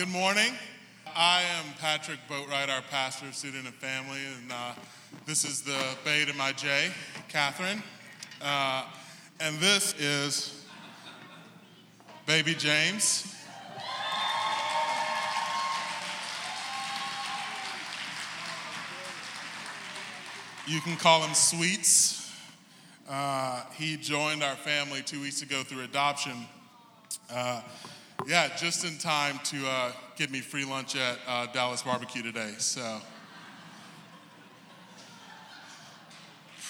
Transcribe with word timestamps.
good 0.00 0.08
morning. 0.08 0.54
I 1.14 1.42
am 1.58 1.74
Patrick 1.78 2.20
Boatwright, 2.26 2.70
our 2.70 2.80
pastor 2.90 3.26
of 3.26 3.34
student 3.34 3.66
and 3.66 3.74
family, 3.74 4.20
and 4.38 4.50
uh, 4.50 4.72
this 5.26 5.44
is 5.44 5.60
the 5.60 5.78
bae 6.06 6.24
to 6.24 6.32
my 6.38 6.52
J, 6.52 6.90
Catherine. 7.28 7.82
Uh, 8.40 8.86
and 9.40 9.58
this 9.58 9.94
is 9.98 10.64
baby 12.24 12.54
James. 12.54 13.36
You 20.66 20.80
can 20.80 20.96
call 20.96 21.20
him 21.20 21.34
Sweets. 21.34 22.32
Uh, 23.06 23.64
he 23.74 23.98
joined 23.98 24.42
our 24.42 24.56
family 24.56 25.02
two 25.02 25.20
weeks 25.20 25.42
ago 25.42 25.62
through 25.62 25.82
adoption. 25.82 26.46
Yeah, 28.26 28.48
just 28.56 28.84
in 28.84 28.98
time 28.98 29.40
to 29.44 29.66
uh, 29.66 29.92
get 30.16 30.30
me 30.30 30.40
free 30.40 30.64
lunch 30.64 30.94
at 30.94 31.18
uh, 31.26 31.46
Dallas 31.52 31.82
Barbecue 31.82 32.22
today. 32.22 32.54
So, 32.58 33.00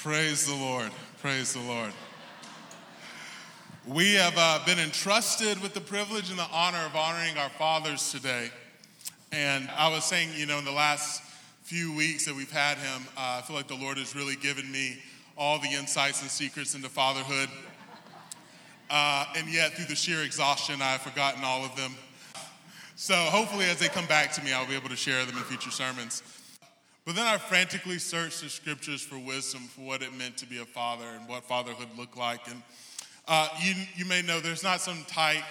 praise 0.03 0.47
the 0.47 0.55
Lord. 0.55 0.91
Praise 1.21 1.53
the 1.53 1.61
Lord. 1.61 1.93
We 3.87 4.15
have 4.15 4.35
uh, 4.37 4.61
been 4.65 4.79
entrusted 4.79 5.61
with 5.61 5.75
the 5.75 5.81
privilege 5.81 6.31
and 6.31 6.39
the 6.39 6.47
honor 6.53 6.85
of 6.87 6.95
honoring 6.95 7.37
our 7.37 7.51
fathers 7.51 8.13
today. 8.13 8.51
And 9.33 9.69
I 9.77 9.89
was 9.89 10.05
saying, 10.05 10.31
you 10.37 10.47
know, 10.47 10.59
in 10.59 10.65
the 10.65 10.73
last 10.73 11.23
few 11.65 11.95
weeks 11.95 12.27
that 12.27 12.35
we've 12.35 12.51
had 12.51 12.79
him, 12.79 13.03
uh, 13.17 13.39
I 13.39 13.43
feel 13.43 13.57
like 13.57 13.69
the 13.69 13.77
Lord 13.77 13.99
has 13.99 14.15
really 14.15 14.37
given 14.37 14.71
me 14.71 14.99
all 15.37 15.59
the 15.59 15.71
insights 15.71 16.23
and 16.23 16.31
secrets 16.31 16.75
into 16.75 16.89
fatherhood. 16.89 17.49
Uh, 18.91 19.25
and 19.37 19.49
yet, 19.49 19.73
through 19.75 19.85
the 19.87 19.95
sheer 19.95 20.23
exhaustion, 20.23 20.83
I've 20.83 21.01
forgotten 21.01 21.45
all 21.45 21.65
of 21.65 21.77
them. 21.77 21.95
So, 22.97 23.15
hopefully, 23.15 23.67
as 23.67 23.79
they 23.79 23.89
come 23.89 24.07
back 24.07 24.33
to 24.33 24.43
me, 24.43 24.53
I'll 24.53 24.67
be 24.67 24.75
able 24.75 24.89
to 24.89 24.97
share 24.97 25.25
them 25.25 25.37
in 25.37 25.45
future 25.45 25.71
sermons. 25.71 26.23
But 27.07 27.17
then 27.17 27.27
I 27.27 27.39
frantically 27.39 27.99
searched 27.99 28.43
the 28.43 28.49
scriptures 28.49 29.01
for 29.01 29.19
wisdom 29.19 29.63
for 29.63 29.83
what 29.83 30.03
it 30.03 30.13
meant 30.17 30.37
to 30.39 30.47
be 30.47 30.59
a 30.59 30.65
father 30.65 31.07
and 31.19 31.29
what 31.29 31.45
fatherhood 31.45 31.89
looked 31.97 32.17
like. 32.17 32.47
And 32.49 32.63
uh, 33.27 33.49
you, 33.63 33.75
you 33.97 34.05
may 34.05 34.23
know 34.23 34.41
there's 34.41 34.63
not 34.65 34.81
some 34.81 35.05
tight, 35.07 35.45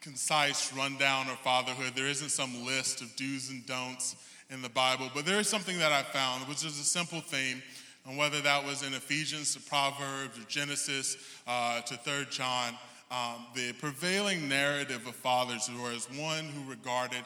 concise 0.00 0.72
rundown 0.72 1.28
of 1.28 1.38
fatherhood, 1.40 1.92
there 1.94 2.06
isn't 2.06 2.30
some 2.30 2.64
list 2.64 3.00
of 3.02 3.14
do's 3.16 3.50
and 3.50 3.66
don'ts 3.66 4.16
in 4.50 4.62
the 4.62 4.68
Bible. 4.68 5.10
But 5.14 5.26
there 5.26 5.40
is 5.40 5.48
something 5.48 5.78
that 5.78 5.92
I 5.92 6.02
found, 6.02 6.48
which 6.48 6.64
is 6.64 6.78
a 6.78 6.84
simple 6.84 7.20
theme, 7.20 7.62
and 8.06 8.18
whether 8.18 8.40
that 8.40 8.64
was 8.64 8.82
in 8.82 8.92
Ephesians 8.94 9.54
to 9.54 9.60
Proverbs 9.60 10.38
or 10.38 10.44
Genesis 10.48 11.16
uh, 11.46 11.80
to 11.82 11.96
Third 11.96 12.30
John, 12.30 12.74
um, 13.10 13.46
the 13.54 13.72
prevailing 13.74 14.48
narrative 14.48 15.06
of 15.06 15.14
fathers 15.14 15.70
was 15.80 16.08
one 16.18 16.44
who 16.44 16.68
regarded, 16.68 17.22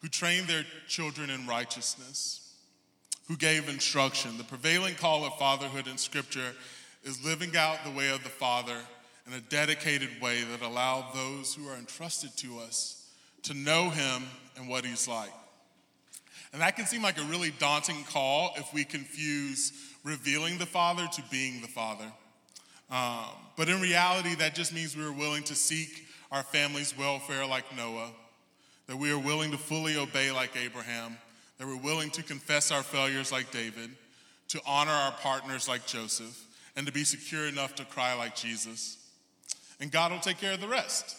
who 0.00 0.08
trained 0.08 0.46
their 0.46 0.64
children 0.88 1.30
in 1.30 1.46
righteousness, 1.46 2.54
who 3.28 3.36
gave 3.36 3.68
instruction. 3.68 4.38
The 4.38 4.44
prevailing 4.44 4.94
call 4.94 5.24
of 5.24 5.34
fatherhood 5.34 5.86
in 5.86 5.98
Scripture 5.98 6.52
is 7.04 7.24
living 7.24 7.56
out 7.56 7.84
the 7.84 7.90
way 7.90 8.10
of 8.10 8.22
the 8.22 8.30
Father 8.30 8.76
in 9.26 9.32
a 9.34 9.40
dedicated 9.40 10.10
way 10.20 10.42
that 10.44 10.62
allow 10.62 11.10
those 11.14 11.54
who 11.54 11.68
are 11.68 11.76
entrusted 11.76 12.36
to 12.38 12.58
us 12.58 13.08
to 13.42 13.54
know 13.54 13.90
Him 13.90 14.22
and 14.56 14.68
what 14.68 14.84
He's 14.84 15.08
like. 15.08 15.32
And 16.52 16.60
that 16.60 16.76
can 16.76 16.86
seem 16.86 17.02
like 17.02 17.18
a 17.18 17.24
really 17.24 17.50
daunting 17.58 18.04
call 18.04 18.52
if 18.56 18.72
we 18.74 18.84
confuse 18.84 19.72
revealing 20.04 20.58
the 20.58 20.66
Father 20.66 21.06
to 21.12 21.22
being 21.30 21.60
the 21.60 21.68
Father. 21.68 22.10
Um, 22.90 23.30
but 23.56 23.68
in 23.68 23.80
reality, 23.80 24.34
that 24.36 24.54
just 24.54 24.74
means 24.74 24.96
we 24.96 25.04
are 25.04 25.12
willing 25.12 25.42
to 25.44 25.54
seek 25.54 26.06
our 26.30 26.42
family's 26.42 26.96
welfare 26.96 27.46
like 27.46 27.76
Noah, 27.76 28.10
that 28.86 28.96
we 28.96 29.10
are 29.10 29.18
willing 29.18 29.50
to 29.52 29.58
fully 29.58 29.96
obey 29.96 30.30
like 30.30 30.56
Abraham, 30.56 31.16
that 31.58 31.66
we're 31.66 31.76
willing 31.76 32.10
to 32.10 32.22
confess 32.22 32.70
our 32.70 32.82
failures 32.82 33.30
like 33.30 33.50
David, 33.50 33.90
to 34.48 34.60
honor 34.66 34.90
our 34.90 35.12
partners 35.12 35.68
like 35.68 35.86
Joseph, 35.86 36.46
and 36.76 36.86
to 36.86 36.92
be 36.92 37.04
secure 37.04 37.46
enough 37.46 37.74
to 37.76 37.84
cry 37.84 38.14
like 38.14 38.34
Jesus. 38.34 38.98
And 39.80 39.90
God 39.90 40.12
will 40.12 40.18
take 40.18 40.38
care 40.38 40.52
of 40.52 40.60
the 40.60 40.68
rest. 40.68 41.16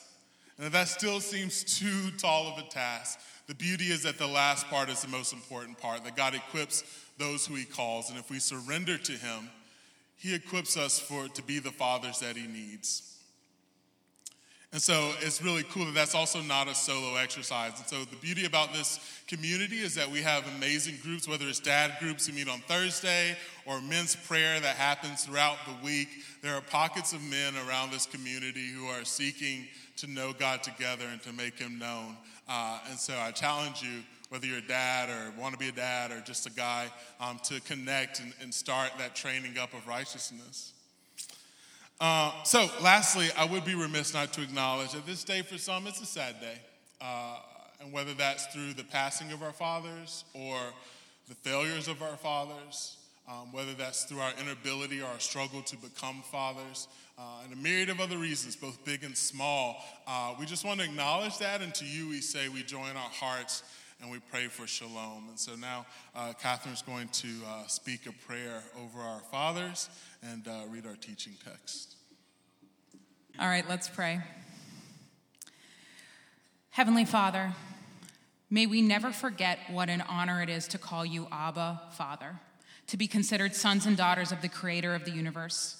And 0.58 0.68
if 0.68 0.74
that 0.74 0.88
still 0.88 1.20
seems 1.20 1.64
too 1.64 2.12
tall 2.18 2.48
of 2.48 2.60
a 2.60 2.68
task, 2.70 3.20
the 3.48 3.56
beauty 3.56 3.86
is 3.86 4.04
that 4.04 4.18
the 4.18 4.28
last 4.28 4.68
part 4.68 4.90
is 4.90 5.02
the 5.02 5.08
most 5.08 5.34
important 5.34 5.78
part, 5.78 6.04
that 6.04 6.16
God 6.16 6.36
equips 6.36 6.84
those 7.18 7.46
who 7.46 7.56
he 7.56 7.66
calls. 7.66 8.10
And 8.10 8.18
if 8.18 8.30
we 8.30 8.40
surrender 8.40 8.98
to 8.98 9.12
him, 9.12 9.50
he 10.18 10.34
equips 10.34 10.78
us 10.78 11.00
for 11.00 11.28
to 11.28 11.44
be 11.44 11.60
the 11.60 11.72
fathers 11.72 12.20
that 12.20 12.36
he 12.36 12.48
needs. 12.48 13.14
And 14.74 14.82
so 14.82 15.12
it's 15.22 15.40
really 15.40 15.62
cool 15.70 15.86
that 15.86 15.94
that's 15.94 16.16
also 16.16 16.42
not 16.42 16.68
a 16.68 16.74
solo 16.74 17.16
exercise. 17.16 17.74
And 17.78 17.88
so 17.88 18.06
the 18.06 18.16
beauty 18.16 18.46
about 18.46 18.74
this 18.74 19.00
community 19.28 19.78
is 19.78 19.94
that 19.94 20.10
we 20.10 20.24
have 20.24 20.48
amazing 20.58 20.96
groups, 21.04 21.28
whether 21.28 21.48
it's 21.48 21.60
dad 21.60 21.98
groups 22.00 22.26
who 22.26 22.34
meet 22.34 22.50
on 22.50 22.58
Thursday 22.62 23.38
or 23.68 23.80
men's 23.82 24.16
prayer 24.16 24.60
that 24.60 24.76
happens 24.76 25.26
throughout 25.26 25.58
the 25.68 25.86
week. 25.86 26.08
There 26.42 26.56
are 26.56 26.62
pockets 26.62 27.14
of 27.14 27.22
men 27.22 27.54
around 27.68 27.92
this 27.92 28.08
community 28.08 28.68
who 28.70 28.88
are 28.88 29.06
seeking 29.06 29.68
to 29.98 30.08
know 30.08 30.34
God 30.34 30.64
together 30.64 31.06
and 31.12 31.22
to 31.22 31.34
make 31.34 31.60
him 31.60 31.78
known. 31.78 32.18
Uh, 32.50 32.80
and 32.90 32.98
so 32.98 33.14
I 33.16 33.30
challenge 33.30 33.84
you, 33.84 34.02
whether 34.34 34.48
you're 34.48 34.58
a 34.58 34.62
dad 34.62 35.12
or 35.12 35.40
want 35.40 35.54
to 35.54 35.60
be 35.60 35.70
a 35.70 35.72
dad 35.72 36.10
or 36.10 36.20
just 36.22 36.48
a 36.48 36.50
guy, 36.50 36.88
um, 37.20 37.40
to 37.44 37.62
connect 37.62 38.20
and, 38.20 38.34
and, 38.42 38.52
start 38.52 38.90
that 38.98 39.14
training 39.14 39.60
up 39.60 39.72
of 39.76 39.88
righteousness. 39.88 40.74
Uh, 42.02 42.32
so, 42.44 42.68
lastly, 42.82 43.28
I 43.38 43.46
would 43.46 43.64
be 43.64 43.76
remiss 43.76 44.12
not 44.12 44.34
to 44.34 44.42
acknowledge 44.42 44.94
that 44.94 45.06
this 45.06 45.24
day 45.24 45.44
for 45.44 45.60
some 45.60 45.86
it's 45.86 46.02
a 46.02 46.08
sad 46.08 46.42
day. 46.42 46.58
Uh, 47.00 47.38
and 47.80 47.94
whether 47.94 48.16
that's 48.16 48.48
through 48.48 48.74
the 48.74 48.84
passing 48.84 49.32
of 49.32 49.44
our 49.44 49.54
fathers 49.54 50.26
or 50.34 50.58
the 51.30 51.36
failures 51.36 51.88
of 51.88 52.02
our 52.02 52.18
fathers, 52.18 52.98
um, 53.30 53.52
whether 53.52 53.74
that's 53.74 54.06
through 54.06 54.20
our 54.20 54.34
inability 54.42 55.00
or 55.00 55.06
our 55.06 55.20
struggle 55.20 55.62
to 55.62 55.78
become 55.78 56.24
fathers, 56.32 56.88
uh, 57.20 57.44
and 57.44 57.54
a 57.54 57.56
myriad 57.56 57.90
of 57.90 58.00
other 58.00 58.18
reasons, 58.18 58.56
both 58.56 58.84
big 58.84 59.04
and 59.04 59.16
small. 59.16 59.78
Uh, 60.08 60.34
we 60.40 60.48
just 60.48 60.66
want 60.66 60.80
to 60.80 60.86
acknowledge 60.88 61.38
that, 61.38 61.62
and 61.62 61.76
to 61.76 61.86
you 61.86 62.10
we 62.10 62.20
say 62.20 62.50
we 62.50 62.64
join 62.64 62.98
our 62.98 63.12
hearts 63.12 63.62
and 64.04 64.12
we 64.12 64.20
pray 64.20 64.48
for 64.48 64.68
shalom. 64.68 65.30
And 65.30 65.40
so 65.40 65.56
now 65.56 65.86
uh, 66.14 66.34
Catherine's 66.34 66.82
going 66.82 67.08
to 67.08 67.28
uh, 67.48 67.68
speak 67.68 68.06
a 68.06 68.12
prayer 68.12 68.62
over 68.84 69.00
our 69.00 69.22
fathers 69.32 69.90
and 70.22 70.46
uh, 70.46 70.64
read 70.70 70.86
our 70.86 70.98
teaching 70.98 71.34
text. 71.44 71.96
All 73.40 73.48
right, 73.48 73.64
let's 73.68 73.88
pray. 73.88 74.20
Heavenly 76.72 77.06
Father, 77.06 77.54
may 78.50 78.66
we 78.66 78.82
never 78.82 79.12
forget 79.12 79.60
what 79.72 79.90
an 79.90 80.02
honor 80.02 80.42
it 80.42 80.50
is 80.50 80.68
to 80.70 80.78
call 80.78 81.06
you 81.06 81.28
Abba, 81.32 81.84
Father, 81.94 82.42
to 82.88 82.98
be 82.98 83.08
considered 83.08 83.56
sons 83.56 83.86
and 83.86 83.96
daughters 83.96 84.34
of 84.34 84.42
the 84.42 84.50
Creator 84.50 84.94
of 84.94 85.06
the 85.06 85.12
universe. 85.12 85.78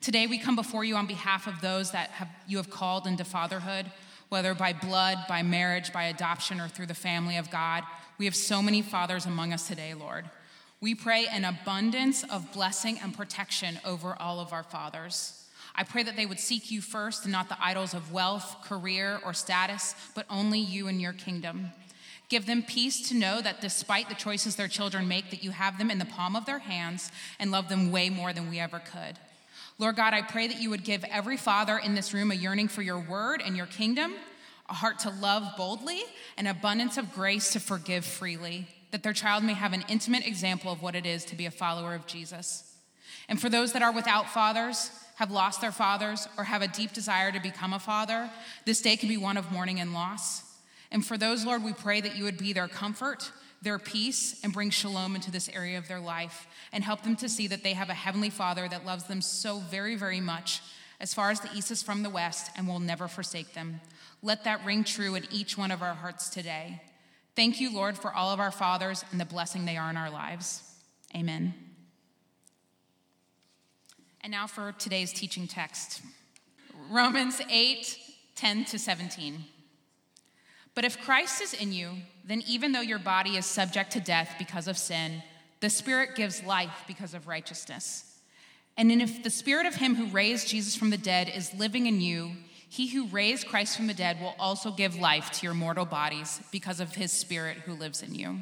Today 0.00 0.28
we 0.28 0.38
come 0.38 0.54
before 0.54 0.84
you 0.84 0.94
on 0.94 1.06
behalf 1.06 1.48
of 1.48 1.60
those 1.60 1.90
that 1.90 2.10
have, 2.10 2.28
you 2.46 2.58
have 2.58 2.70
called 2.70 3.08
into 3.08 3.24
fatherhood, 3.24 3.90
whether 4.28 4.54
by 4.54 4.72
blood, 4.72 5.18
by 5.28 5.42
marriage, 5.42 5.92
by 5.92 6.04
adoption, 6.04 6.60
or 6.60 6.68
through 6.68 6.86
the 6.86 6.94
family 6.94 7.36
of 7.36 7.50
God. 7.50 7.84
We 8.18 8.24
have 8.24 8.36
so 8.36 8.62
many 8.62 8.82
fathers 8.82 9.26
among 9.26 9.52
us 9.52 9.68
today, 9.68 9.94
Lord. 9.94 10.24
We 10.80 10.94
pray 10.94 11.26
an 11.26 11.44
abundance 11.44 12.22
of 12.24 12.52
blessing 12.52 12.98
and 13.02 13.16
protection 13.16 13.78
over 13.84 14.14
all 14.20 14.40
of 14.40 14.52
our 14.52 14.62
fathers. 14.62 15.44
I 15.74 15.84
pray 15.84 16.02
that 16.02 16.16
they 16.16 16.26
would 16.26 16.40
seek 16.40 16.70
you 16.70 16.80
first 16.80 17.24
and 17.24 17.32
not 17.32 17.48
the 17.48 17.62
idols 17.62 17.92
of 17.92 18.12
wealth, 18.12 18.62
career, 18.64 19.20
or 19.24 19.34
status, 19.34 19.94
but 20.14 20.26
only 20.30 20.58
you 20.58 20.88
and 20.88 21.00
your 21.00 21.12
kingdom. 21.12 21.72
Give 22.28 22.46
them 22.46 22.62
peace 22.62 23.08
to 23.08 23.14
know 23.14 23.40
that 23.40 23.60
despite 23.60 24.08
the 24.08 24.14
choices 24.14 24.56
their 24.56 24.68
children 24.68 25.06
make, 25.06 25.30
that 25.30 25.44
you 25.44 25.52
have 25.52 25.78
them 25.78 25.90
in 25.90 25.98
the 25.98 26.04
palm 26.04 26.34
of 26.34 26.46
their 26.46 26.58
hands 26.58 27.12
and 27.38 27.50
love 27.50 27.68
them 27.68 27.92
way 27.92 28.10
more 28.10 28.32
than 28.32 28.50
we 28.50 28.58
ever 28.58 28.80
could. 28.80 29.18
Lord 29.78 29.96
God, 29.96 30.14
I 30.14 30.22
pray 30.22 30.46
that 30.48 30.60
you 30.60 30.70
would 30.70 30.84
give 30.84 31.04
every 31.04 31.36
father 31.36 31.76
in 31.76 31.94
this 31.94 32.14
room 32.14 32.30
a 32.30 32.34
yearning 32.34 32.68
for 32.68 32.80
your 32.80 32.98
word 32.98 33.42
and 33.44 33.56
your 33.56 33.66
kingdom, 33.66 34.14
a 34.70 34.74
heart 34.74 35.00
to 35.00 35.10
love 35.10 35.54
boldly, 35.56 36.00
an 36.38 36.46
abundance 36.46 36.96
of 36.96 37.12
grace 37.12 37.52
to 37.52 37.60
forgive 37.60 38.04
freely, 38.04 38.68
that 38.90 39.02
their 39.02 39.12
child 39.12 39.44
may 39.44 39.52
have 39.52 39.74
an 39.74 39.84
intimate 39.88 40.26
example 40.26 40.72
of 40.72 40.82
what 40.82 40.94
it 40.94 41.04
is 41.04 41.26
to 41.26 41.36
be 41.36 41.44
a 41.44 41.50
follower 41.50 41.94
of 41.94 42.06
Jesus. 42.06 42.74
And 43.28 43.38
for 43.40 43.50
those 43.50 43.74
that 43.74 43.82
are 43.82 43.92
without 43.92 44.30
fathers, 44.30 44.90
have 45.16 45.30
lost 45.30 45.60
their 45.60 45.72
fathers, 45.72 46.26
or 46.38 46.44
have 46.44 46.62
a 46.62 46.68
deep 46.68 46.92
desire 46.92 47.32
to 47.32 47.40
become 47.40 47.72
a 47.72 47.78
father, 47.78 48.30
this 48.64 48.80
day 48.80 48.96
can 48.96 49.08
be 49.08 49.16
one 49.16 49.36
of 49.36 49.50
mourning 49.50 49.80
and 49.80 49.92
loss. 49.92 50.42
And 50.90 51.04
for 51.04 51.18
those, 51.18 51.44
Lord, 51.44 51.62
we 51.62 51.72
pray 51.72 52.00
that 52.00 52.16
you 52.16 52.24
would 52.24 52.38
be 52.38 52.52
their 52.52 52.68
comfort, 52.68 53.30
their 53.62 53.78
peace, 53.78 54.40
and 54.42 54.52
bring 54.52 54.70
shalom 54.70 55.14
into 55.14 55.30
this 55.30 55.48
area 55.48 55.78
of 55.78 55.88
their 55.88 56.00
life 56.00 56.46
and 56.76 56.84
help 56.84 57.02
them 57.04 57.16
to 57.16 57.26
see 57.26 57.46
that 57.46 57.62
they 57.62 57.72
have 57.72 57.88
a 57.88 57.94
heavenly 57.94 58.28
Father 58.28 58.68
that 58.68 58.84
loves 58.84 59.04
them 59.04 59.22
so 59.22 59.60
very, 59.60 59.96
very 59.96 60.20
much, 60.20 60.60
as 61.00 61.14
far 61.14 61.30
as 61.30 61.40
the 61.40 61.48
east 61.56 61.70
is 61.70 61.82
from 61.82 62.02
the 62.02 62.10
west, 62.10 62.50
and 62.54 62.68
will 62.68 62.80
never 62.80 63.08
forsake 63.08 63.54
them. 63.54 63.80
Let 64.20 64.44
that 64.44 64.62
ring 64.62 64.84
true 64.84 65.14
in 65.14 65.26
each 65.32 65.56
one 65.56 65.70
of 65.70 65.80
our 65.80 65.94
hearts 65.94 66.28
today. 66.28 66.82
Thank 67.34 67.62
you, 67.62 67.74
Lord, 67.74 67.96
for 67.96 68.12
all 68.12 68.30
of 68.30 68.40
our 68.40 68.50
fathers 68.50 69.06
and 69.10 69.18
the 69.18 69.24
blessing 69.24 69.64
they 69.64 69.78
are 69.78 69.88
in 69.88 69.96
our 69.96 70.10
lives. 70.10 70.60
Amen. 71.16 71.54
And 74.20 74.30
now 74.30 74.46
for 74.46 74.72
today's 74.78 75.14
teaching 75.14 75.48
text 75.48 76.02
Romans 76.90 77.40
8 77.50 77.98
10 78.34 78.64
to 78.66 78.78
17. 78.78 79.46
But 80.74 80.84
if 80.84 81.00
Christ 81.00 81.40
is 81.40 81.54
in 81.54 81.72
you, 81.72 81.92
then 82.22 82.42
even 82.46 82.72
though 82.72 82.82
your 82.82 82.98
body 82.98 83.38
is 83.38 83.46
subject 83.46 83.92
to 83.92 84.00
death 84.00 84.34
because 84.38 84.68
of 84.68 84.76
sin, 84.76 85.22
the 85.60 85.70
Spirit 85.70 86.14
gives 86.14 86.44
life 86.44 86.84
because 86.86 87.14
of 87.14 87.26
righteousness. 87.26 88.18
And 88.76 88.90
if 88.92 89.22
the 89.22 89.30
Spirit 89.30 89.66
of 89.66 89.76
Him 89.76 89.94
who 89.94 90.06
raised 90.06 90.48
Jesus 90.48 90.76
from 90.76 90.90
the 90.90 90.98
dead 90.98 91.32
is 91.34 91.54
living 91.54 91.86
in 91.86 92.00
you, 92.00 92.32
He 92.68 92.88
who 92.88 93.06
raised 93.06 93.48
Christ 93.48 93.76
from 93.76 93.86
the 93.86 93.94
dead 93.94 94.20
will 94.20 94.34
also 94.38 94.70
give 94.70 94.98
life 94.98 95.30
to 95.32 95.46
your 95.46 95.54
mortal 95.54 95.86
bodies 95.86 96.40
because 96.52 96.80
of 96.80 96.94
His 96.94 97.10
Spirit 97.10 97.58
who 97.58 97.72
lives 97.72 98.02
in 98.02 98.14
you. 98.14 98.38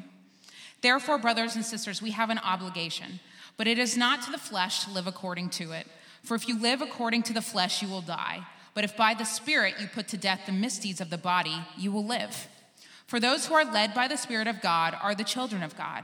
Therefore, 0.81 1.17
brothers 1.17 1.55
and 1.55 1.65
sisters, 1.65 2.01
we 2.01 2.11
have 2.11 2.29
an 2.29 2.39
obligation, 2.39 3.19
but 3.57 3.67
it 3.67 3.79
is 3.79 3.95
not 3.95 4.21
to 4.23 4.31
the 4.31 4.37
flesh 4.37 4.83
to 4.83 4.91
live 4.91 5.07
according 5.07 5.49
to 5.51 5.71
it. 5.71 5.87
For 6.21 6.35
if 6.35 6.47
you 6.47 6.59
live 6.59 6.81
according 6.81 7.23
to 7.23 7.33
the 7.33 7.41
flesh, 7.41 7.81
you 7.81 7.87
will 7.87 8.01
die. 8.01 8.45
But 8.73 8.83
if 8.83 8.97
by 8.97 9.13
the 9.13 9.23
Spirit 9.23 9.75
you 9.79 9.87
put 9.87 10.09
to 10.09 10.17
death 10.17 10.41
the 10.45 10.51
misdeeds 10.51 10.99
of 10.99 11.09
the 11.09 11.17
body, 11.17 11.55
you 11.77 11.91
will 11.91 12.05
live. 12.05 12.49
For 13.07 13.19
those 13.19 13.45
who 13.45 13.53
are 13.53 13.63
led 13.63 13.93
by 13.93 14.07
the 14.07 14.17
Spirit 14.17 14.47
of 14.47 14.61
God 14.61 14.97
are 15.01 15.15
the 15.15 15.23
children 15.23 15.63
of 15.63 15.77
God. 15.77 16.03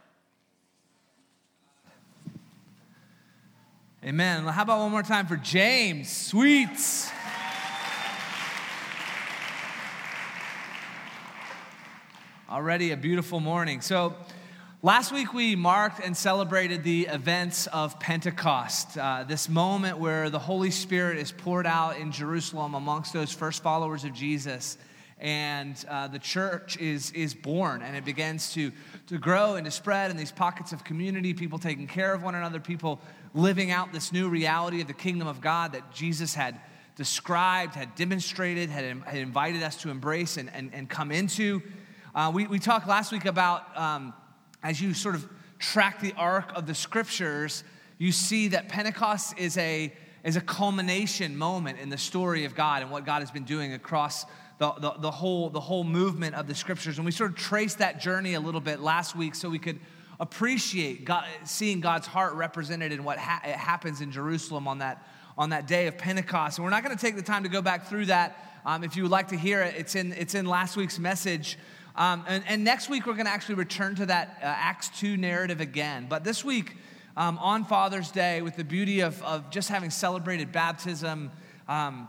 Amen. 4.03 4.45
How 4.45 4.63
about 4.63 4.79
one 4.79 4.89
more 4.89 5.03
time 5.03 5.27
for 5.27 5.37
James? 5.37 6.09
Sweets. 6.09 7.11
Already 12.49 12.93
a 12.93 12.97
beautiful 12.97 13.39
morning. 13.39 13.79
So, 13.81 14.15
last 14.81 15.11
week 15.11 15.35
we 15.35 15.55
marked 15.55 16.03
and 16.03 16.17
celebrated 16.17 16.83
the 16.83 17.09
events 17.09 17.67
of 17.67 17.99
Pentecost, 17.99 18.97
uh, 18.97 19.23
this 19.27 19.47
moment 19.47 19.99
where 19.99 20.31
the 20.31 20.39
Holy 20.39 20.71
Spirit 20.71 21.19
is 21.19 21.31
poured 21.31 21.67
out 21.67 21.99
in 21.99 22.11
Jerusalem 22.11 22.73
amongst 22.73 23.13
those 23.13 23.31
first 23.31 23.61
followers 23.61 24.03
of 24.03 24.13
Jesus 24.13 24.79
and 25.21 25.85
uh, 25.87 26.07
the 26.07 26.17
church 26.17 26.77
is, 26.77 27.11
is 27.11 27.35
born 27.35 27.83
and 27.83 27.95
it 27.95 28.03
begins 28.03 28.53
to, 28.53 28.71
to 29.05 29.19
grow 29.19 29.53
and 29.53 29.65
to 29.65 29.71
spread 29.71 30.09
in 30.09 30.17
these 30.17 30.31
pockets 30.31 30.73
of 30.73 30.83
community, 30.83 31.35
people 31.35 31.59
taking 31.59 31.85
care 31.85 32.11
of 32.11 32.23
one 32.23 32.33
another, 32.33 32.59
people 32.59 32.99
living 33.33 33.71
out 33.71 33.93
this 33.93 34.11
new 34.11 34.29
reality 34.29 34.81
of 34.81 34.87
the 34.87 34.93
kingdom 34.93 35.27
of 35.27 35.41
God 35.41 35.73
that 35.73 35.93
Jesus 35.93 36.33
had 36.33 36.59
described, 36.95 37.75
had 37.75 37.95
demonstrated, 37.95 38.69
had, 38.69 38.83
had 39.03 39.17
invited 39.17 39.63
us 39.63 39.77
to 39.77 39.89
embrace 39.89 40.37
and, 40.37 40.49
and, 40.53 40.73
and 40.73 40.89
come 40.89 41.11
into. 41.11 41.61
Uh, 42.13 42.31
we, 42.33 42.47
we 42.47 42.59
talked 42.59 42.87
last 42.87 43.11
week 43.11 43.25
about 43.25 43.77
um, 43.77 44.13
as 44.63 44.81
you 44.81 44.93
sort 44.93 45.15
of 45.15 45.27
track 45.59 46.01
the 46.01 46.13
arc 46.17 46.51
of 46.55 46.67
the 46.67 46.75
scriptures, 46.75 47.63
you 47.97 48.11
see 48.11 48.49
that 48.49 48.67
Pentecost 48.67 49.37
is 49.37 49.57
a, 49.57 49.93
is 50.23 50.35
a 50.35 50.41
culmination 50.41 51.37
moment 51.37 51.79
in 51.79 51.89
the 51.89 51.97
story 51.97 52.45
of 52.45 52.55
God 52.55 52.81
and 52.81 52.91
what 52.91 53.05
God 53.05 53.19
has 53.19 53.31
been 53.31 53.45
doing 53.45 53.73
across 53.73 54.25
the, 54.57 54.71
the, 54.73 54.91
the, 54.99 55.11
whole, 55.11 55.49
the 55.49 55.59
whole 55.59 55.83
movement 55.83 56.35
of 56.35 56.47
the 56.47 56.55
scriptures. 56.55 56.97
And 56.97 57.05
we 57.05 57.11
sort 57.11 57.31
of 57.31 57.37
traced 57.37 57.77
that 57.77 57.99
journey 57.99 58.33
a 58.33 58.39
little 58.39 58.61
bit 58.61 58.79
last 58.79 59.15
week 59.15 59.35
so 59.35 59.49
we 59.49 59.59
could 59.59 59.79
appreciate 60.21 61.03
God, 61.03 61.25
seeing 61.45 61.81
God's 61.81 62.05
heart 62.05 62.35
represented 62.35 62.91
in 62.91 63.03
what 63.03 63.17
ha- 63.17 63.41
happens 63.43 64.01
in 64.01 64.11
Jerusalem 64.11 64.67
on 64.67 64.77
that, 64.77 65.05
on 65.35 65.49
that 65.49 65.67
day 65.67 65.87
of 65.87 65.97
Pentecost. 65.97 66.59
And 66.59 66.63
we're 66.63 66.69
not 66.69 66.83
going 66.83 66.95
to 66.95 67.01
take 67.01 67.15
the 67.15 67.23
time 67.23 67.41
to 67.43 67.49
go 67.49 67.61
back 67.61 67.87
through 67.87 68.05
that. 68.05 68.61
Um, 68.63 68.83
if 68.83 68.95
you 68.95 69.01
would 69.01 69.11
like 69.11 69.29
to 69.29 69.35
hear 69.35 69.63
it, 69.63 69.73
it's 69.75 69.95
in, 69.95 70.13
it's 70.13 70.35
in 70.35 70.45
last 70.45 70.77
week's 70.77 70.99
message. 70.99 71.57
Um, 71.95 72.23
and, 72.27 72.43
and, 72.47 72.63
next 72.63 72.87
week, 72.87 73.07
we're 73.07 73.15
going 73.15 73.25
to 73.25 73.31
actually 73.31 73.55
return 73.55 73.95
to 73.95 74.05
that 74.05 74.37
uh, 74.41 74.45
Acts 74.45 74.89
2 74.99 75.17
narrative 75.17 75.59
again. 75.59 76.05
But 76.07 76.23
this 76.23 76.45
week, 76.45 76.77
um, 77.17 77.39
on 77.39 77.65
Father's 77.65 78.11
Day, 78.11 78.43
with 78.43 78.55
the 78.55 78.63
beauty 78.63 79.01
of, 79.01 79.21
of 79.23 79.49
just 79.49 79.69
having 79.69 79.89
celebrated 79.89 80.51
baptism, 80.51 81.31
um, 81.67 82.07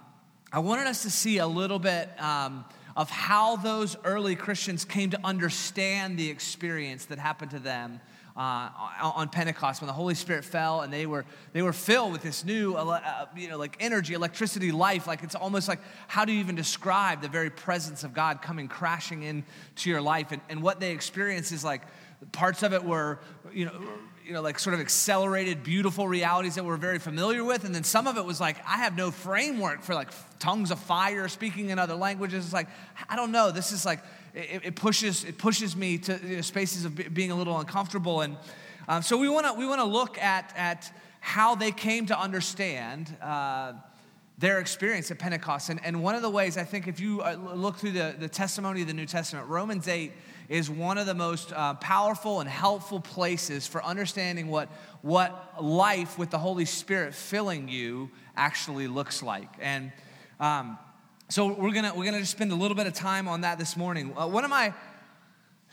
I 0.53 0.59
wanted 0.59 0.87
us 0.87 1.03
to 1.03 1.11
see 1.11 1.39
a 1.39 1.47
little 1.47 1.79
bit 1.79 2.11
um, 2.23 2.67
of 2.97 3.11
how 3.11 3.57
those 3.57 3.97
early 4.05 4.37
Christians 4.37 4.85
came 4.85 5.11
to 5.11 5.21
understand 5.25 6.19
the 6.19 6.29
experience 6.29 7.07
that 7.07 7.19
happened 7.19 7.53
to 7.53 7.59
them 7.59 8.01
uh, 8.37 8.71
on 9.15 9.29
Pentecost 9.29 9.81
when 9.81 9.87
the 9.87 9.93
Holy 9.93 10.15
Spirit 10.15 10.45
fell 10.45 10.81
and 10.81 10.93
they 10.93 11.05
were 11.05 11.25
they 11.53 11.61
were 11.61 11.73
filled 11.73 12.13
with 12.13 12.23
this 12.23 12.45
new 12.45 12.75
uh, 12.75 13.27
you 13.37 13.49
know 13.49 13.59
like 13.59 13.77
energy, 13.81 14.15
electricity, 14.15 14.73
life. 14.73 15.07
Like 15.07 15.23
it's 15.23 15.35
almost 15.35 15.69
like 15.69 15.81
how 16.09 16.25
do 16.25 16.33
you 16.33 16.41
even 16.41 16.55
describe 16.55 17.21
the 17.21 17.29
very 17.29 17.51
presence 17.51 18.05
of 18.05 18.15
God 18.15 18.41
coming 18.41 18.69
crashing 18.69 19.23
into 19.23 19.91
your 19.91 20.01
life? 20.01 20.33
And, 20.33 20.41
and 20.49 20.63
what 20.63 20.81
they 20.81 20.93
experienced 20.93 21.53
is 21.53 21.63
like 21.63 21.83
parts 22.33 22.63
of 22.63 22.73
it 22.73 22.85
were 22.85 23.19
you 23.53 23.67
know 23.67 23.73
you 24.25 24.33
know, 24.33 24.41
like 24.41 24.59
sort 24.59 24.75
of 24.75 24.81
accelerated, 24.81 25.63
beautiful 25.63 26.07
realities 26.07 26.55
that 26.55 26.65
we're 26.65 26.77
very 26.77 26.99
familiar 26.99 27.45
with. 27.45 27.65
And 27.65 27.75
then 27.75 27.85
some 27.85 28.07
of 28.07 28.17
it 28.17 28.25
was 28.25 28.41
like, 28.41 28.57
I 28.67 28.79
have 28.79 28.97
no 28.97 29.11
framework 29.11 29.83
for 29.83 29.95
like 29.95 30.09
tongues 30.39 30.71
of 30.71 30.79
fire, 30.79 31.29
speaking 31.29 31.71
in 31.71 31.79
other 31.79 31.95
languages. 31.95 32.45
It's 32.45 32.55
like, 32.55 32.69
I 33.09 33.17
don't 33.17 33.33
know. 33.33 33.51
This 33.51 33.73
is 33.73 33.85
like, 33.85 34.01
it, 34.35 34.63
it 34.65 34.77
pushes, 34.77 35.25
it 35.25 35.39
pushes 35.39 35.77
me 35.77 35.99
to 35.99 36.21
you 36.25 36.37
know, 36.37 36.43
spaces 36.43 36.85
of 36.85 37.15
being 37.15 37.31
a 37.31 37.35
little 37.35 37.59
uncomfortable. 37.59 38.21
And 38.21 38.37
um, 38.89 39.03
so 39.03 39.17
we 39.17 39.29
want 39.29 39.47
to 39.47 39.55
we 39.55 39.67
want 39.67 39.81
to 39.81 39.87
look 39.87 40.19
at, 40.19 40.53
at 40.57 40.93
how 41.21 41.55
they 41.55 41.71
came 41.71 42.07
to 42.07 42.19
understand 42.19 43.17
uh, 43.23 43.75
their 44.39 44.59
experience 44.59 45.11
at 45.11 45.19
Pentecost. 45.19 45.69
And, 45.69 45.81
and 45.85 46.03
one 46.03 46.15
of 46.15 46.23
the 46.23 46.31
ways 46.31 46.57
I 46.57 46.65
think 46.65 46.89
if 46.89 46.99
you 46.99 47.21
uh, 47.23 47.37
look 47.55 47.77
through 47.77 47.93
the, 47.93 48.15
the 48.19 48.29
testimony 48.29 48.83
of 48.83 48.89
the 48.89 48.95
New 48.95 49.07
Testament, 49.07 49.49
Romans 49.49 49.87
8 49.87 50.13
is 50.49 50.69
one 50.69 50.99
of 50.99 51.07
the 51.07 51.15
most 51.15 51.53
uh, 51.53 51.75
powerful 51.75 52.41
and 52.41 52.49
helpful 52.49 53.01
places 53.01 53.67
for 53.67 53.83
understanding 53.85 54.49
what, 54.49 54.69
what 55.03 55.55
life 55.61 56.19
with 56.19 56.31
the 56.31 56.39
Holy 56.39 56.65
Spirit 56.65 57.15
filling 57.15 57.69
you 57.69 58.11
actually 58.37 58.87
looks 58.87 59.23
like. 59.23 59.49
And 59.61 59.93
um, 60.41 60.79
so 61.29 61.47
we're 61.47 61.73
gonna, 61.73 61.95
we're 61.95 62.05
gonna 62.05 62.21
just 62.21 62.33
spend 62.33 62.53
a 62.53 62.57
little 62.57 62.77
bit 62.77 62.87
of 62.87 62.95
time 62.95 63.29
on 63.29 63.43
that 63.43 63.59
this 63.59 63.77
morning. 63.77 64.15
Uh, 64.17 64.27
one 64.27 64.45
of 64.45 64.51
my 64.51 64.75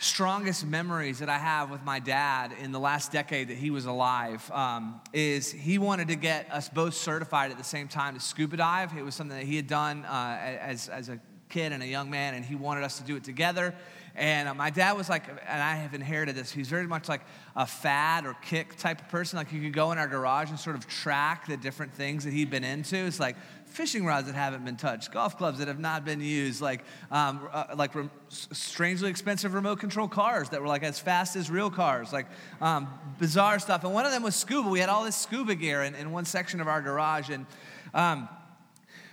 strongest 0.01 0.65
memories 0.65 1.19
that 1.19 1.27
I 1.27 1.37
have 1.37 1.69
with 1.69 1.83
my 1.83 1.99
dad 1.99 2.53
in 2.61 2.71
the 2.71 2.79
last 2.79 3.11
decade 3.11 3.49
that 3.49 3.57
he 3.57 3.69
was 3.69 3.85
alive 3.85 4.49
um, 4.51 5.01
is 5.11 5.51
he 5.51 5.77
wanted 5.77 6.07
to 6.07 6.15
get 6.15 6.49
us 6.51 6.69
both 6.69 6.93
certified 6.93 7.51
at 7.51 7.57
the 7.57 7.65
same 7.65 7.89
time 7.89 8.13
to 8.13 8.21
scuba 8.21 8.55
dive. 8.55 8.97
It 8.97 9.03
was 9.03 9.13
something 9.13 9.37
that 9.37 9.45
he 9.45 9.57
had 9.57 9.67
done 9.67 10.05
uh, 10.05 10.37
as, 10.41 10.87
as 10.87 11.09
a 11.09 11.19
kid 11.49 11.73
and 11.73 11.83
a 11.83 11.87
young 11.87 12.09
man, 12.09 12.33
and 12.33 12.45
he 12.45 12.55
wanted 12.55 12.85
us 12.85 12.97
to 12.99 13.03
do 13.03 13.17
it 13.17 13.25
together. 13.25 13.75
And 14.19 14.49
uh, 14.49 14.53
my 14.53 14.69
dad 14.69 14.97
was 14.97 15.07
like, 15.07 15.29
and 15.29 15.63
I 15.63 15.75
have 15.77 15.93
inherited 15.93 16.35
this, 16.35 16.51
he's 16.51 16.67
very 16.67 16.85
much 16.85 17.07
like 17.07 17.21
a 17.55 17.65
fad 17.65 18.25
or 18.25 18.35
kick 18.41 18.75
type 18.75 18.99
of 18.99 19.07
person. 19.07 19.37
Like 19.37 19.53
you 19.53 19.61
could 19.61 19.71
go 19.71 19.93
in 19.93 19.97
our 19.97 20.09
garage 20.09 20.49
and 20.49 20.59
sort 20.59 20.75
of 20.75 20.85
track 20.87 21.47
the 21.47 21.55
different 21.55 21.93
things 21.93 22.25
that 22.25 22.33
he'd 22.33 22.49
been 22.49 22.65
into. 22.65 22.97
It's 22.97 23.17
like 23.17 23.37
fishing 23.65 24.05
rods 24.05 24.27
that 24.27 24.35
haven't 24.35 24.65
been 24.65 24.75
touched, 24.75 25.13
golf 25.13 25.37
clubs 25.37 25.59
that 25.59 25.69
have 25.69 25.79
not 25.79 26.03
been 26.03 26.19
used, 26.19 26.59
like, 26.59 26.83
um, 27.11 27.47
uh, 27.49 27.67
like 27.77 27.95
re- 27.95 28.09
strangely 28.27 29.09
expensive 29.09 29.53
remote 29.53 29.79
control 29.79 30.09
cars 30.09 30.49
that 30.49 30.61
were 30.61 30.67
like 30.67 30.83
as 30.83 30.99
fast 30.99 31.37
as 31.37 31.49
real 31.49 31.69
cars, 31.69 32.11
like 32.11 32.27
um, 32.59 32.89
bizarre 33.19 33.57
stuff. 33.57 33.85
And 33.85 33.93
one 33.93 34.05
of 34.05 34.11
them 34.11 34.23
was 34.23 34.35
scuba. 34.35 34.67
We 34.67 34.81
had 34.81 34.89
all 34.89 35.05
this 35.05 35.15
scuba 35.15 35.55
gear 35.55 35.83
in, 35.83 35.95
in 35.95 36.11
one 36.11 36.25
section 36.25 36.59
of 36.59 36.67
our 36.67 36.81
garage. 36.81 37.29
And 37.29 37.45
um, 37.93 38.27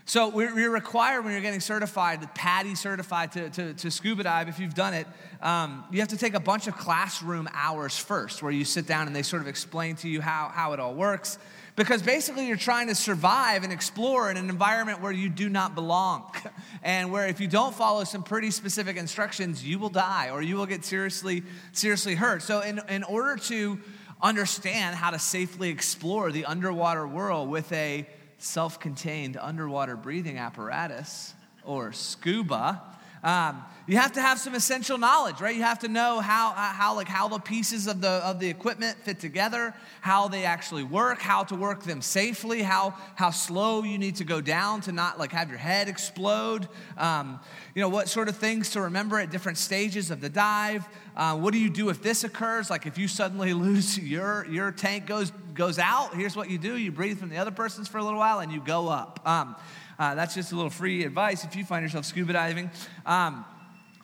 so 0.09 0.29
we're, 0.29 0.71
required 0.71 1.25
when 1.25 1.33
you're 1.33 1.43
getting 1.43 1.59
certified, 1.59 2.33
PADI 2.37 2.77
certified 2.77 3.33
to, 3.33 3.51
to, 3.51 3.75
to, 3.75 3.91
scuba 3.91 4.23
dive, 4.23 4.49
if 4.49 4.61
you've 4.61 4.75
done 4.75 4.95
it, 4.95 5.05
um, 5.43 5.85
you 5.91 5.99
have 5.99 6.11
to 6.11 6.17
take 6.17 6.35
a 6.35 6.41
bunch 6.41 6.69
of 6.69 6.77
classroom 6.77 7.49
hours 7.53 7.99
first 7.99 8.41
where 8.41 8.53
you 8.53 8.65
sit 8.65 8.87
down 8.87 9.09
and 9.09 9.17
they 9.17 9.25
sort 9.25 9.43
of 9.43 9.49
explain 9.49 9.97
to 9.97 10.09
you 10.09 10.21
how, 10.21 10.49
how 10.55 10.75
it 10.75 10.79
all 10.79 10.95
works. 10.95 11.41
Because 11.75 12.03
basically 12.03 12.47
you're 12.47 12.57
trying 12.57 12.87
to 12.87 12.95
survive 12.95 13.65
and 13.65 13.73
explore 13.73 14.31
in 14.31 14.37
an 14.37 14.49
environment 14.49 15.03
where 15.03 15.11
you 15.11 15.29
do 15.29 15.49
not 15.49 15.75
belong. 15.75 16.31
and 16.85 17.11
where 17.11 17.27
if 17.27 17.41
you 17.41 17.49
don't 17.49 17.75
follow 17.75 18.05
some 18.05 18.23
pretty 18.23 18.53
specific 18.53 18.97
instructions, 18.97 19.65
you 19.65 19.81
will 19.81 19.89
die 19.89 20.31
or 20.31 20.41
you 20.41 20.55
will 20.55 20.67
get 20.67 20.85
seriously, 20.85 21.43
seriously 21.73 22.15
hurt. 22.15 22.43
So 22.43 22.61
in, 22.61 22.81
in 22.89 23.03
order 23.03 23.43
to 23.47 23.81
understand 24.23 24.95
how 24.95 25.11
to 25.11 25.19
safely 25.19 25.69
explore 25.69 26.31
the 26.31 26.45
underwater 26.45 27.09
world 27.09 27.51
with 27.51 27.73
a 27.73 28.07
self 28.39 28.81
contained 28.81 29.37
underwater 29.41 29.97
breathing 29.97 30.39
apparatus, 30.39 31.35
or 31.65 31.93
scuba, 31.93 32.83
Um, 33.23 33.65
you 33.89 33.97
have 33.99 34.13
to 34.13 34.21
have 34.21 34.39
some 34.39 34.55
essential 34.55 34.99
knowledge, 34.99 35.41
right? 35.41 35.55
You 35.55 35.63
have 35.63 35.81
to 35.81 35.89
know 35.89 36.21
how, 36.21 36.53
how, 36.53 36.97
like, 36.97 37.09
how 37.09 37.29
the 37.29 37.39
pieces 37.39 37.87
of 37.87 38.01
the, 38.01 38.09
of 38.09 38.41
the 38.41 38.49
equipment 38.49 38.99
fit 38.99 39.21
together, 39.21 39.75
how 40.01 40.27
they 40.27 40.45
actually 40.45 40.83
work, 40.83 41.21
how 41.21 41.45
to 41.45 41.55
work 41.55 41.85
them 41.85 42.03
safely, 42.03 42.63
how, 42.63 42.95
how 43.15 43.31
slow 43.31 43.85
you 43.85 43.97
need 43.97 44.17
to 44.17 44.25
go 44.25 44.41
down 44.41 44.81
to 44.83 44.93
not, 44.93 45.21
like, 45.21 45.31
have 45.33 45.49
your 45.49 45.59
head 45.59 45.89
explode. 45.89 46.69
Um, 46.97 47.39
you 47.75 47.81
know, 47.81 47.89
what 47.89 48.09
sort 48.09 48.29
of 48.29 48.37
things 48.37 48.71
to 48.71 48.83
remember 48.83 49.19
at 49.19 49.31
different 49.31 49.59
stages 49.59 50.11
of 50.11 50.21
the 50.21 50.29
dive. 50.29 50.87
Uh, 51.17 51.37
what 51.37 51.53
do 51.53 51.59
you 51.59 51.71
do 51.71 51.89
if 51.89 52.03
this 52.03 52.25
occurs? 52.25 52.71
Like, 52.71 52.87
if 52.87 52.99
you 52.99 53.07
suddenly 53.07 53.55
lose 53.67 53.99
your, 53.99 54.47
your 54.47 54.73
tank 54.73 55.07
goes, 55.07 55.33
goes 55.57 55.79
out, 55.79 56.15
here's 56.15 56.37
what 56.37 56.51
you 56.51 56.59
do. 56.59 56.77
You 56.77 56.93
breathe 56.93 57.19
from 57.19 57.31
the 57.31 57.39
other 57.39 57.51
person's 57.51 57.89
for 57.89 57.99
a 57.99 58.05
little 58.05 58.19
while 58.19 58.41
and 58.41 58.53
you 58.53 58.61
go 58.61 58.89
up. 58.89 59.21
Um, 59.25 59.57
uh, 59.99 60.15
that's 60.15 60.35
just 60.35 60.53
a 60.53 60.57
little 60.57 60.71
free 60.71 61.05
advice 61.05 61.45
if 61.45 61.57
you 61.57 61.65
find 61.65 61.83
yourself 61.83 62.05
scuba 62.05 62.35
diving. 62.35 62.71
Um, 63.05 63.45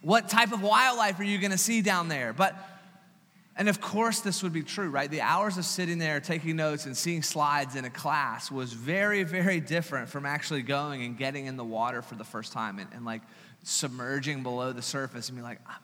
what 0.01 0.29
type 0.29 0.53
of 0.53 0.63
wildlife 0.63 1.21
are 1.21 1.25
you 1.25 1.39
going 1.39 1.53
to 1.53 1.59
see 1.59 1.83
down 1.83 2.09
there? 2.09 2.33
But, 2.33 2.57
and 3.57 3.69
of 3.69 3.81
course, 3.81 4.21
this 4.21 4.43
would 4.43 4.53
be 4.53 4.63
true, 4.63 4.89
right? 4.89 5.11
The 5.11 5.21
hours 5.21 5.59
of 5.59 5.65
sitting 5.65 5.99
there 5.99 6.19
taking 6.19 6.57
notes 6.57 6.87
and 6.87 6.97
seeing 6.97 7.23
slides 7.23 7.77
in 7.77 7.85
a 7.85 7.91
class 7.91 8.51
was 8.51 8.73
very, 8.73 9.23
very 9.23 9.61
different 9.61 10.09
from 10.09 10.27
actually 10.27 10.63
going 10.63 11.05
and 11.05 11.17
getting 11.17 11.47
in 11.47 11.57
the 11.57 11.65
water 11.65 12.03
for 12.03 12.15
the 12.15 12.25
first 12.25 12.53
time 12.53 12.79
and, 12.79 12.89
and 12.93 13.05
like 13.05 13.23
submerging 13.63 14.43
below 14.43 14.73
the 14.73 14.83
surface 14.83 15.29
and 15.29 15.37
be 15.37 15.43
like, 15.43 15.61
I'm 15.67 15.82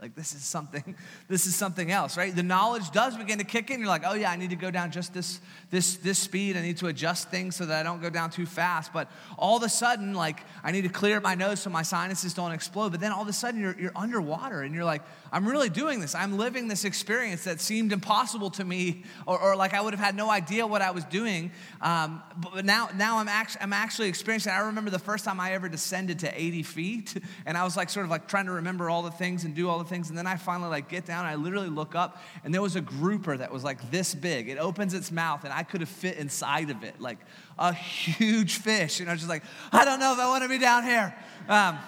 like 0.00 0.14
this 0.14 0.32
is 0.32 0.44
something, 0.44 0.94
this 1.28 1.46
is 1.46 1.56
something 1.56 1.90
else, 1.90 2.16
right? 2.16 2.34
The 2.34 2.42
knowledge 2.42 2.90
does 2.92 3.16
begin 3.16 3.38
to 3.38 3.44
kick 3.44 3.70
in. 3.70 3.80
You're 3.80 3.88
like, 3.88 4.04
oh 4.06 4.14
yeah, 4.14 4.30
I 4.30 4.36
need 4.36 4.50
to 4.50 4.56
go 4.56 4.70
down 4.70 4.92
just 4.92 5.12
this, 5.12 5.40
this, 5.70 5.96
this 5.96 6.18
speed. 6.18 6.56
I 6.56 6.62
need 6.62 6.76
to 6.78 6.86
adjust 6.86 7.30
things 7.30 7.56
so 7.56 7.66
that 7.66 7.80
I 7.80 7.82
don't 7.82 8.00
go 8.00 8.10
down 8.10 8.30
too 8.30 8.46
fast. 8.46 8.92
But 8.92 9.10
all 9.36 9.56
of 9.56 9.62
a 9.64 9.68
sudden, 9.68 10.14
like 10.14 10.40
I 10.62 10.70
need 10.70 10.82
to 10.82 10.88
clear 10.88 11.20
my 11.20 11.34
nose 11.34 11.60
so 11.60 11.70
my 11.70 11.82
sinuses 11.82 12.32
don't 12.32 12.52
explode. 12.52 12.90
But 12.90 13.00
then 13.00 13.10
all 13.10 13.22
of 13.22 13.28
a 13.28 13.32
sudden 13.32 13.60
you're, 13.60 13.78
you're 13.78 13.92
underwater 13.96 14.62
and 14.62 14.74
you're 14.74 14.84
like, 14.84 15.02
I'm 15.32 15.46
really 15.46 15.68
doing 15.68 16.00
this. 16.00 16.14
I'm 16.14 16.38
living 16.38 16.68
this 16.68 16.84
experience 16.84 17.44
that 17.44 17.60
seemed 17.60 17.92
impossible 17.92 18.50
to 18.50 18.64
me, 18.64 19.02
or, 19.26 19.38
or 19.38 19.56
like 19.56 19.74
I 19.74 19.80
would 19.80 19.92
have 19.92 20.02
had 20.02 20.14
no 20.14 20.30
idea 20.30 20.66
what 20.66 20.80
I 20.80 20.92
was 20.92 21.04
doing. 21.04 21.50
Um, 21.80 22.22
but 22.36 22.64
now, 22.64 22.88
now 22.96 23.18
I'm, 23.18 23.28
actually, 23.28 23.62
I'm 23.62 23.72
actually 23.72 24.08
experiencing. 24.08 24.52
I 24.52 24.60
remember 24.60 24.90
the 24.90 24.98
first 24.98 25.24
time 25.24 25.40
I 25.40 25.52
ever 25.52 25.68
descended 25.68 26.20
to 26.20 26.40
80 26.40 26.62
feet, 26.62 27.14
and 27.46 27.58
I 27.58 27.64
was 27.64 27.76
like 27.76 27.90
sort 27.90 28.04
of 28.04 28.10
like 28.10 28.28
trying 28.28 28.46
to 28.46 28.52
remember 28.52 28.88
all 28.88 29.02
the 29.02 29.10
things 29.10 29.44
and 29.44 29.54
do 29.54 29.68
all 29.68 29.78
the 29.78 29.87
things. 29.88 30.08
And 30.08 30.18
then 30.18 30.26
I 30.26 30.36
finally 30.36 30.70
like 30.70 30.88
get 30.88 31.06
down. 31.06 31.24
I 31.24 31.34
literally 31.34 31.68
look 31.68 31.94
up, 31.94 32.22
and 32.44 32.52
there 32.52 32.62
was 32.62 32.76
a 32.76 32.80
grouper 32.80 33.36
that 33.36 33.52
was 33.52 33.64
like 33.64 33.90
this 33.90 34.14
big. 34.14 34.48
It 34.48 34.58
opens 34.58 34.94
its 34.94 35.10
mouth, 35.10 35.44
and 35.44 35.52
I 35.52 35.62
could 35.62 35.80
have 35.80 35.88
fit 35.88 36.16
inside 36.18 36.70
of 36.70 36.84
it, 36.84 37.00
like 37.00 37.18
a 37.58 37.72
huge 37.72 38.58
fish. 38.58 39.00
And 39.00 39.08
I 39.08 39.12
was 39.12 39.20
just 39.20 39.30
like, 39.30 39.42
I 39.72 39.84
don't 39.84 40.00
know 40.00 40.12
if 40.12 40.18
I 40.18 40.28
want 40.28 40.42
to 40.42 40.48
be 40.48 40.58
down 40.58 40.84
here. 40.84 41.14
Um, 41.48 41.78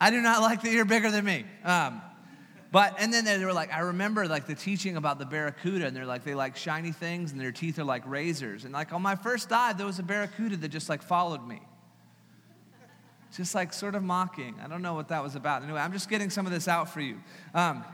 I 0.00 0.10
do 0.10 0.20
not 0.20 0.42
like 0.42 0.62
that 0.62 0.72
you're 0.72 0.84
bigger 0.84 1.10
than 1.10 1.24
me. 1.24 1.44
Um, 1.64 2.02
but 2.72 2.96
and 2.98 3.12
then 3.12 3.24
they 3.26 3.44
were 3.44 3.52
like, 3.52 3.72
I 3.72 3.80
remember 3.80 4.26
like 4.26 4.46
the 4.46 4.54
teaching 4.54 4.96
about 4.96 5.18
the 5.18 5.26
barracuda, 5.26 5.86
and 5.86 5.94
they're 5.94 6.06
like 6.06 6.24
they 6.24 6.34
like 6.34 6.56
shiny 6.56 6.90
things, 6.90 7.30
and 7.30 7.40
their 7.40 7.52
teeth 7.52 7.78
are 7.78 7.84
like 7.84 8.02
razors. 8.06 8.64
And 8.64 8.72
like 8.72 8.92
on 8.92 9.02
my 9.02 9.14
first 9.14 9.50
dive, 9.50 9.76
there 9.76 9.86
was 9.86 9.98
a 9.98 10.02
barracuda 10.02 10.56
that 10.56 10.68
just 10.68 10.88
like 10.88 11.02
followed 11.02 11.46
me, 11.46 11.60
just 13.36 13.54
like 13.54 13.72
sort 13.72 13.94
of 13.94 14.02
mocking. 14.02 14.54
I 14.62 14.68
don't 14.68 14.82
know 14.82 14.94
what 14.94 15.08
that 15.08 15.22
was 15.22 15.34
about. 15.34 15.62
Anyway, 15.62 15.80
I'm 15.80 15.92
just 15.92 16.08
getting 16.08 16.30
some 16.30 16.46
of 16.46 16.52
this 16.52 16.68
out 16.68 16.88
for 16.88 17.00
you. 17.00 17.16
Um, 17.54 17.84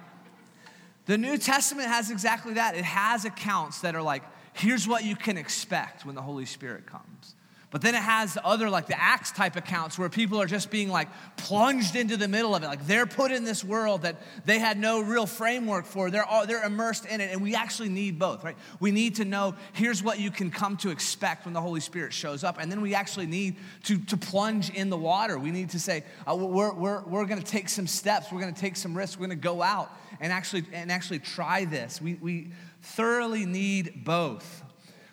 the 1.06 1.16
New 1.16 1.38
Testament 1.38 1.88
has 1.88 2.10
exactly 2.10 2.54
that. 2.54 2.74
It 2.74 2.84
has 2.84 3.24
accounts 3.24 3.80
that 3.80 3.94
are 3.94 4.02
like, 4.02 4.22
here's 4.52 4.86
what 4.86 5.04
you 5.04 5.16
can 5.16 5.38
expect 5.38 6.04
when 6.04 6.14
the 6.14 6.22
Holy 6.22 6.44
Spirit 6.44 6.86
comes. 6.86 7.34
But 7.70 7.82
then 7.82 7.94
it 7.94 8.00
has 8.00 8.38
other, 8.42 8.70
like 8.70 8.86
the 8.86 8.98
Acts 8.98 9.30
type 9.30 9.54
accounts 9.54 9.98
where 9.98 10.08
people 10.08 10.40
are 10.40 10.46
just 10.46 10.70
being 10.70 10.88
like 10.88 11.08
plunged 11.36 11.96
into 11.96 12.16
the 12.16 12.26
middle 12.26 12.54
of 12.54 12.62
it. 12.62 12.66
Like 12.66 12.86
they're 12.86 13.04
put 13.04 13.30
in 13.30 13.44
this 13.44 13.62
world 13.62 14.02
that 14.02 14.16
they 14.46 14.58
had 14.58 14.78
no 14.78 15.02
real 15.02 15.26
framework 15.26 15.84
for. 15.84 16.10
They're, 16.10 16.24
all, 16.24 16.46
they're 16.46 16.64
immersed 16.64 17.04
in 17.04 17.20
it. 17.20 17.30
And 17.30 17.42
we 17.42 17.54
actually 17.54 17.90
need 17.90 18.18
both, 18.18 18.42
right? 18.42 18.56
We 18.80 18.90
need 18.90 19.16
to 19.16 19.26
know 19.26 19.54
here's 19.74 20.02
what 20.02 20.18
you 20.18 20.30
can 20.30 20.50
come 20.50 20.78
to 20.78 20.88
expect 20.88 21.44
when 21.44 21.52
the 21.52 21.60
Holy 21.60 21.80
Spirit 21.80 22.14
shows 22.14 22.42
up. 22.42 22.56
And 22.58 22.72
then 22.72 22.80
we 22.80 22.94
actually 22.94 23.26
need 23.26 23.56
to, 23.84 23.98
to 23.98 24.16
plunge 24.16 24.70
in 24.70 24.88
the 24.88 24.96
water. 24.96 25.38
We 25.38 25.50
need 25.50 25.68
to 25.70 25.78
say, 25.78 26.04
uh, 26.26 26.34
we're, 26.34 26.72
we're, 26.72 27.02
we're 27.02 27.26
going 27.26 27.42
to 27.42 27.46
take 27.46 27.68
some 27.68 27.86
steps. 27.86 28.32
We're 28.32 28.40
going 28.40 28.54
to 28.54 28.60
take 28.60 28.76
some 28.76 28.96
risks. 28.96 29.18
We're 29.18 29.26
going 29.26 29.38
to 29.38 29.42
go 29.42 29.60
out 29.60 29.92
and 30.20 30.32
actually, 30.32 30.64
and 30.72 30.90
actually 30.90 31.18
try 31.18 31.66
this. 31.66 32.00
We, 32.00 32.14
we 32.14 32.50
thoroughly 32.80 33.44
need 33.44 34.04
both. 34.04 34.64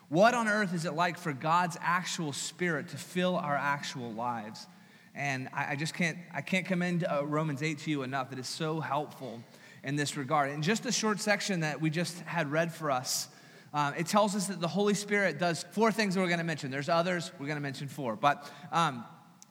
What 0.09 0.33
on 0.33 0.47
earth 0.47 0.73
is 0.73 0.85
it 0.85 0.93
like 0.93 1.17
for 1.17 1.33
God's 1.33 1.77
actual 1.81 2.31
spirit 2.31 2.89
to 2.89 2.97
fill 2.97 3.35
our 3.35 3.55
actual 3.55 4.11
lives? 4.11 4.67
And 5.15 5.49
I, 5.53 5.71
I 5.71 5.75
just 5.75 5.93
can't, 5.93 6.17
I 6.33 6.41
can't 6.41 6.65
commend 6.65 7.05
uh, 7.05 7.25
Romans 7.25 7.63
8 7.63 7.79
to 7.79 7.91
you 7.91 8.03
enough. 8.03 8.31
It 8.31 8.37
is 8.37 8.47
so 8.47 8.79
helpful 8.79 9.41
in 9.83 9.95
this 9.95 10.15
regard. 10.15 10.51
In 10.51 10.61
just 10.61 10.85
a 10.85 10.91
short 10.91 11.19
section 11.19 11.61
that 11.61 11.81
we 11.81 11.89
just 11.89 12.19
had 12.21 12.51
read 12.51 12.71
for 12.71 12.91
us, 12.91 13.29
um, 13.73 13.93
it 13.97 14.05
tells 14.05 14.35
us 14.35 14.47
that 14.47 14.61
the 14.61 14.67
Holy 14.67 14.93
Spirit 14.93 15.39
does 15.39 15.65
four 15.71 15.91
things 15.91 16.15
that 16.15 16.21
we're 16.21 16.27
going 16.27 16.39
to 16.39 16.45
mention. 16.45 16.69
There's 16.69 16.89
others, 16.89 17.31
we're 17.39 17.47
going 17.47 17.57
to 17.57 17.61
mention 17.61 17.87
four. 17.87 18.15
But 18.15 18.49
um, 18.71 19.03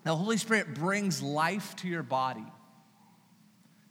the 0.04 0.14
Holy 0.14 0.37
Spirit 0.37 0.75
brings 0.75 1.20
life 1.20 1.75
to 1.76 1.88
your 1.88 2.02
body. 2.02 2.44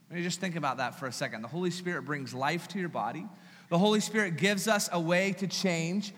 Let 0.10 0.18
me 0.18 0.24
just 0.24 0.40
think 0.40 0.56
about 0.56 0.78
that 0.78 1.00
for 1.00 1.08
a 1.08 1.12
second. 1.12 1.42
The 1.42 1.48
Holy 1.48 1.72
Spirit 1.72 2.06
brings 2.06 2.34
life 2.34 2.68
to 2.70 2.80
your 2.80 2.90
body. 2.90 3.26
The 3.70 3.78
Holy 3.78 4.00
Spirit 4.00 4.38
gives 4.38 4.68
us 4.68 4.90
a 4.92 5.00
way 5.00 5.34
to 5.34 5.48
change 5.48 6.14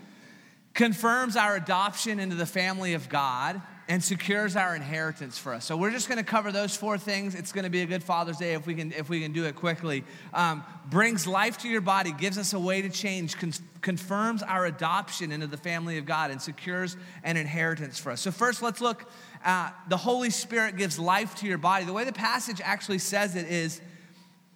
confirms 0.75 1.35
our 1.35 1.55
adoption 1.55 2.19
into 2.19 2.35
the 2.35 2.45
family 2.45 2.93
of 2.93 3.09
God, 3.09 3.61
and 3.87 4.03
secures 4.03 4.55
our 4.55 4.75
inheritance 4.75 5.37
for 5.37 5.53
us. 5.53 5.63
So 5.65 5.77
we're 5.77 5.91
just 5.91 6.09
going 6.09 6.17
to 6.17 6.23
cover 6.23 6.51
those 6.51 6.75
four 6.75 6.97
things. 6.97 7.35
It's 7.35 7.51
going 7.51 7.65
to 7.65 7.69
be 7.69 7.81
a 7.81 7.85
good 7.85 8.03
Father's 8.03 8.37
Day 8.37 8.53
if 8.53 8.65
we 8.65 8.73
can 8.73 8.91
if 8.91 9.09
we 9.09 9.21
can 9.21 9.31
do 9.31 9.45
it 9.45 9.55
quickly. 9.55 10.03
Um, 10.33 10.63
brings 10.89 11.27
life 11.27 11.59
to 11.59 11.67
your 11.67 11.81
body, 11.81 12.11
gives 12.11 12.37
us 12.37 12.53
a 12.53 12.59
way 12.59 12.81
to 12.81 12.89
change, 12.89 13.37
con- 13.37 13.53
confirms 13.81 14.41
our 14.41 14.65
adoption 14.65 15.31
into 15.31 15.47
the 15.47 15.57
family 15.57 15.97
of 15.97 16.05
God, 16.05 16.31
and 16.31 16.41
secures 16.41 16.97
an 17.23 17.37
inheritance 17.37 17.99
for 17.99 18.11
us. 18.11 18.21
So 18.21 18.31
first, 18.31 18.61
let's 18.61 18.81
look. 18.81 19.09
Uh, 19.43 19.69
the 19.87 19.97
Holy 19.97 20.31
Spirit 20.31 20.77
gives 20.77 20.97
life 20.97 21.35
to 21.35 21.47
your 21.47 21.59
body. 21.59 21.85
The 21.85 21.93
way 21.93 22.05
the 22.05 22.13
passage 22.13 22.61
actually 22.63 22.99
says 22.99 23.35
it 23.35 23.45
is, 23.47 23.81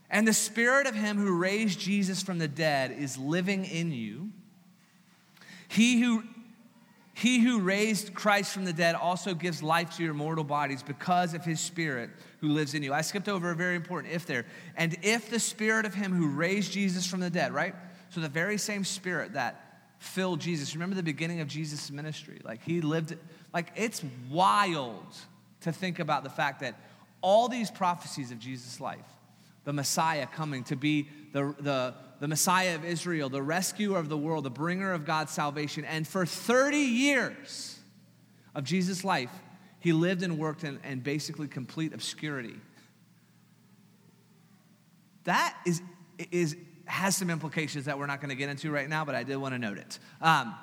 and 0.09 0.27
the 0.27 0.33
Spirit 0.33 0.87
of 0.87 0.95
Him 0.95 1.17
who 1.17 1.37
raised 1.37 1.79
Jesus 1.79 2.23
from 2.23 2.39
the 2.39 2.47
dead 2.47 2.91
is 2.97 3.15
living 3.15 3.65
in 3.65 3.91
you. 3.91 4.31
He 5.69 6.01
who, 6.01 6.23
he 7.13 7.39
who 7.39 7.61
raised 7.61 8.15
Christ 8.15 8.53
from 8.53 8.65
the 8.65 8.73
dead 8.73 8.95
also 8.95 9.35
gives 9.35 9.61
life 9.61 9.95
to 9.97 10.03
your 10.03 10.15
mortal 10.15 10.43
bodies 10.43 10.81
because 10.81 11.35
of 11.35 11.45
his 11.45 11.59
spirit 11.59 12.09
who 12.41 12.49
lives 12.49 12.73
in 12.73 12.81
you. 12.81 12.91
I 12.91 13.01
skipped 13.01 13.29
over 13.29 13.51
a 13.51 13.55
very 13.55 13.75
important 13.75 14.13
if 14.13 14.25
there. 14.25 14.45
And 14.75 14.97
if 15.03 15.29
the 15.29 15.39
spirit 15.39 15.85
of 15.85 15.93
him 15.93 16.11
who 16.11 16.27
raised 16.27 16.71
Jesus 16.71 17.05
from 17.05 17.19
the 17.19 17.29
dead, 17.29 17.53
right? 17.53 17.75
So 18.09 18.19
the 18.19 18.27
very 18.27 18.57
same 18.57 18.83
spirit 18.83 19.33
that 19.33 19.63
filled 19.99 20.39
Jesus. 20.39 20.73
Remember 20.73 20.95
the 20.95 21.03
beginning 21.03 21.39
of 21.39 21.47
Jesus' 21.47 21.91
ministry? 21.91 22.41
Like 22.43 22.63
he 22.63 22.81
lived, 22.81 23.15
like 23.53 23.71
it's 23.75 24.03
wild 24.29 25.05
to 25.61 25.71
think 25.71 25.99
about 25.99 26.23
the 26.23 26.31
fact 26.31 26.61
that 26.61 26.79
all 27.21 27.47
these 27.47 27.69
prophecies 27.69 28.31
of 28.31 28.39
Jesus' 28.39 28.81
life, 28.81 29.05
the 29.65 29.73
Messiah 29.73 30.25
coming 30.25 30.63
to 30.63 30.75
be 30.75 31.09
the, 31.31 31.53
the, 31.59 31.93
the 32.19 32.27
Messiah 32.27 32.75
of 32.75 32.83
Israel, 32.83 33.29
the 33.29 33.41
rescuer 33.41 33.97
of 33.97 34.09
the 34.09 34.17
world, 34.17 34.43
the 34.43 34.49
bringer 34.49 34.91
of 34.91 35.05
God's 35.05 35.31
salvation. 35.31 35.85
And 35.85 36.07
for 36.07 36.25
30 36.25 36.77
years 36.77 37.79
of 38.53 38.63
Jesus' 38.63 39.03
life, 39.03 39.31
he 39.79 39.93
lived 39.93 40.23
and 40.23 40.37
worked 40.37 40.63
in, 40.63 40.79
in 40.83 40.99
basically 40.99 41.47
complete 41.47 41.93
obscurity. 41.93 42.55
That 45.23 45.55
is, 45.65 45.81
is, 46.31 46.57
has 46.85 47.15
some 47.15 47.29
implications 47.29 47.85
that 47.85 47.97
we're 47.97 48.07
not 48.07 48.19
going 48.19 48.29
to 48.29 48.35
get 48.35 48.49
into 48.49 48.71
right 48.71 48.89
now, 48.89 49.05
but 49.05 49.15
I 49.15 49.23
did 49.23 49.37
want 49.37 49.53
to 49.53 49.59
note 49.59 49.77
it. 49.77 49.99
Um, 50.21 50.55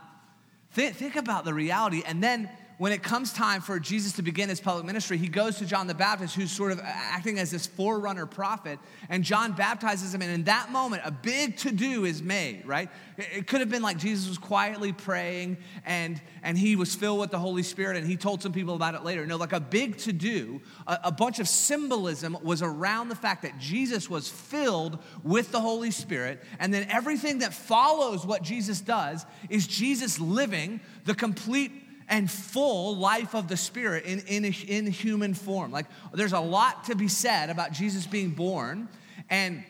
th- 0.74 0.92
think 0.94 1.16
about 1.16 1.44
the 1.44 1.54
reality. 1.54 2.02
And 2.04 2.22
then 2.22 2.50
when 2.78 2.92
it 2.92 3.02
comes 3.02 3.32
time 3.32 3.62
for 3.62 3.78
Jesus 3.80 4.12
to 4.14 4.22
begin 4.22 4.50
his 4.50 4.60
public 4.60 4.84
ministry, 4.84 5.16
he 5.16 5.28
goes 5.28 5.56
to 5.56 5.64
John 5.64 5.86
the 5.86 5.94
Baptist, 5.94 6.34
who's 6.34 6.52
sort 6.52 6.72
of 6.72 6.80
acting 6.82 7.38
as 7.38 7.50
this 7.50 7.66
forerunner 7.66 8.26
prophet, 8.26 8.78
and 9.08 9.24
John 9.24 9.52
baptizes 9.52 10.14
him. 10.14 10.20
And 10.20 10.30
in 10.30 10.44
that 10.44 10.70
moment, 10.70 11.02
a 11.04 11.10
big 11.10 11.56
to 11.58 11.72
do 11.72 12.04
is 12.04 12.22
made, 12.22 12.66
right? 12.66 12.90
It 13.16 13.46
could 13.46 13.60
have 13.60 13.70
been 13.70 13.80
like 13.80 13.96
Jesus 13.96 14.28
was 14.28 14.36
quietly 14.36 14.92
praying 14.92 15.56
and, 15.86 16.20
and 16.42 16.58
he 16.58 16.76
was 16.76 16.94
filled 16.94 17.20
with 17.20 17.30
the 17.30 17.38
Holy 17.38 17.62
Spirit, 17.62 17.96
and 17.96 18.06
he 18.06 18.16
told 18.16 18.42
some 18.42 18.52
people 18.52 18.74
about 18.74 18.94
it 18.94 19.04
later. 19.04 19.24
No, 19.26 19.36
like 19.36 19.54
a 19.54 19.60
big 19.60 19.96
to 19.98 20.12
do, 20.12 20.60
a, 20.86 20.98
a 21.04 21.12
bunch 21.12 21.38
of 21.38 21.48
symbolism 21.48 22.36
was 22.42 22.60
around 22.60 23.08
the 23.08 23.14
fact 23.14 23.42
that 23.42 23.58
Jesus 23.58 24.10
was 24.10 24.28
filled 24.28 24.98
with 25.22 25.50
the 25.50 25.60
Holy 25.60 25.90
Spirit, 25.90 26.42
and 26.58 26.74
then 26.74 26.86
everything 26.90 27.38
that 27.38 27.54
follows 27.54 28.26
what 28.26 28.42
Jesus 28.42 28.82
does 28.82 29.24
is 29.48 29.66
Jesus 29.66 30.20
living 30.20 30.80
the 31.04 31.14
complete 31.14 31.72
and 32.08 32.30
full 32.30 32.96
life 32.96 33.34
of 33.34 33.48
the 33.48 33.56
Spirit 33.56 34.04
in, 34.04 34.20
in, 34.20 34.44
in 34.44 34.86
human 34.86 35.34
form. 35.34 35.72
Like, 35.72 35.86
there's 36.12 36.32
a 36.32 36.40
lot 36.40 36.84
to 36.84 36.94
be 36.94 37.08
said 37.08 37.50
about 37.50 37.72
Jesus 37.72 38.06
being 38.06 38.30
born. 38.30 38.88
And 39.28 39.64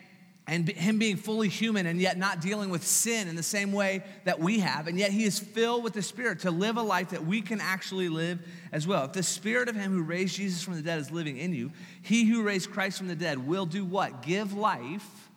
and 0.47 0.69
him 0.69 0.97
being 0.97 1.17
fully 1.17 1.49
human 1.49 1.85
and 1.85 1.99
yet 1.99 2.17
not 2.17 2.39
dealing 2.39 2.69
with 2.69 2.85
sin 2.87 3.27
in 3.27 3.35
the 3.35 3.43
same 3.43 3.73
way 3.73 4.01
that 4.23 4.39
we 4.39 4.59
have. 4.59 4.87
And 4.87 4.97
yet 4.97 5.11
he 5.11 5.25
is 5.25 5.37
filled 5.37 5.83
with 5.83 5.93
the 5.93 6.01
Spirit 6.01 6.39
to 6.39 6.51
live 6.51 6.77
a 6.77 6.81
life 6.81 7.09
that 7.09 7.25
we 7.25 7.41
can 7.41 7.59
actually 7.59 8.07
live 8.07 8.39
as 8.71 8.87
well. 8.87 9.03
If 9.03 9.11
the 9.11 9.23
Spirit 9.23 9.67
of 9.67 9.75
him 9.75 9.91
who 9.91 10.03
raised 10.03 10.37
Jesus 10.37 10.63
from 10.63 10.75
the 10.75 10.81
dead 10.81 10.99
is 10.99 11.11
living 11.11 11.37
in 11.37 11.53
you, 11.53 11.71
he 12.01 12.23
who 12.25 12.43
raised 12.43 12.71
Christ 12.71 12.97
from 12.97 13.09
the 13.09 13.15
dead 13.15 13.45
will 13.45 13.65
do 13.65 13.83
what? 13.83 14.21
Give 14.21 14.53
life 14.53 15.29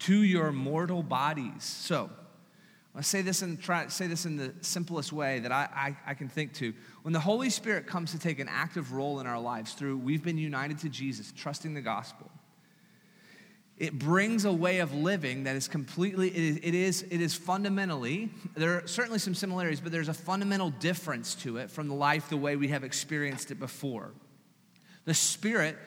to 0.00 0.20
your 0.20 0.50
mortal 0.50 1.04
bodies. 1.04 1.62
So, 1.62 2.10
I 2.94 3.00
say 3.02 3.22
this 3.22 3.42
and 3.42 3.60
try 3.60 3.86
say 3.88 4.06
this 4.06 4.26
in 4.26 4.36
the 4.36 4.52
simplest 4.60 5.12
way 5.12 5.38
that 5.40 5.52
I, 5.52 5.68
I, 5.74 6.10
I 6.10 6.14
can 6.14 6.28
think 6.28 6.52
to. 6.54 6.74
When 7.02 7.12
the 7.12 7.20
Holy 7.20 7.48
Spirit 7.48 7.86
comes 7.86 8.10
to 8.12 8.18
take 8.18 8.40
an 8.40 8.48
active 8.50 8.92
role 8.92 9.20
in 9.20 9.26
our 9.26 9.40
lives 9.40 9.74
through 9.74 9.98
we've 9.98 10.24
been 10.24 10.38
united 10.38 10.78
to 10.80 10.88
Jesus, 10.88 11.32
trusting 11.36 11.74
the 11.74 11.80
gospel, 11.80 12.30
it 13.76 13.96
brings 13.96 14.44
a 14.44 14.52
way 14.52 14.80
of 14.80 14.92
living 14.92 15.44
that 15.44 15.54
is 15.54 15.68
completely, 15.68 16.28
it 16.28 16.36
is, 16.36 16.56
it 16.56 16.74
is, 16.74 17.02
it 17.10 17.20
is 17.20 17.34
fundamentally, 17.34 18.30
there 18.56 18.78
are 18.78 18.86
certainly 18.88 19.20
some 19.20 19.34
similarities, 19.34 19.80
but 19.80 19.92
there's 19.92 20.08
a 20.08 20.14
fundamental 20.14 20.70
difference 20.70 21.36
to 21.36 21.58
it 21.58 21.70
from 21.70 21.86
the 21.86 21.94
life 21.94 22.28
the 22.28 22.36
way 22.36 22.56
we 22.56 22.68
have 22.68 22.82
experienced 22.82 23.52
it 23.52 23.60
before. 23.60 24.10
The 25.04 25.14
Spirit 25.14 25.78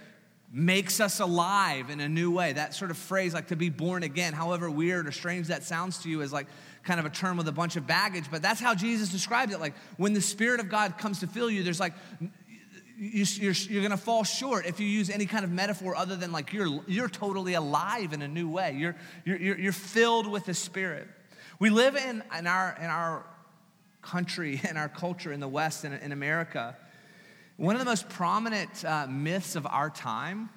makes 0.53 0.99
us 0.99 1.19
alive 1.19 1.89
in 1.89 1.99
a 1.99 2.09
new 2.09 2.31
way. 2.31 2.53
That 2.53 2.73
sort 2.73 2.91
of 2.91 2.97
phrase, 2.97 3.33
like 3.33 3.47
to 3.47 3.55
be 3.55 3.69
born 3.69 4.03
again, 4.03 4.33
however 4.33 4.69
weird 4.69 5.07
or 5.07 5.11
strange 5.11 5.47
that 5.47 5.63
sounds 5.63 5.99
to 5.99 6.09
you, 6.09 6.21
is 6.21 6.33
like 6.33 6.47
kind 6.83 6.99
of 6.99 7.05
a 7.05 7.09
term 7.09 7.37
with 7.37 7.47
a 7.47 7.51
bunch 7.51 7.75
of 7.75 7.85
baggage, 7.85 8.25
but 8.31 8.41
that's 8.41 8.59
how 8.59 8.73
Jesus 8.73 9.09
described 9.09 9.51
it. 9.51 9.59
Like 9.59 9.73
when 9.97 10.13
the 10.13 10.21
Spirit 10.21 10.59
of 10.59 10.69
God 10.69 10.97
comes 10.97 11.19
to 11.19 11.27
fill 11.27 11.49
you, 11.49 11.63
there's 11.63 11.79
like, 11.79 11.93
you, 12.97 13.23
are 13.49 13.53
you're 13.53 13.89
to 13.89 13.97
fall 13.97 14.23
short 14.23 14.67
if 14.67 14.79
you 14.79 14.85
use 14.85 15.09
any 15.09 15.25
kind 15.25 15.43
of 15.43 15.51
metaphor 15.51 15.95
other 15.95 16.15
than 16.15 16.31
like 16.31 16.53
you're, 16.53 16.83
you're 16.87 17.09
totally 17.09 17.55
alive 17.55 18.13
in 18.13 18.21
a 18.21 18.27
new 18.27 18.47
way. 18.47 18.75
You're, 18.77 18.95
you're, 19.25 19.57
you're 19.57 19.71
filled 19.71 20.27
with 20.27 20.45
the 20.45 20.53
Spirit. 20.53 21.07
We 21.59 21.69
live 21.69 21.95
in, 21.95 22.23
in, 22.37 22.47
our, 22.47 22.77
in 22.79 22.85
our 22.85 23.25
country, 24.01 24.61
in 24.69 24.77
our 24.77 24.89
culture 24.89 25.31
in 25.31 25.39
the 25.39 25.47
West, 25.47 25.85
in, 25.85 25.93
in 25.93 26.11
America. 26.11 26.75
One 27.57 27.75
of 27.75 27.79
the 27.79 27.85
most 27.85 28.09
prominent 28.09 28.83
uh, 28.85 29.07
myths 29.07 29.55
of 29.55 29.65
our 29.67 29.89
time 29.89 30.49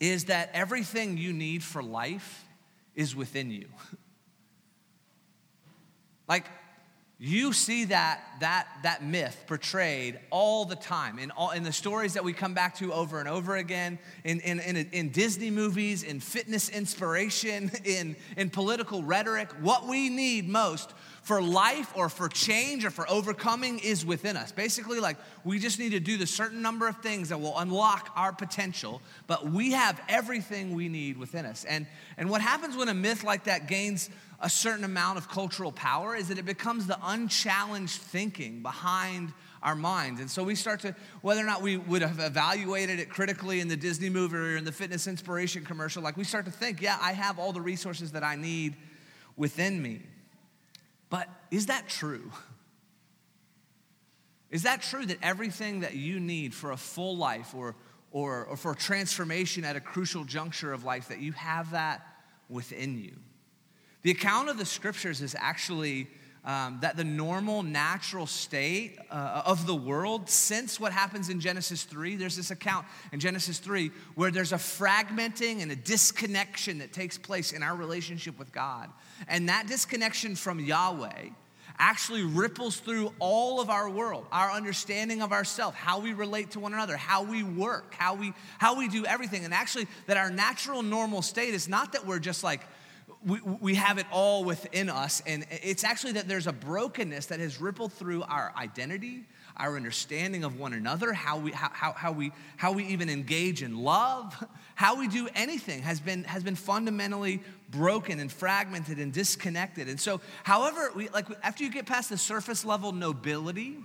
is 0.00 0.26
that 0.26 0.50
everything 0.52 1.16
you 1.16 1.32
need 1.32 1.62
for 1.62 1.82
life 1.82 2.44
is 2.94 3.16
within 3.16 3.50
you. 3.50 3.66
Like, 6.28 6.46
you 7.18 7.52
see 7.52 7.84
that, 7.86 8.22
that, 8.40 8.66
that 8.82 9.04
myth 9.04 9.44
portrayed 9.46 10.18
all 10.30 10.64
the 10.64 10.74
time 10.74 11.20
in, 11.20 11.30
all, 11.30 11.52
in 11.52 11.62
the 11.62 11.72
stories 11.72 12.14
that 12.14 12.24
we 12.24 12.32
come 12.32 12.54
back 12.54 12.76
to 12.76 12.92
over 12.92 13.20
and 13.20 13.28
over 13.28 13.56
again, 13.56 14.00
in, 14.24 14.40
in, 14.40 14.58
in, 14.58 14.76
in 14.76 15.10
Disney 15.10 15.50
movies, 15.50 16.02
in 16.02 16.18
fitness 16.18 16.68
inspiration, 16.68 17.70
in, 17.84 18.16
in 18.36 18.50
political 18.50 19.04
rhetoric. 19.04 19.50
What 19.60 19.86
we 19.86 20.08
need 20.08 20.48
most 20.48 20.92
for 21.22 21.40
life 21.40 21.90
or 21.96 22.08
for 22.08 22.28
change 22.28 22.84
or 22.84 22.90
for 22.90 23.08
overcoming 23.08 23.78
is 23.78 24.04
within 24.04 24.36
us. 24.36 24.50
Basically, 24.50 25.00
like 25.00 25.16
we 25.44 25.58
just 25.58 25.78
need 25.78 25.92
to 25.92 26.00
do 26.00 26.18
the 26.18 26.26
certain 26.26 26.60
number 26.60 26.88
of 26.88 26.96
things 26.98 27.30
that 27.30 27.40
will 27.40 27.58
unlock 27.58 28.10
our 28.16 28.32
potential, 28.32 29.00
but 29.26 29.50
we 29.50 29.72
have 29.72 29.98
everything 30.08 30.74
we 30.74 30.88
need 30.88 31.16
within 31.16 31.46
us. 31.46 31.64
And, 31.64 31.86
and 32.18 32.28
what 32.28 32.42
happens 32.42 32.76
when 32.76 32.88
a 32.88 32.94
myth 32.94 33.24
like 33.24 33.44
that 33.44 33.68
gains 33.68 34.10
a 34.44 34.50
certain 34.50 34.84
amount 34.84 35.16
of 35.16 35.26
cultural 35.26 35.72
power 35.72 36.14
is 36.14 36.28
that 36.28 36.36
it 36.36 36.44
becomes 36.44 36.86
the 36.86 36.98
unchallenged 37.02 37.98
thinking 37.98 38.60
behind 38.60 39.32
our 39.62 39.74
minds. 39.74 40.20
And 40.20 40.30
so 40.30 40.44
we 40.44 40.54
start 40.54 40.80
to, 40.80 40.94
whether 41.22 41.40
or 41.40 41.46
not 41.46 41.62
we 41.62 41.78
would 41.78 42.02
have 42.02 42.20
evaluated 42.20 43.00
it 43.00 43.08
critically 43.08 43.60
in 43.60 43.68
the 43.68 43.76
Disney 43.76 44.10
movie 44.10 44.36
or 44.36 44.56
in 44.58 44.64
the 44.66 44.70
fitness 44.70 45.06
inspiration 45.06 45.64
commercial, 45.64 46.02
like 46.02 46.18
we 46.18 46.24
start 46.24 46.44
to 46.44 46.50
think, 46.50 46.82
yeah, 46.82 46.98
I 47.00 47.12
have 47.12 47.38
all 47.38 47.52
the 47.52 47.62
resources 47.62 48.12
that 48.12 48.22
I 48.22 48.36
need 48.36 48.76
within 49.34 49.80
me. 49.80 50.02
But 51.08 51.26
is 51.50 51.66
that 51.66 51.88
true? 51.88 52.30
Is 54.50 54.64
that 54.64 54.82
true 54.82 55.06
that 55.06 55.18
everything 55.22 55.80
that 55.80 55.94
you 55.94 56.20
need 56.20 56.52
for 56.52 56.70
a 56.72 56.76
full 56.76 57.16
life 57.16 57.54
or, 57.54 57.76
or, 58.10 58.44
or 58.44 58.58
for 58.58 58.74
transformation 58.74 59.64
at 59.64 59.74
a 59.74 59.80
crucial 59.80 60.24
juncture 60.24 60.74
of 60.74 60.84
life, 60.84 61.08
that 61.08 61.20
you 61.20 61.32
have 61.32 61.70
that 61.70 62.06
within 62.50 63.02
you? 63.02 63.16
The 64.04 64.10
account 64.10 64.50
of 64.50 64.58
the 64.58 64.66
scriptures 64.66 65.22
is 65.22 65.34
actually 65.38 66.08
um, 66.44 66.76
that 66.82 66.98
the 66.98 67.04
normal, 67.04 67.62
natural 67.62 68.26
state 68.26 68.98
uh, 69.10 69.42
of 69.46 69.66
the 69.66 69.74
world, 69.74 70.28
since 70.28 70.78
what 70.78 70.92
happens 70.92 71.30
in 71.30 71.40
Genesis 71.40 71.84
3, 71.84 72.16
there's 72.16 72.36
this 72.36 72.50
account 72.50 72.84
in 73.12 73.18
Genesis 73.18 73.58
3 73.58 73.90
where 74.14 74.30
there's 74.30 74.52
a 74.52 74.56
fragmenting 74.56 75.62
and 75.62 75.72
a 75.72 75.76
disconnection 75.76 76.78
that 76.80 76.92
takes 76.92 77.16
place 77.16 77.52
in 77.52 77.62
our 77.62 77.74
relationship 77.74 78.38
with 78.38 78.52
God. 78.52 78.90
And 79.26 79.48
that 79.48 79.68
disconnection 79.68 80.36
from 80.36 80.60
Yahweh 80.60 81.30
actually 81.78 82.24
ripples 82.24 82.76
through 82.76 83.10
all 83.20 83.58
of 83.58 83.70
our 83.70 83.88
world, 83.88 84.26
our 84.30 84.50
understanding 84.50 85.22
of 85.22 85.32
ourselves, 85.32 85.78
how 85.78 85.98
we 85.98 86.12
relate 86.12 86.50
to 86.50 86.60
one 86.60 86.74
another, 86.74 86.98
how 86.98 87.22
we 87.22 87.42
work, 87.42 87.94
how 87.94 88.14
we, 88.14 88.34
how 88.58 88.78
we 88.78 88.86
do 88.88 89.06
everything. 89.06 89.46
And 89.46 89.54
actually, 89.54 89.86
that 90.06 90.18
our 90.18 90.30
natural, 90.30 90.82
normal 90.82 91.22
state 91.22 91.54
is 91.54 91.68
not 91.68 91.92
that 91.92 92.06
we're 92.06 92.18
just 92.18 92.44
like, 92.44 92.60
we, 93.24 93.40
we 93.40 93.74
have 93.74 93.98
it 93.98 94.06
all 94.12 94.44
within 94.44 94.88
us. 94.90 95.22
And 95.26 95.46
it's 95.50 95.84
actually 95.84 96.12
that 96.12 96.28
there's 96.28 96.46
a 96.46 96.52
brokenness 96.52 97.26
that 97.26 97.40
has 97.40 97.60
rippled 97.60 97.92
through 97.92 98.22
our 98.22 98.52
identity, 98.56 99.24
our 99.56 99.76
understanding 99.76 100.44
of 100.44 100.58
one 100.58 100.72
another, 100.72 101.12
how 101.12 101.38
we, 101.38 101.52
how, 101.52 101.70
how, 101.72 101.92
how, 101.92 102.12
we, 102.12 102.32
how 102.56 102.72
we 102.72 102.84
even 102.86 103.08
engage 103.08 103.62
in 103.62 103.82
love, 103.82 104.44
how 104.74 104.98
we 104.98 105.08
do 105.08 105.28
anything 105.34 105.82
has 105.82 106.00
been, 106.00 106.24
has 106.24 106.42
been 106.42 106.56
fundamentally 106.56 107.42
broken 107.70 108.20
and 108.20 108.30
fragmented 108.30 108.98
and 108.98 109.12
disconnected. 109.12 109.88
And 109.88 109.98
so, 109.98 110.20
however, 110.42 110.90
we, 110.94 111.08
like 111.08 111.26
after 111.42 111.64
you 111.64 111.70
get 111.70 111.86
past 111.86 112.10
the 112.10 112.18
surface 112.18 112.64
level 112.64 112.92
nobility, 112.92 113.78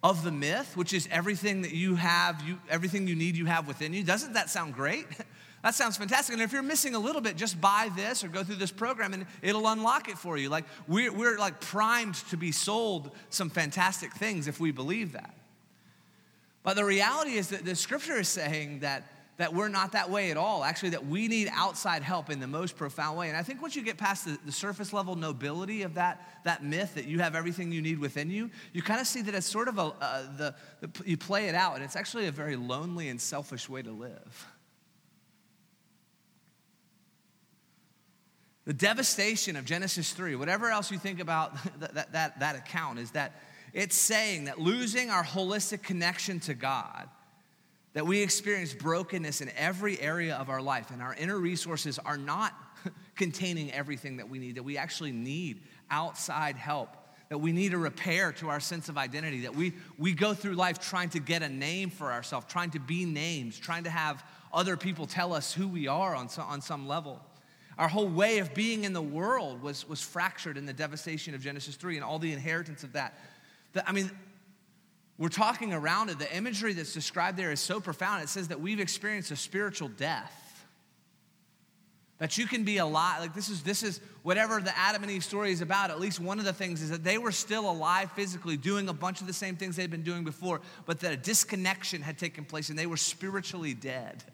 of 0.00 0.22
the 0.22 0.30
myth, 0.30 0.76
which 0.76 0.92
is 0.92 1.08
everything 1.10 1.62
that 1.62 1.72
you 1.72 1.96
have, 1.96 2.40
you, 2.46 2.56
everything 2.70 3.08
you 3.08 3.16
need 3.16 3.36
you 3.36 3.46
have 3.46 3.66
within 3.66 3.92
you. 3.92 4.04
Doesn't 4.04 4.34
that 4.34 4.48
sound 4.48 4.74
great? 4.74 5.06
That 5.68 5.74
sounds 5.74 5.98
fantastic. 5.98 6.32
And 6.32 6.42
if 6.42 6.50
you're 6.50 6.62
missing 6.62 6.94
a 6.94 6.98
little 6.98 7.20
bit, 7.20 7.36
just 7.36 7.60
buy 7.60 7.90
this 7.94 8.24
or 8.24 8.28
go 8.28 8.42
through 8.42 8.54
this 8.54 8.70
program 8.70 9.12
and 9.12 9.26
it'll 9.42 9.68
unlock 9.68 10.08
it 10.08 10.16
for 10.16 10.38
you. 10.38 10.48
Like 10.48 10.64
we're, 10.86 11.12
we're 11.12 11.36
like 11.38 11.60
primed 11.60 12.14
to 12.30 12.38
be 12.38 12.52
sold 12.52 13.10
some 13.28 13.50
fantastic 13.50 14.14
things 14.14 14.48
if 14.48 14.60
we 14.60 14.70
believe 14.70 15.12
that. 15.12 15.34
But 16.62 16.76
the 16.76 16.86
reality 16.86 17.32
is 17.32 17.48
that 17.48 17.66
the 17.66 17.74
scripture 17.74 18.18
is 18.18 18.28
saying 18.28 18.78
that, 18.78 19.12
that 19.36 19.52
we're 19.52 19.68
not 19.68 19.92
that 19.92 20.08
way 20.08 20.30
at 20.30 20.38
all. 20.38 20.64
Actually, 20.64 20.88
that 20.90 21.04
we 21.04 21.28
need 21.28 21.50
outside 21.52 22.02
help 22.02 22.30
in 22.30 22.40
the 22.40 22.46
most 22.46 22.74
profound 22.74 23.18
way. 23.18 23.28
And 23.28 23.36
I 23.36 23.42
think 23.42 23.60
once 23.60 23.76
you 23.76 23.84
get 23.84 23.98
past 23.98 24.24
the, 24.24 24.38
the 24.46 24.52
surface 24.52 24.94
level 24.94 25.16
nobility 25.16 25.82
of 25.82 25.96
that, 25.96 26.40
that 26.44 26.64
myth 26.64 26.94
that 26.94 27.04
you 27.04 27.18
have 27.18 27.34
everything 27.34 27.72
you 27.72 27.82
need 27.82 27.98
within 27.98 28.30
you, 28.30 28.48
you 28.72 28.80
kind 28.80 29.02
of 29.02 29.06
see 29.06 29.20
that 29.20 29.34
it's 29.34 29.46
sort 29.46 29.68
of 29.68 29.76
a, 29.76 29.92
uh, 30.00 30.22
the, 30.38 30.54
the, 30.80 30.90
you 31.04 31.18
play 31.18 31.48
it 31.48 31.54
out, 31.54 31.74
and 31.74 31.84
it's 31.84 31.94
actually 31.94 32.26
a 32.26 32.32
very 32.32 32.56
lonely 32.56 33.10
and 33.10 33.20
selfish 33.20 33.68
way 33.68 33.82
to 33.82 33.92
live. 33.92 34.48
The 38.68 38.74
devastation 38.74 39.56
of 39.56 39.64
Genesis 39.64 40.12
3, 40.12 40.34
whatever 40.34 40.68
else 40.68 40.90
you 40.90 40.98
think 40.98 41.20
about 41.20 41.56
that, 41.80 42.12
that, 42.12 42.38
that, 42.40 42.54
account, 42.54 42.98
is 42.98 43.12
that 43.12 43.32
it's 43.72 43.96
saying 43.96 44.44
that 44.44 44.60
losing 44.60 45.08
our 45.08 45.24
holistic 45.24 45.82
connection 45.82 46.38
to 46.40 46.52
God, 46.52 47.08
that 47.94 48.06
we 48.06 48.20
experience 48.20 48.74
brokenness 48.74 49.40
in 49.40 49.50
every 49.56 49.98
area 49.98 50.36
of 50.36 50.50
our 50.50 50.60
life, 50.60 50.90
and 50.90 51.00
our 51.00 51.14
inner 51.14 51.38
resources 51.38 51.98
are 51.98 52.18
not 52.18 52.52
containing 53.16 53.72
everything 53.72 54.18
that 54.18 54.28
we 54.28 54.38
need, 54.38 54.56
that 54.56 54.64
we 54.64 54.76
actually 54.76 55.12
need 55.12 55.62
outside 55.90 56.56
help, 56.56 56.94
that 57.30 57.38
we 57.38 57.52
need 57.52 57.72
a 57.72 57.78
repair 57.78 58.32
to 58.32 58.50
our 58.50 58.60
sense 58.60 58.90
of 58.90 58.98
identity, 58.98 59.40
that 59.40 59.56
we, 59.56 59.72
we 59.96 60.12
go 60.12 60.34
through 60.34 60.52
life 60.52 60.78
trying 60.78 61.08
to 61.08 61.20
get 61.20 61.42
a 61.42 61.48
name 61.48 61.88
for 61.88 62.12
ourselves, 62.12 62.44
trying 62.50 62.72
to 62.72 62.80
be 62.80 63.06
names, 63.06 63.58
trying 63.58 63.84
to 63.84 63.90
have 63.90 64.22
other 64.52 64.76
people 64.76 65.06
tell 65.06 65.32
us 65.32 65.54
who 65.54 65.66
we 65.66 65.88
are 65.88 66.14
on 66.14 66.28
some, 66.28 66.46
on 66.46 66.60
some 66.60 66.86
level. 66.86 67.18
Our 67.78 67.88
whole 67.88 68.08
way 68.08 68.38
of 68.38 68.54
being 68.54 68.82
in 68.82 68.92
the 68.92 69.02
world 69.02 69.62
was, 69.62 69.88
was 69.88 70.00
fractured 70.00 70.56
in 70.56 70.66
the 70.66 70.72
devastation 70.72 71.34
of 71.34 71.40
Genesis 71.40 71.76
3 71.76 71.96
and 71.96 72.04
all 72.04 72.18
the 72.18 72.32
inheritance 72.32 72.82
of 72.82 72.94
that. 72.94 73.16
The, 73.72 73.88
I 73.88 73.92
mean, 73.92 74.10
we're 75.16 75.28
talking 75.28 75.72
around 75.72 76.10
it. 76.10 76.18
The 76.18 76.36
imagery 76.36 76.72
that's 76.72 76.92
described 76.92 77.38
there 77.38 77.52
is 77.52 77.60
so 77.60 77.80
profound. 77.80 78.24
It 78.24 78.28
says 78.28 78.48
that 78.48 78.60
we've 78.60 78.80
experienced 78.80 79.30
a 79.30 79.36
spiritual 79.36 79.88
death. 79.88 80.34
That 82.18 82.36
you 82.36 82.46
can 82.46 82.64
be 82.64 82.78
alive. 82.78 83.20
Like 83.20 83.34
this 83.34 83.48
is 83.48 83.62
this 83.62 83.84
is 83.84 84.00
whatever 84.24 84.60
the 84.60 84.76
Adam 84.76 85.04
and 85.04 85.12
Eve 85.12 85.22
story 85.22 85.52
is 85.52 85.60
about. 85.60 85.90
At 85.90 86.00
least 86.00 86.18
one 86.18 86.40
of 86.40 86.44
the 86.44 86.52
things 86.52 86.82
is 86.82 86.90
that 86.90 87.04
they 87.04 87.16
were 87.16 87.30
still 87.30 87.70
alive 87.70 88.10
physically, 88.12 88.56
doing 88.56 88.88
a 88.88 88.92
bunch 88.92 89.20
of 89.20 89.28
the 89.28 89.32
same 89.32 89.54
things 89.54 89.76
they'd 89.76 89.88
been 89.88 90.02
doing 90.02 90.24
before, 90.24 90.60
but 90.84 90.98
that 90.98 91.12
a 91.12 91.16
disconnection 91.16 92.02
had 92.02 92.18
taken 92.18 92.44
place 92.44 92.70
and 92.70 92.78
they 92.78 92.86
were 92.86 92.96
spiritually 92.96 93.72
dead. 93.72 94.24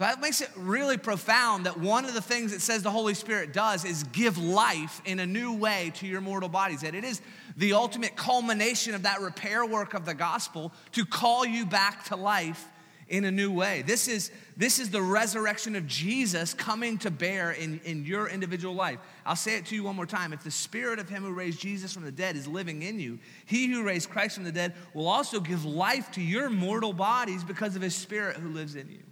That 0.00 0.22
makes 0.22 0.40
it 0.40 0.50
really 0.56 0.96
profound 0.96 1.66
that 1.66 1.78
one 1.78 2.06
of 2.06 2.14
the 2.14 2.22
things 2.22 2.54
it 2.54 2.62
says 2.62 2.82
the 2.82 2.90
Holy 2.90 3.12
Spirit 3.12 3.52
does 3.52 3.84
is 3.84 4.02
give 4.04 4.38
life 4.38 5.02
in 5.04 5.18
a 5.18 5.26
new 5.26 5.52
way 5.52 5.92
to 5.96 6.06
your 6.06 6.22
mortal 6.22 6.48
bodies. 6.48 6.80
That 6.80 6.94
it 6.94 7.04
is 7.04 7.20
the 7.58 7.74
ultimate 7.74 8.16
culmination 8.16 8.94
of 8.94 9.02
that 9.02 9.20
repair 9.20 9.66
work 9.66 9.92
of 9.92 10.06
the 10.06 10.14
gospel 10.14 10.72
to 10.92 11.04
call 11.04 11.44
you 11.44 11.66
back 11.66 12.04
to 12.04 12.16
life 12.16 12.66
in 13.10 13.26
a 13.26 13.30
new 13.30 13.52
way. 13.52 13.82
This 13.82 14.08
is, 14.08 14.30
this 14.56 14.78
is 14.78 14.88
the 14.88 15.02
resurrection 15.02 15.76
of 15.76 15.86
Jesus 15.86 16.54
coming 16.54 16.96
to 16.98 17.10
bear 17.10 17.50
in, 17.50 17.78
in 17.84 18.06
your 18.06 18.26
individual 18.26 18.74
life. 18.74 19.00
I'll 19.26 19.36
say 19.36 19.56
it 19.56 19.66
to 19.66 19.74
you 19.74 19.84
one 19.84 19.96
more 19.96 20.06
time. 20.06 20.32
If 20.32 20.42
the 20.42 20.50
spirit 20.50 20.98
of 20.98 21.10
him 21.10 21.24
who 21.24 21.32
raised 21.32 21.60
Jesus 21.60 21.92
from 21.92 22.04
the 22.04 22.12
dead 22.12 22.36
is 22.36 22.48
living 22.48 22.80
in 22.80 22.98
you, 23.00 23.18
he 23.44 23.66
who 23.66 23.82
raised 23.82 24.08
Christ 24.08 24.36
from 24.36 24.44
the 24.44 24.52
dead 24.52 24.72
will 24.94 25.08
also 25.08 25.40
give 25.40 25.66
life 25.66 26.10
to 26.12 26.22
your 26.22 26.48
mortal 26.48 26.94
bodies 26.94 27.44
because 27.44 27.76
of 27.76 27.82
his 27.82 27.94
spirit 27.94 28.38
who 28.38 28.48
lives 28.48 28.76
in 28.76 28.88
you. 28.88 29.02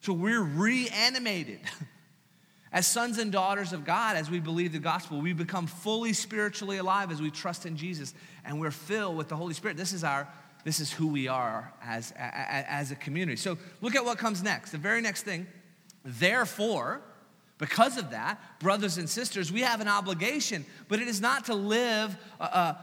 So 0.00 0.12
we're 0.12 0.42
reanimated. 0.42 1.60
As 2.70 2.86
sons 2.86 3.18
and 3.18 3.32
daughters 3.32 3.72
of 3.72 3.86
God, 3.86 4.16
as 4.16 4.28
we 4.28 4.40
believe 4.40 4.72
the 4.72 4.78
gospel, 4.78 5.22
we 5.22 5.32
become 5.32 5.66
fully 5.66 6.12
spiritually 6.12 6.76
alive 6.76 7.10
as 7.10 7.18
we 7.18 7.30
trust 7.30 7.64
in 7.64 7.78
Jesus 7.78 8.12
and 8.44 8.60
we're 8.60 8.70
filled 8.70 9.16
with 9.16 9.28
the 9.28 9.36
Holy 9.36 9.54
Spirit. 9.54 9.78
This 9.78 9.94
is 9.94 10.04
our 10.04 10.28
this 10.64 10.80
is 10.80 10.92
who 10.92 11.06
we 11.06 11.28
are 11.28 11.72
as, 11.82 12.12
as 12.16 12.90
a 12.90 12.96
community. 12.96 13.36
So 13.36 13.56
look 13.80 13.94
at 13.94 14.04
what 14.04 14.18
comes 14.18 14.42
next. 14.42 14.72
The 14.72 14.76
very 14.76 15.00
next 15.00 15.22
thing, 15.22 15.46
therefore, 16.04 17.00
because 17.58 17.96
of 17.96 18.10
that, 18.10 18.38
brothers 18.60 18.98
and 18.98 19.08
sisters, 19.08 19.52
we 19.52 19.62
have 19.62 19.80
an 19.80 19.88
obligation, 19.88 20.66
but 20.88 21.00
it 21.00 21.08
is 21.08 21.20
not 21.20 21.46
to 21.46 21.54
live. 21.54 22.16
Uh, 22.38 22.48
uh, 22.52 22.74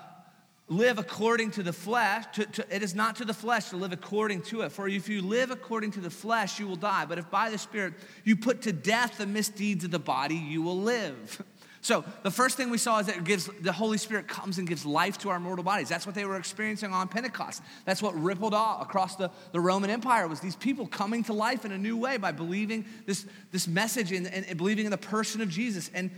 live 0.67 0.97
according 0.97 1.51
to 1.51 1.62
the 1.62 1.73
flesh 1.73 2.25
to, 2.34 2.45
to, 2.47 2.75
it 2.75 2.82
is 2.82 2.95
not 2.95 3.17
to 3.17 3.25
the 3.25 3.34
flesh 3.34 3.69
to 3.69 3.78
live 3.78 3.93
according 3.93 4.41
to 4.41 4.62
it 4.62 4.71
for 4.71 4.88
if 4.88 5.08
you 5.08 5.21
live 5.21 5.51
according 5.51 5.91
to 5.91 5.99
the 5.99 6.10
flesh 6.10 6.60
you 6.60 6.67
will 6.67 6.75
die 6.75 7.06
but 7.06 7.19
if 7.19 7.30
by 7.30 7.49
the 7.49 7.58
spirit 7.58 7.93
you 8.23 8.36
put 8.36 8.63
to 8.63 8.73
death 8.73 9.17
the 9.17 9.28
misdeeds 9.28 9.84
of 9.84 9.91
the 9.91 9.99
body 9.99 10.36
you 10.36 10.62
will 10.62 10.80
live 10.80 11.43
So 11.86 12.04
the 12.23 12.32
first 12.32 12.58
thing 12.58 12.71
we 12.71 12.80
saw 12.80 12.97
is 12.97 13.06
that 13.06 13.23
gives 13.23 13.47
the 13.62 13.71
Holy 13.71 13.99
Spirit 13.99 14.28
comes 14.28 14.58
and 14.58 14.67
gives 14.67 14.88
life 14.88 15.19
to 15.19 15.30
our 15.30 15.39
mortal 15.39 15.63
bodies. 15.63 15.88
That's 15.88 16.08
what 16.08 16.15
they 16.15 16.25
were 16.25 16.38
experiencing 16.38 16.91
on 16.91 17.08
Pentecost. 17.08 17.62
That's 17.86 18.01
what 18.01 18.19
rippled 18.19 18.56
off 18.56 18.82
across 18.82 19.17
the, 19.17 19.30
the 19.51 19.60
Roman 19.60 19.91
Empire 19.91 20.28
was 20.28 20.39
these 20.39 20.56
people 20.56 20.88
coming 20.88 21.23
to 21.25 21.34
life 21.34 21.63
in 21.63 21.71
a 21.71 21.78
new 21.78 21.95
way 21.95 22.17
by 22.17 22.32
believing 22.32 22.88
this, 23.06 23.28
this 23.51 23.67
message 23.67 24.12
and, 24.12 24.25
and 24.25 24.58
believing 24.58 24.86
in 24.86 24.91
the 24.91 24.97
person 24.97 25.41
of 25.41 25.49
Jesus. 25.49 25.91
And, 25.93 26.10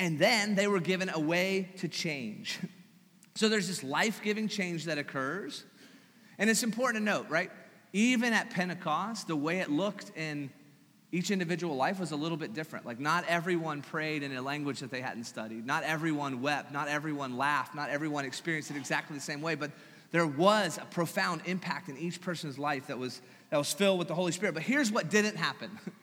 and 0.00 0.18
then 0.18 0.56
they 0.56 0.66
were 0.66 0.80
given 0.80 1.08
a 1.08 1.20
way 1.20 1.68
to 1.76 1.86
change. 1.86 2.58
So 3.34 3.48
there's 3.48 3.68
this 3.68 3.82
life-giving 3.82 4.48
change 4.48 4.84
that 4.84 4.98
occurs. 4.98 5.64
And 6.38 6.50
it's 6.50 6.62
important 6.62 7.04
to 7.04 7.10
note, 7.12 7.28
right? 7.28 7.50
Even 7.92 8.32
at 8.32 8.50
Pentecost, 8.50 9.28
the 9.28 9.36
way 9.36 9.58
it 9.60 9.70
looked 9.70 10.16
in 10.16 10.50
each 11.12 11.30
individual 11.30 11.74
life 11.76 11.98
was 11.98 12.12
a 12.12 12.16
little 12.16 12.36
bit 12.36 12.54
different. 12.54 12.86
Like, 12.86 13.00
not 13.00 13.24
everyone 13.26 13.82
prayed 13.82 14.22
in 14.22 14.34
a 14.36 14.42
language 14.42 14.80
that 14.80 14.90
they 14.90 15.00
hadn't 15.00 15.24
studied. 15.24 15.66
Not 15.66 15.82
everyone 15.82 16.40
wept. 16.40 16.72
Not 16.72 16.88
everyone 16.88 17.36
laughed. 17.36 17.74
Not 17.74 17.90
everyone 17.90 18.24
experienced 18.24 18.70
it 18.70 18.76
exactly 18.76 19.16
the 19.16 19.22
same 19.22 19.42
way. 19.42 19.56
But 19.56 19.72
there 20.12 20.26
was 20.26 20.78
a 20.78 20.84
profound 20.86 21.42
impact 21.46 21.88
in 21.88 21.96
each 21.96 22.20
person's 22.20 22.58
life 22.58 22.86
that 22.86 22.98
was, 22.98 23.20
that 23.50 23.56
was 23.56 23.72
filled 23.72 23.98
with 23.98 24.08
the 24.08 24.14
Holy 24.14 24.32
Spirit. 24.32 24.54
But 24.54 24.62
here's 24.62 24.92
what 24.92 25.10
didn't 25.10 25.36
happen 25.36 25.70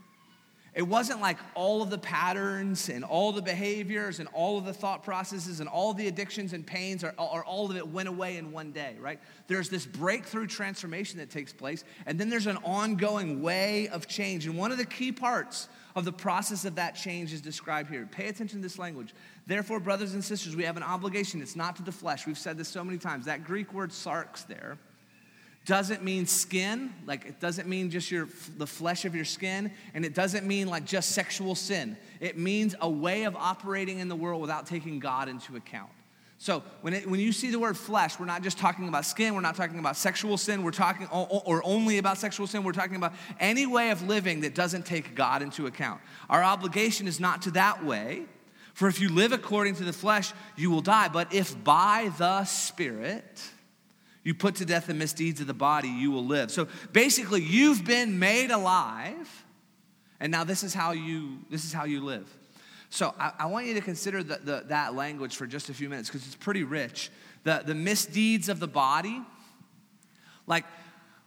It 0.77 0.87
wasn't 0.87 1.21
like 1.21 1.39
all 1.55 1.81
of 1.81 1.89
the 1.89 1.97
patterns 1.97 2.89
and 2.89 3.03
all 3.03 3.31
the 3.31 3.41
behaviors 3.41 4.19
and 4.19 4.29
all 4.31 4.59
of 4.59 4.65
the 4.65 4.73
thought 4.73 5.03
processes 5.03 5.59
and 5.59 5.67
all 5.67 5.91
the 5.95 6.07
addictions 6.07 6.53
and 6.53 6.63
pains 6.63 7.03
or, 7.03 7.15
or, 7.17 7.43
all 7.43 7.71
of 7.71 7.75
it 7.75 7.87
went 7.87 8.07
away 8.07 8.37
in 8.37 8.51
one 8.51 8.71
day, 8.71 8.95
right? 8.99 9.19
There's 9.47 9.69
this 9.69 9.87
breakthrough 9.87 10.45
transformation 10.45 11.17
that 11.17 11.31
takes 11.31 11.51
place, 11.51 11.83
and 12.05 12.19
then 12.19 12.29
there's 12.29 12.45
an 12.45 12.57
ongoing 12.57 13.41
way 13.41 13.87
of 13.87 14.07
change. 14.07 14.45
And 14.45 14.55
one 14.55 14.71
of 14.71 14.77
the 14.77 14.85
key 14.85 15.11
parts 15.11 15.67
of 15.95 16.05
the 16.05 16.13
process 16.13 16.63
of 16.63 16.75
that 16.75 16.91
change 16.91 17.33
is 17.33 17.41
described 17.41 17.89
here. 17.89 18.05
Pay 18.05 18.27
attention 18.27 18.59
to 18.59 18.63
this 18.63 18.77
language. 18.77 19.15
Therefore, 19.47 19.79
brothers 19.79 20.13
and 20.13 20.23
sisters, 20.23 20.55
we 20.55 20.63
have 20.65 20.77
an 20.77 20.83
obligation. 20.83 21.41
It's 21.41 21.55
not 21.55 21.75
to 21.77 21.81
the 21.81 21.91
flesh. 21.91 22.27
We've 22.27 22.37
said 22.37 22.55
this 22.55 22.67
so 22.67 22.83
many 22.83 22.99
times. 22.99 23.25
That 23.25 23.43
Greek 23.43 23.73
word 23.73 23.89
sarx 23.89 24.45
there 24.45 24.77
doesn't 25.67 26.01
mean 26.01 26.25
skin, 26.25 26.93
like 27.05 27.25
it 27.25 27.39
doesn't 27.39 27.67
mean 27.67 27.91
just 27.91 28.09
your 28.09 28.27
the 28.57 28.65
flesh 28.65 29.05
of 29.05 29.13
your 29.13 29.25
skin, 29.25 29.71
and 29.93 30.05
it 30.05 30.15
doesn't 30.15 30.47
mean 30.47 30.67
like 30.67 30.85
just 30.85 31.11
sexual 31.11 31.53
sin. 31.53 31.97
It 32.19 32.37
means 32.37 32.73
a 32.81 32.89
way 32.89 33.25
of 33.25 33.35
operating 33.35 33.99
in 33.99 34.07
the 34.07 34.15
world 34.15 34.41
without 34.41 34.65
taking 34.65 34.99
God 34.99 35.27
into 35.27 35.57
account. 35.57 35.89
So 36.39 36.63
when, 36.81 36.93
it, 36.93 37.09
when 37.09 37.19
you 37.19 37.31
see 37.31 37.49
the 37.49 37.59
word 37.59 37.75
flesh, 37.75 38.19
we're 38.19 38.27
not 38.27 38.43
just 38.43 38.59
talking 38.59 38.87
about 38.87 39.05
skin, 39.05 39.33
we're 39.33 39.41
not 39.41 39.55
talking 39.55 39.79
about 39.79 39.97
sexual 39.97 40.37
sin, 40.37 40.63
we're 40.63 40.71
talking 40.71 41.07
or 41.07 41.61
only 41.65 41.97
about 41.97 42.17
sexual 42.17 42.47
sin, 42.47 42.63
we're 42.63 42.73
talking 42.73 42.95
about 42.95 43.13
any 43.39 43.65
way 43.65 43.89
of 43.89 44.07
living 44.07 44.41
that 44.41 44.55
doesn't 44.55 44.85
take 44.85 45.15
God 45.15 45.41
into 45.41 45.65
account. 45.65 45.99
Our 46.29 46.43
obligation 46.43 47.07
is 47.07 47.19
not 47.19 47.41
to 47.41 47.51
that 47.51 47.83
way, 47.83 48.25
for 48.73 48.87
if 48.87 49.01
you 49.01 49.09
live 49.09 49.31
according 49.31 49.75
to 49.75 49.83
the 49.83 49.93
flesh, 49.93 50.31
you 50.55 50.69
will 50.69 50.81
die. 50.81 51.09
But 51.09 51.33
if 51.33 51.61
by 51.63 52.11
the 52.19 52.45
Spirit, 52.45 53.43
you 54.27 54.33
put 54.33 54.55
to 54.55 54.65
death 54.65 54.87
the 54.87 54.93
misdeeds 54.93 55.39
of 55.39 55.47
the 55.47 55.53
body, 55.53 55.87
you 55.87 56.11
will 56.11 56.25
live. 56.25 56.51
So 56.51 56.67
basically, 56.91 57.41
you've 57.41 57.85
been 57.85 58.19
made 58.19 58.51
alive, 58.51 59.45
and 60.19 60.29
now 60.33 60.43
this 60.43 60.63
is 60.63 60.73
how 60.73 60.91
you, 60.91 61.37
this 61.49 61.63
is 61.63 61.71
how 61.71 61.85
you 61.85 62.01
live. 62.01 62.27
So 62.89 63.15
I, 63.17 63.31
I 63.39 63.45
want 63.45 63.67
you 63.67 63.73
to 63.75 63.79
consider 63.79 64.23
the, 64.23 64.35
the, 64.43 64.65
that 64.67 64.95
language 64.95 65.37
for 65.37 65.47
just 65.47 65.69
a 65.69 65.73
few 65.73 65.87
minutes 65.87 66.09
because 66.09 66.25
it's 66.25 66.35
pretty 66.35 66.65
rich. 66.65 67.09
The, 67.45 67.63
the 67.65 67.73
misdeeds 67.73 68.49
of 68.49 68.59
the 68.59 68.67
body, 68.67 69.21
like 70.45 70.65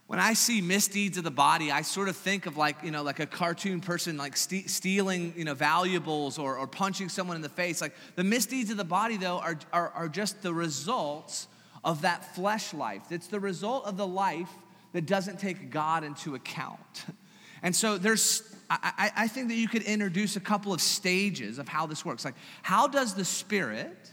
when 0.05 0.19
I 0.19 0.33
see 0.33 0.61
misdeeds 0.61 1.17
of 1.17 1.23
the 1.23 1.31
body, 1.31 1.71
I 1.71 1.81
sort 1.81 2.07
of 2.07 2.15
think 2.15 2.45
of 2.45 2.55
like, 2.55 2.83
you 2.83 2.91
know, 2.91 3.01
like 3.01 3.19
a 3.19 3.25
cartoon 3.25 3.81
person 3.81 4.15
like 4.15 4.37
st- 4.37 4.69
stealing, 4.69 5.33
you 5.35 5.45
know, 5.45 5.55
valuables 5.55 6.37
or, 6.37 6.55
or 6.55 6.67
punching 6.67 7.09
someone 7.09 7.35
in 7.35 7.41
the 7.41 7.49
face. 7.49 7.81
Like 7.81 7.95
the 8.15 8.23
misdeeds 8.23 8.69
of 8.69 8.77
the 8.77 8.83
body, 8.83 9.17
though, 9.17 9.39
are, 9.39 9.57
are, 9.73 9.89
are 9.89 10.07
just 10.07 10.43
the 10.43 10.53
results 10.53 11.47
of 11.83 12.01
that 12.01 12.35
flesh 12.35 12.73
life. 12.73 13.03
It's 13.11 13.27
the 13.27 13.39
result 13.39 13.85
of 13.85 13.97
the 13.97 14.07
life 14.07 14.51
that 14.93 15.05
doesn't 15.05 15.39
take 15.39 15.69
God 15.71 16.03
into 16.03 16.35
account. 16.35 17.05
And 17.63 17.75
so 17.75 17.99
there's, 17.99 18.41
I, 18.71 19.11
I, 19.15 19.27
think 19.27 19.49
that 19.49 19.53
you 19.53 19.67
could 19.67 19.83
introduce 19.83 20.35
a 20.35 20.39
couple 20.39 20.73
of 20.73 20.81
stages 20.81 21.59
of 21.59 21.67
how 21.67 21.85
this 21.85 22.03
works. 22.03 22.25
Like, 22.25 22.33
how 22.63 22.87
does 22.87 23.13
the 23.13 23.23
Spirit 23.23 24.09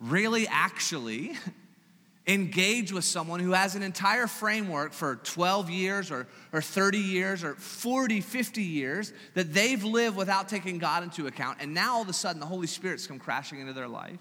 really 0.00 0.48
actually 0.48 1.36
engage 2.26 2.92
with 2.92 3.04
someone 3.04 3.38
who 3.38 3.52
has 3.52 3.74
an 3.76 3.82
entire 3.82 4.26
framework 4.26 4.92
for 4.92 5.16
12 5.16 5.70
years 5.70 6.10
or, 6.10 6.26
or 6.52 6.60
30 6.60 6.98
years 6.98 7.44
or 7.44 7.54
40, 7.54 8.20
50 8.20 8.62
years 8.62 9.12
that 9.34 9.52
they've 9.52 9.84
lived 9.84 10.16
without 10.16 10.48
taking 10.48 10.78
God 10.78 11.02
into 11.02 11.26
account, 11.26 11.58
and 11.60 11.74
now 11.74 11.94
all 11.94 12.02
of 12.02 12.08
a 12.08 12.12
sudden 12.12 12.40
the 12.40 12.46
Holy 12.46 12.66
Spirit's 12.66 13.06
come 13.06 13.18
crashing 13.18 13.60
into 13.60 13.72
their 13.72 13.88
life? 13.88 14.18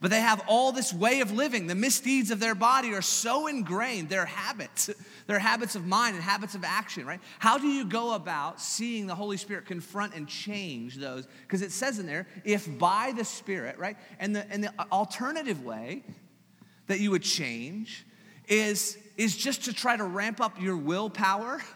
But 0.00 0.10
they 0.10 0.20
have 0.20 0.42
all 0.46 0.72
this 0.72 0.92
way 0.92 1.20
of 1.20 1.32
living. 1.32 1.66
The 1.66 1.74
misdeeds 1.74 2.30
of 2.30 2.40
their 2.40 2.54
body 2.54 2.92
are 2.94 3.02
so 3.02 3.46
ingrained, 3.46 4.08
their 4.08 4.26
habits, 4.26 4.90
their 5.26 5.38
habits 5.38 5.74
of 5.74 5.86
mind 5.86 6.14
and 6.14 6.24
habits 6.24 6.54
of 6.54 6.64
action, 6.64 7.06
right? 7.06 7.20
How 7.38 7.58
do 7.58 7.66
you 7.66 7.84
go 7.84 8.14
about 8.14 8.60
seeing 8.60 9.06
the 9.06 9.14
Holy 9.14 9.36
Spirit 9.36 9.66
confront 9.66 10.14
and 10.14 10.28
change 10.28 10.96
those? 10.96 11.26
Because 11.42 11.62
it 11.62 11.72
says 11.72 11.98
in 11.98 12.06
there, 12.06 12.26
if 12.44 12.66
by 12.78 13.12
the 13.16 13.24
Spirit, 13.24 13.78
right? 13.78 13.96
And 14.18 14.36
the, 14.36 14.50
and 14.50 14.62
the 14.62 14.72
alternative 14.92 15.64
way 15.64 16.04
that 16.86 17.00
you 17.00 17.10
would 17.10 17.22
change 17.22 18.06
is, 18.48 18.98
is 19.16 19.36
just 19.36 19.64
to 19.64 19.72
try 19.72 19.96
to 19.96 20.04
ramp 20.04 20.40
up 20.40 20.60
your 20.60 20.76
willpower 20.76 21.60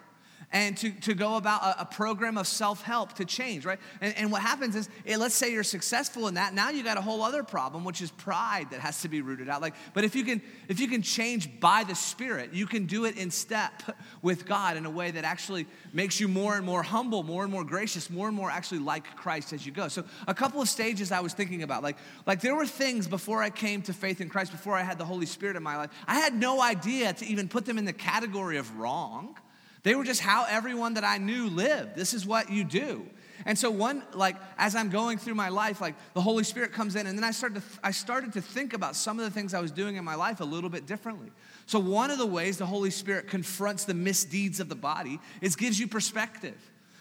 and 0.52 0.76
to, 0.78 0.90
to 0.90 1.14
go 1.14 1.36
about 1.36 1.62
a, 1.62 1.82
a 1.82 1.84
program 1.84 2.36
of 2.36 2.46
self 2.46 2.82
help 2.82 3.12
to 3.14 3.24
change, 3.24 3.64
right? 3.64 3.78
And, 4.00 4.16
and 4.16 4.32
what 4.32 4.42
happens 4.42 4.74
is, 4.74 4.88
it, 5.04 5.18
let's 5.18 5.34
say 5.34 5.52
you're 5.52 5.62
successful 5.62 6.26
in 6.26 6.34
that, 6.34 6.54
now 6.54 6.70
you 6.70 6.82
got 6.82 6.96
a 6.96 7.00
whole 7.00 7.22
other 7.22 7.44
problem, 7.44 7.84
which 7.84 8.02
is 8.02 8.10
pride 8.10 8.68
that 8.70 8.80
has 8.80 9.02
to 9.02 9.08
be 9.08 9.20
rooted 9.20 9.48
out. 9.48 9.62
Like, 9.62 9.74
but 9.94 10.02
if 10.04 10.16
you 10.16 10.24
can, 10.24 10.42
if 10.68 10.80
you 10.80 10.88
can 10.88 11.02
change 11.02 11.60
by 11.60 11.84
the 11.84 11.94
Spirit, 11.94 12.52
you 12.52 12.66
can 12.66 12.86
do 12.86 13.04
it 13.04 13.16
in 13.16 13.30
step 13.30 13.82
with 14.22 14.44
God 14.44 14.76
in 14.76 14.86
a 14.86 14.90
way 14.90 15.12
that 15.12 15.24
actually 15.24 15.66
makes 15.92 16.18
you 16.18 16.26
more 16.26 16.56
and 16.56 16.66
more 16.66 16.82
humble, 16.82 17.22
more 17.22 17.44
and 17.44 17.52
more 17.52 17.64
gracious, 17.64 18.10
more 18.10 18.26
and 18.26 18.36
more 18.36 18.50
actually 18.50 18.80
like 18.80 19.16
Christ 19.16 19.52
as 19.52 19.64
you 19.64 19.72
go. 19.72 19.86
So, 19.88 20.04
a 20.26 20.34
couple 20.34 20.60
of 20.60 20.68
stages 20.68 21.12
I 21.12 21.20
was 21.20 21.32
thinking 21.32 21.62
about, 21.62 21.82
like, 21.82 21.96
like 22.26 22.40
there 22.40 22.56
were 22.56 22.66
things 22.66 23.06
before 23.06 23.42
I 23.42 23.50
came 23.50 23.82
to 23.82 23.92
faith 23.92 24.20
in 24.20 24.28
Christ, 24.28 24.50
before 24.50 24.74
I 24.74 24.82
had 24.82 24.98
the 24.98 25.04
Holy 25.04 25.26
Spirit 25.26 25.56
in 25.56 25.62
my 25.62 25.76
life, 25.76 25.90
I 26.08 26.18
had 26.18 26.34
no 26.34 26.60
idea 26.60 27.12
to 27.12 27.26
even 27.26 27.48
put 27.48 27.66
them 27.66 27.78
in 27.78 27.84
the 27.84 27.92
category 27.92 28.56
of 28.56 28.76
wrong. 28.76 29.36
They 29.82 29.94
were 29.94 30.04
just 30.04 30.20
how 30.20 30.46
everyone 30.48 30.94
that 30.94 31.04
I 31.04 31.18
knew 31.18 31.48
lived. 31.48 31.96
This 31.96 32.14
is 32.14 32.26
what 32.26 32.50
you 32.50 32.64
do. 32.64 33.06
And 33.46 33.58
so 33.58 33.70
one 33.70 34.02
like 34.12 34.36
as 34.58 34.74
I'm 34.74 34.90
going 34.90 35.16
through 35.16 35.34
my 35.34 35.48
life 35.48 35.80
like 35.80 35.94
the 36.12 36.20
Holy 36.20 36.44
Spirit 36.44 36.72
comes 36.72 36.94
in 36.94 37.06
and 37.06 37.16
then 37.16 37.24
I 37.24 37.30
started 37.30 37.62
to 37.62 37.68
I 37.82 37.90
started 37.90 38.34
to 38.34 38.42
think 38.42 38.74
about 38.74 38.96
some 38.96 39.18
of 39.18 39.24
the 39.24 39.30
things 39.30 39.54
I 39.54 39.60
was 39.60 39.70
doing 39.70 39.96
in 39.96 40.04
my 40.04 40.14
life 40.14 40.40
a 40.40 40.44
little 40.44 40.68
bit 40.68 40.86
differently. 40.86 41.30
So 41.66 41.78
one 41.78 42.10
of 42.10 42.18
the 42.18 42.26
ways 42.26 42.58
the 42.58 42.66
Holy 42.66 42.90
Spirit 42.90 43.28
confronts 43.28 43.84
the 43.84 43.94
misdeeds 43.94 44.60
of 44.60 44.68
the 44.68 44.74
body 44.74 45.20
is 45.40 45.56
gives 45.56 45.80
you 45.80 45.88
perspective. 45.88 46.58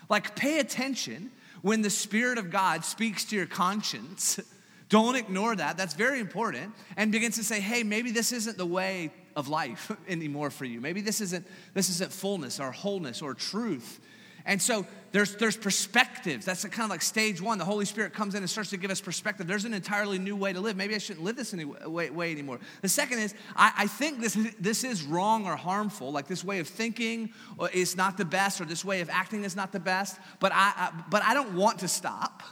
Like 0.07 0.35
pay 0.35 0.59
attention 0.59 1.31
when 1.61 1.81
the 1.81 1.89
Spirit 1.89 2.37
of 2.37 2.51
God 2.51 2.85
speaks 2.85 3.25
to 3.25 3.35
your 3.35 3.45
conscience. 3.45 4.39
Don't 4.89 5.15
ignore 5.15 5.55
that. 5.55 5.77
That's 5.77 5.93
very 5.93 6.19
important. 6.19 6.73
And 6.97 7.11
begins 7.11 7.35
to 7.35 7.43
say, 7.43 7.59
hey, 7.59 7.83
maybe 7.83 8.09
this 8.09 8.31
isn't 8.31 8.57
the 8.57 8.65
way 8.65 9.11
of 9.35 9.47
life 9.47 9.91
anymore 10.07 10.49
for 10.49 10.65
you. 10.65 10.81
Maybe 10.81 11.01
this 11.01 11.21
isn't 11.21 11.45
this 11.73 11.89
isn't 11.89 12.11
fullness 12.11 12.59
or 12.59 12.71
wholeness 12.71 13.21
or 13.21 13.33
truth. 13.33 13.99
And 14.45 14.61
so 14.61 14.85
there's, 15.11 15.35
there's 15.35 15.57
perspectives. 15.57 16.45
That's 16.45 16.63
kind 16.65 16.83
of 16.83 16.89
like 16.89 17.01
stage 17.01 17.41
one. 17.41 17.57
The 17.57 17.65
Holy 17.65 17.85
Spirit 17.85 18.13
comes 18.13 18.35
in 18.35 18.41
and 18.41 18.49
starts 18.49 18.69
to 18.71 18.77
give 18.77 18.91
us 18.91 19.01
perspective. 19.01 19.47
There's 19.47 19.65
an 19.65 19.73
entirely 19.73 20.17
new 20.17 20.35
way 20.35 20.53
to 20.53 20.59
live. 20.59 20.75
Maybe 20.75 20.95
I 20.95 20.97
shouldn't 20.97 21.23
live 21.23 21.35
this 21.35 21.53
any 21.53 21.65
way, 21.65 22.09
way 22.09 22.31
anymore. 22.31 22.59
The 22.81 22.89
second 22.89 23.19
is, 23.19 23.33
I, 23.55 23.71
I 23.77 23.87
think 23.87 24.21
this, 24.21 24.37
this 24.59 24.83
is 24.83 25.03
wrong 25.03 25.45
or 25.45 25.55
harmful. 25.55 26.11
Like 26.11 26.27
this 26.27 26.43
way 26.43 26.59
of 26.59 26.67
thinking 26.67 27.31
is 27.73 27.97
not 27.97 28.17
the 28.17 28.25
best, 28.25 28.61
or 28.61 28.65
this 28.65 28.85
way 28.85 29.01
of 29.01 29.09
acting 29.09 29.43
is 29.43 29.55
not 29.55 29.71
the 29.71 29.79
best, 29.79 30.17
but 30.39 30.51
I, 30.51 30.73
I 30.75 31.03
but 31.09 31.23
I 31.23 31.33
don't 31.33 31.53
want 31.53 31.79
to 31.79 31.87
stop. 31.87 32.43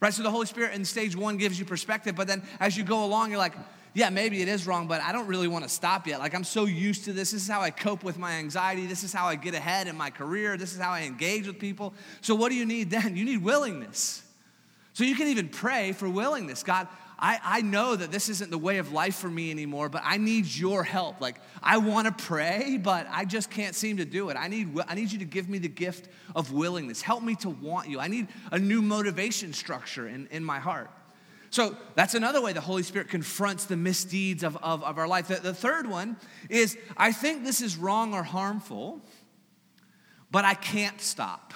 Right? 0.00 0.14
So 0.14 0.22
the 0.22 0.30
Holy 0.30 0.46
Spirit 0.46 0.74
in 0.74 0.84
stage 0.84 1.14
one 1.14 1.36
gives 1.36 1.58
you 1.58 1.64
perspective, 1.64 2.16
but 2.16 2.26
then 2.26 2.42
as 2.58 2.76
you 2.76 2.84
go 2.84 3.04
along, 3.04 3.30
you're 3.30 3.38
like, 3.38 3.54
yeah, 3.94 4.10
maybe 4.10 4.40
it 4.40 4.48
is 4.48 4.66
wrong, 4.66 4.86
but 4.86 5.00
I 5.00 5.12
don't 5.12 5.26
really 5.26 5.48
want 5.48 5.64
to 5.64 5.70
stop 5.70 6.06
yet. 6.06 6.20
Like, 6.20 6.34
I'm 6.34 6.44
so 6.44 6.64
used 6.64 7.04
to 7.06 7.12
this. 7.12 7.32
This 7.32 7.42
is 7.42 7.48
how 7.48 7.60
I 7.60 7.70
cope 7.70 8.04
with 8.04 8.18
my 8.18 8.32
anxiety. 8.32 8.86
This 8.86 9.02
is 9.02 9.12
how 9.12 9.26
I 9.26 9.34
get 9.34 9.54
ahead 9.54 9.88
in 9.88 9.96
my 9.96 10.10
career. 10.10 10.56
This 10.56 10.72
is 10.72 10.80
how 10.80 10.90
I 10.90 11.02
engage 11.02 11.46
with 11.46 11.58
people. 11.58 11.94
So, 12.20 12.34
what 12.34 12.50
do 12.50 12.56
you 12.56 12.66
need 12.66 12.90
then? 12.90 13.16
You 13.16 13.24
need 13.24 13.42
willingness. 13.42 14.22
So, 14.92 15.04
you 15.04 15.16
can 15.16 15.28
even 15.28 15.48
pray 15.48 15.92
for 15.92 16.08
willingness. 16.08 16.62
God, 16.62 16.86
I, 17.20 17.38
I 17.42 17.60
know 17.62 17.96
that 17.96 18.10
this 18.10 18.28
isn't 18.30 18.50
the 18.50 18.58
way 18.58 18.78
of 18.78 18.92
life 18.92 19.16
for 19.16 19.28
me 19.28 19.50
anymore, 19.50 19.88
but 19.88 20.02
I 20.04 20.16
need 20.16 20.46
your 20.46 20.82
help. 20.82 21.20
Like, 21.20 21.36
I 21.62 21.76
want 21.76 22.06
to 22.06 22.24
pray, 22.24 22.78
but 22.82 23.06
I 23.10 23.26
just 23.26 23.50
can't 23.50 23.74
seem 23.74 23.98
to 23.98 24.06
do 24.06 24.30
it. 24.30 24.36
I 24.38 24.48
need, 24.48 24.78
I 24.88 24.94
need 24.94 25.12
you 25.12 25.18
to 25.18 25.26
give 25.26 25.48
me 25.48 25.58
the 25.58 25.68
gift 25.68 26.08
of 26.34 26.52
willingness. 26.52 27.02
Help 27.02 27.22
me 27.22 27.34
to 27.36 27.50
want 27.50 27.90
you. 27.90 28.00
I 28.00 28.08
need 28.08 28.28
a 28.50 28.58
new 28.58 28.80
motivation 28.80 29.52
structure 29.52 30.08
in, 30.08 30.28
in 30.30 30.42
my 30.42 30.60
heart. 30.60 30.90
So 31.50 31.76
that's 31.96 32.14
another 32.14 32.40
way 32.40 32.52
the 32.52 32.60
Holy 32.60 32.84
Spirit 32.84 33.08
confronts 33.08 33.64
the 33.64 33.76
misdeeds 33.76 34.44
of, 34.44 34.56
of, 34.58 34.84
of 34.84 34.98
our 34.98 35.08
life. 35.08 35.28
The, 35.28 35.36
the 35.36 35.54
third 35.54 35.88
one 35.88 36.16
is 36.48 36.78
I 36.96 37.12
think 37.12 37.44
this 37.44 37.60
is 37.60 37.76
wrong 37.76 38.14
or 38.14 38.22
harmful, 38.22 39.00
but 40.30 40.44
I 40.44 40.54
can't 40.54 41.00
stop. 41.00 41.52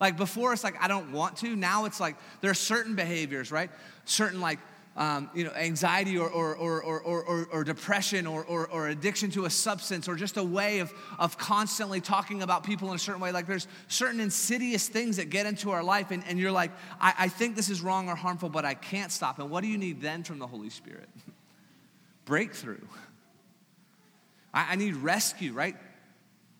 Like 0.00 0.16
before, 0.16 0.52
it's 0.52 0.64
like 0.64 0.82
I 0.82 0.88
don't 0.88 1.12
want 1.12 1.36
to. 1.38 1.54
Now 1.56 1.84
it's 1.84 2.00
like 2.00 2.16
there 2.40 2.50
are 2.50 2.54
certain 2.54 2.96
behaviors, 2.96 3.52
right? 3.52 3.70
Certain 4.04 4.40
like 4.40 4.58
um, 4.96 5.30
you 5.34 5.44
know, 5.44 5.50
anxiety 5.50 6.16
or, 6.16 6.28
or, 6.28 6.56
or, 6.56 6.80
or, 7.00 7.48
or, 7.52 7.64
depression 7.64 8.26
or, 8.26 8.44
or, 8.44 8.66
or 8.68 8.88
addiction 8.88 9.30
to 9.32 9.44
a 9.44 9.50
substance 9.50 10.08
or 10.08 10.16
just 10.16 10.38
a 10.38 10.42
way 10.42 10.78
of, 10.78 10.90
of 11.18 11.36
constantly 11.36 12.00
talking 12.00 12.42
about 12.42 12.64
people 12.64 12.88
in 12.88 12.96
a 12.96 12.98
certain 12.98 13.20
way. 13.20 13.30
Like 13.30 13.46
there's 13.46 13.68
certain 13.88 14.20
insidious 14.20 14.88
things 14.88 15.18
that 15.18 15.28
get 15.28 15.44
into 15.44 15.70
our 15.70 15.84
life, 15.84 16.12
and, 16.12 16.24
and 16.26 16.38
you're 16.38 16.52
like, 16.52 16.70
I, 16.98 17.14
I 17.18 17.28
think 17.28 17.56
this 17.56 17.68
is 17.68 17.82
wrong 17.82 18.08
or 18.08 18.14
harmful, 18.14 18.48
but 18.48 18.64
I 18.64 18.72
can't 18.72 19.12
stop. 19.12 19.38
And 19.38 19.50
what 19.50 19.60
do 19.60 19.68
you 19.68 19.76
need 19.76 20.00
then 20.00 20.24
from 20.24 20.38
the 20.38 20.46
Holy 20.46 20.70
Spirit? 20.70 21.08
Breakthrough. 22.24 22.86
I, 24.54 24.72
I 24.72 24.76
need 24.76 24.96
rescue, 24.96 25.52
right? 25.52 25.76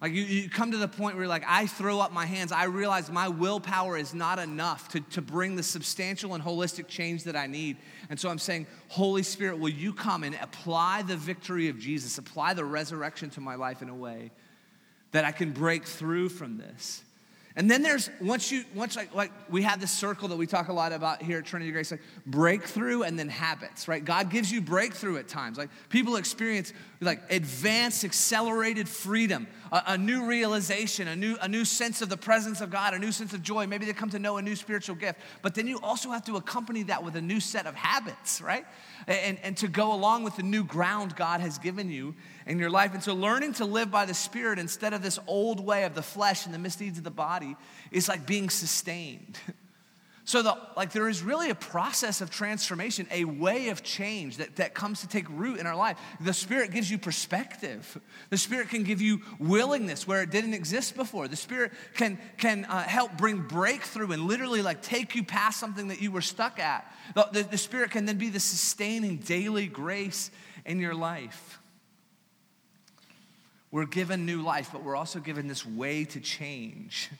Like 0.00 0.12
you, 0.12 0.22
you 0.22 0.50
come 0.50 0.72
to 0.72 0.76
the 0.76 0.88
point 0.88 1.14
where 1.14 1.24
you're 1.24 1.28
like, 1.28 1.44
I 1.48 1.66
throw 1.66 2.00
up 2.00 2.12
my 2.12 2.26
hands. 2.26 2.52
I 2.52 2.64
realize 2.64 3.10
my 3.10 3.28
willpower 3.28 3.96
is 3.96 4.12
not 4.12 4.38
enough 4.38 4.88
to, 4.88 5.00
to 5.00 5.22
bring 5.22 5.56
the 5.56 5.62
substantial 5.62 6.34
and 6.34 6.44
holistic 6.44 6.86
change 6.86 7.24
that 7.24 7.34
I 7.34 7.46
need. 7.46 7.78
And 8.10 8.18
so 8.18 8.28
I'm 8.28 8.38
saying, 8.38 8.66
Holy 8.88 9.22
Spirit, 9.22 9.58
will 9.58 9.68
you 9.68 9.92
come 9.92 10.22
and 10.22 10.36
apply 10.40 11.02
the 11.02 11.16
victory 11.16 11.68
of 11.68 11.78
Jesus, 11.78 12.18
apply 12.18 12.54
the 12.54 12.64
resurrection 12.64 13.30
to 13.30 13.40
my 13.40 13.54
life 13.54 13.82
in 13.82 13.88
a 13.88 13.94
way 13.94 14.30
that 15.12 15.24
I 15.24 15.32
can 15.32 15.52
break 15.52 15.84
through 15.84 16.28
from 16.28 16.58
this? 16.58 17.02
And 17.58 17.70
then 17.70 17.82
there's 17.82 18.10
once 18.20 18.52
you 18.52 18.64
once 18.74 18.96
like 18.96 19.14
like 19.14 19.32
we 19.48 19.62
have 19.62 19.80
this 19.80 19.90
circle 19.90 20.28
that 20.28 20.36
we 20.36 20.46
talk 20.46 20.68
a 20.68 20.74
lot 20.74 20.92
about 20.92 21.22
here 21.22 21.38
at 21.38 21.46
Trinity 21.46 21.72
Grace, 21.72 21.90
like 21.90 22.02
breakthrough 22.26 23.02
and 23.02 23.18
then 23.18 23.30
habits, 23.30 23.88
right? 23.88 24.04
God 24.04 24.28
gives 24.28 24.52
you 24.52 24.60
breakthrough 24.60 25.16
at 25.16 25.26
times. 25.26 25.56
Like 25.56 25.70
people 25.88 26.16
experience 26.16 26.74
like 27.00 27.22
advanced, 27.30 28.04
accelerated 28.04 28.86
freedom, 28.86 29.46
a, 29.72 29.82
a, 29.86 29.98
new 29.98 30.26
realization, 30.26 31.08
a 31.08 31.16
new 31.16 31.38
a 31.40 31.48
new 31.48 31.64
sense 31.64 32.02
of 32.02 32.10
the 32.10 32.16
presence 32.18 32.60
of 32.60 32.70
God, 32.70 32.92
a 32.92 32.98
new 32.98 33.10
sense 33.10 33.32
of 33.32 33.42
joy. 33.42 33.66
Maybe 33.66 33.86
they 33.86 33.94
come 33.94 34.10
to 34.10 34.18
know 34.18 34.36
a 34.36 34.42
new 34.42 34.54
spiritual 34.54 34.94
gift. 34.94 35.18
But 35.40 35.54
then 35.54 35.66
you 35.66 35.80
also 35.80 36.10
have 36.10 36.26
to 36.26 36.36
accompany 36.36 36.82
that 36.84 37.02
with 37.02 37.16
a 37.16 37.22
new 37.22 37.40
set 37.40 37.66
of 37.66 37.74
habits, 37.74 38.42
right? 38.42 38.66
And, 39.06 39.38
and 39.42 39.56
to 39.58 39.68
go 39.68 39.94
along 39.94 40.24
with 40.24 40.36
the 40.36 40.42
new 40.42 40.62
ground 40.62 41.16
God 41.16 41.40
has 41.40 41.56
given 41.56 41.90
you 41.90 42.14
in 42.46 42.58
your 42.58 42.70
life. 42.70 42.94
And 42.94 43.02
so, 43.02 43.14
learning 43.14 43.54
to 43.54 43.64
live 43.64 43.90
by 43.90 44.06
the 44.06 44.14
Spirit 44.14 44.58
instead 44.58 44.92
of 44.92 45.02
this 45.02 45.18
old 45.26 45.60
way 45.60 45.84
of 45.84 45.94
the 45.94 46.02
flesh 46.02 46.46
and 46.46 46.54
the 46.54 46.58
misdeeds 46.58 46.98
of 46.98 47.04
the 47.04 47.10
body 47.10 47.56
is 47.90 48.08
like 48.08 48.26
being 48.26 48.50
sustained. 48.50 49.38
So, 50.26 50.42
the, 50.42 50.58
like, 50.76 50.90
there 50.90 51.08
is 51.08 51.22
really 51.22 51.50
a 51.50 51.54
process 51.54 52.20
of 52.20 52.30
transformation, 52.30 53.06
a 53.12 53.24
way 53.24 53.68
of 53.68 53.84
change 53.84 54.38
that, 54.38 54.56
that 54.56 54.74
comes 54.74 55.02
to 55.02 55.08
take 55.08 55.28
root 55.30 55.60
in 55.60 55.68
our 55.68 55.76
life. 55.76 55.96
The 56.20 56.32
Spirit 56.32 56.72
gives 56.72 56.90
you 56.90 56.98
perspective. 56.98 57.96
The 58.30 58.36
Spirit 58.36 58.68
can 58.68 58.82
give 58.82 59.00
you 59.00 59.20
willingness 59.38 60.04
where 60.04 60.22
it 60.22 60.30
didn't 60.30 60.54
exist 60.54 60.96
before. 60.96 61.28
The 61.28 61.36
Spirit 61.36 61.70
can, 61.94 62.18
can 62.38 62.64
uh, 62.64 62.82
help 62.82 63.16
bring 63.16 63.42
breakthrough 63.42 64.10
and 64.10 64.24
literally, 64.24 64.62
like, 64.62 64.82
take 64.82 65.14
you 65.14 65.22
past 65.22 65.60
something 65.60 65.86
that 65.88 66.02
you 66.02 66.10
were 66.10 66.20
stuck 66.20 66.58
at. 66.58 66.92
The, 67.14 67.28
the, 67.30 67.42
the 67.44 67.58
Spirit 67.58 67.92
can 67.92 68.04
then 68.04 68.18
be 68.18 68.28
the 68.28 68.40
sustaining 68.40 69.18
daily 69.18 69.68
grace 69.68 70.32
in 70.64 70.80
your 70.80 70.94
life. 70.94 71.60
We're 73.76 73.84
given 73.84 74.24
new 74.24 74.40
life, 74.40 74.70
but 74.72 74.82
we're 74.82 74.96
also 74.96 75.20
given 75.20 75.48
this 75.48 75.66
way 75.66 76.06
to 76.06 76.18
change. 76.18 77.10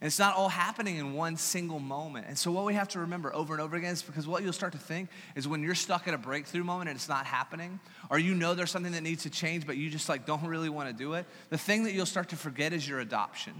And 0.00 0.06
it's 0.06 0.18
not 0.18 0.34
all 0.34 0.48
happening 0.48 0.96
in 0.96 1.12
one 1.12 1.36
single 1.36 1.78
moment. 1.78 2.24
And 2.26 2.38
so, 2.38 2.50
what 2.50 2.64
we 2.64 2.72
have 2.72 2.88
to 2.88 3.00
remember 3.00 3.34
over 3.34 3.52
and 3.52 3.60
over 3.60 3.76
again 3.76 3.92
is 3.92 4.00
because 4.00 4.26
what 4.26 4.42
you'll 4.42 4.54
start 4.54 4.72
to 4.72 4.78
think 4.78 5.10
is 5.36 5.46
when 5.46 5.62
you're 5.62 5.74
stuck 5.74 6.08
at 6.08 6.14
a 6.14 6.16
breakthrough 6.16 6.64
moment 6.64 6.88
and 6.88 6.96
it's 6.96 7.06
not 7.06 7.26
happening, 7.26 7.80
or 8.08 8.18
you 8.18 8.34
know 8.34 8.54
there's 8.54 8.70
something 8.70 8.92
that 8.92 9.02
needs 9.02 9.24
to 9.24 9.30
change, 9.30 9.66
but 9.66 9.76
you 9.76 9.90
just 9.90 10.08
like 10.08 10.24
don't 10.24 10.42
really 10.46 10.70
want 10.70 10.88
to 10.88 10.94
do 10.94 11.12
it, 11.12 11.26
the 11.50 11.58
thing 11.58 11.84
that 11.84 11.92
you'll 11.92 12.06
start 12.06 12.30
to 12.30 12.36
forget 12.36 12.72
is 12.72 12.88
your 12.88 13.00
adoption. 13.00 13.52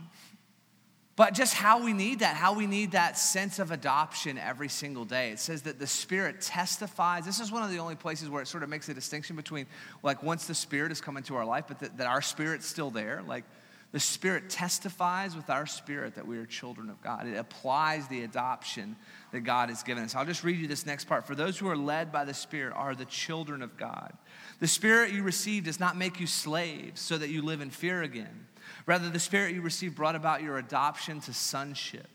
But 1.18 1.34
just 1.34 1.52
how 1.52 1.82
we 1.82 1.92
need 1.92 2.20
that, 2.20 2.36
how 2.36 2.54
we 2.54 2.68
need 2.68 2.92
that 2.92 3.18
sense 3.18 3.58
of 3.58 3.72
adoption 3.72 4.38
every 4.38 4.68
single 4.68 5.04
day. 5.04 5.32
It 5.32 5.40
says 5.40 5.62
that 5.62 5.80
the 5.80 5.86
Spirit 5.88 6.40
testifies. 6.40 7.26
This 7.26 7.40
is 7.40 7.50
one 7.50 7.64
of 7.64 7.70
the 7.70 7.80
only 7.80 7.96
places 7.96 8.30
where 8.30 8.40
it 8.40 8.46
sort 8.46 8.62
of 8.62 8.68
makes 8.68 8.88
a 8.88 8.94
distinction 8.94 9.34
between, 9.34 9.66
like, 10.04 10.22
once 10.22 10.46
the 10.46 10.54
Spirit 10.54 10.90
has 10.90 11.00
come 11.00 11.16
into 11.16 11.34
our 11.34 11.44
life, 11.44 11.64
but 11.66 11.80
that, 11.80 11.98
that 11.98 12.06
our 12.06 12.22
Spirit's 12.22 12.66
still 12.66 12.90
there. 12.90 13.24
Like, 13.26 13.42
the 13.90 13.98
Spirit 13.98 14.48
testifies 14.48 15.34
with 15.34 15.50
our 15.50 15.66
spirit 15.66 16.14
that 16.14 16.26
we 16.26 16.38
are 16.38 16.46
children 16.46 16.88
of 16.88 17.02
God. 17.02 17.26
It 17.26 17.36
applies 17.36 18.06
the 18.06 18.22
adoption 18.22 18.94
that 19.32 19.40
God 19.40 19.70
has 19.70 19.82
given 19.82 20.04
us. 20.04 20.14
I'll 20.14 20.24
just 20.24 20.44
read 20.44 20.56
you 20.56 20.68
this 20.68 20.86
next 20.86 21.06
part. 21.06 21.26
For 21.26 21.34
those 21.34 21.58
who 21.58 21.68
are 21.68 21.76
led 21.76 22.12
by 22.12 22.26
the 22.26 22.34
Spirit 22.34 22.74
are 22.76 22.94
the 22.94 23.06
children 23.06 23.62
of 23.62 23.76
God. 23.76 24.12
The 24.60 24.68
Spirit 24.68 25.10
you 25.10 25.24
received 25.24 25.66
does 25.66 25.80
not 25.80 25.96
make 25.96 26.20
you 26.20 26.28
slaves 26.28 27.00
so 27.00 27.18
that 27.18 27.30
you 27.30 27.42
live 27.42 27.60
in 27.60 27.70
fear 27.70 28.02
again. 28.02 28.46
Rather, 28.86 29.08
the 29.10 29.18
Spirit 29.18 29.54
you 29.54 29.62
received 29.62 29.96
brought 29.96 30.16
about 30.16 30.42
your 30.42 30.58
adoption 30.58 31.20
to 31.22 31.32
sonship. 31.32 32.08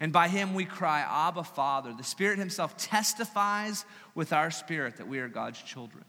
And 0.00 0.12
by 0.12 0.28
him 0.28 0.54
we 0.54 0.64
cry, 0.64 1.00
Abba, 1.00 1.44
Father. 1.44 1.92
The 1.96 2.04
Spirit 2.04 2.38
himself 2.38 2.76
testifies 2.76 3.84
with 4.14 4.32
our 4.32 4.50
spirit 4.50 4.96
that 4.96 5.08
we 5.08 5.18
are 5.18 5.28
God's 5.28 5.62
children. 5.62 6.04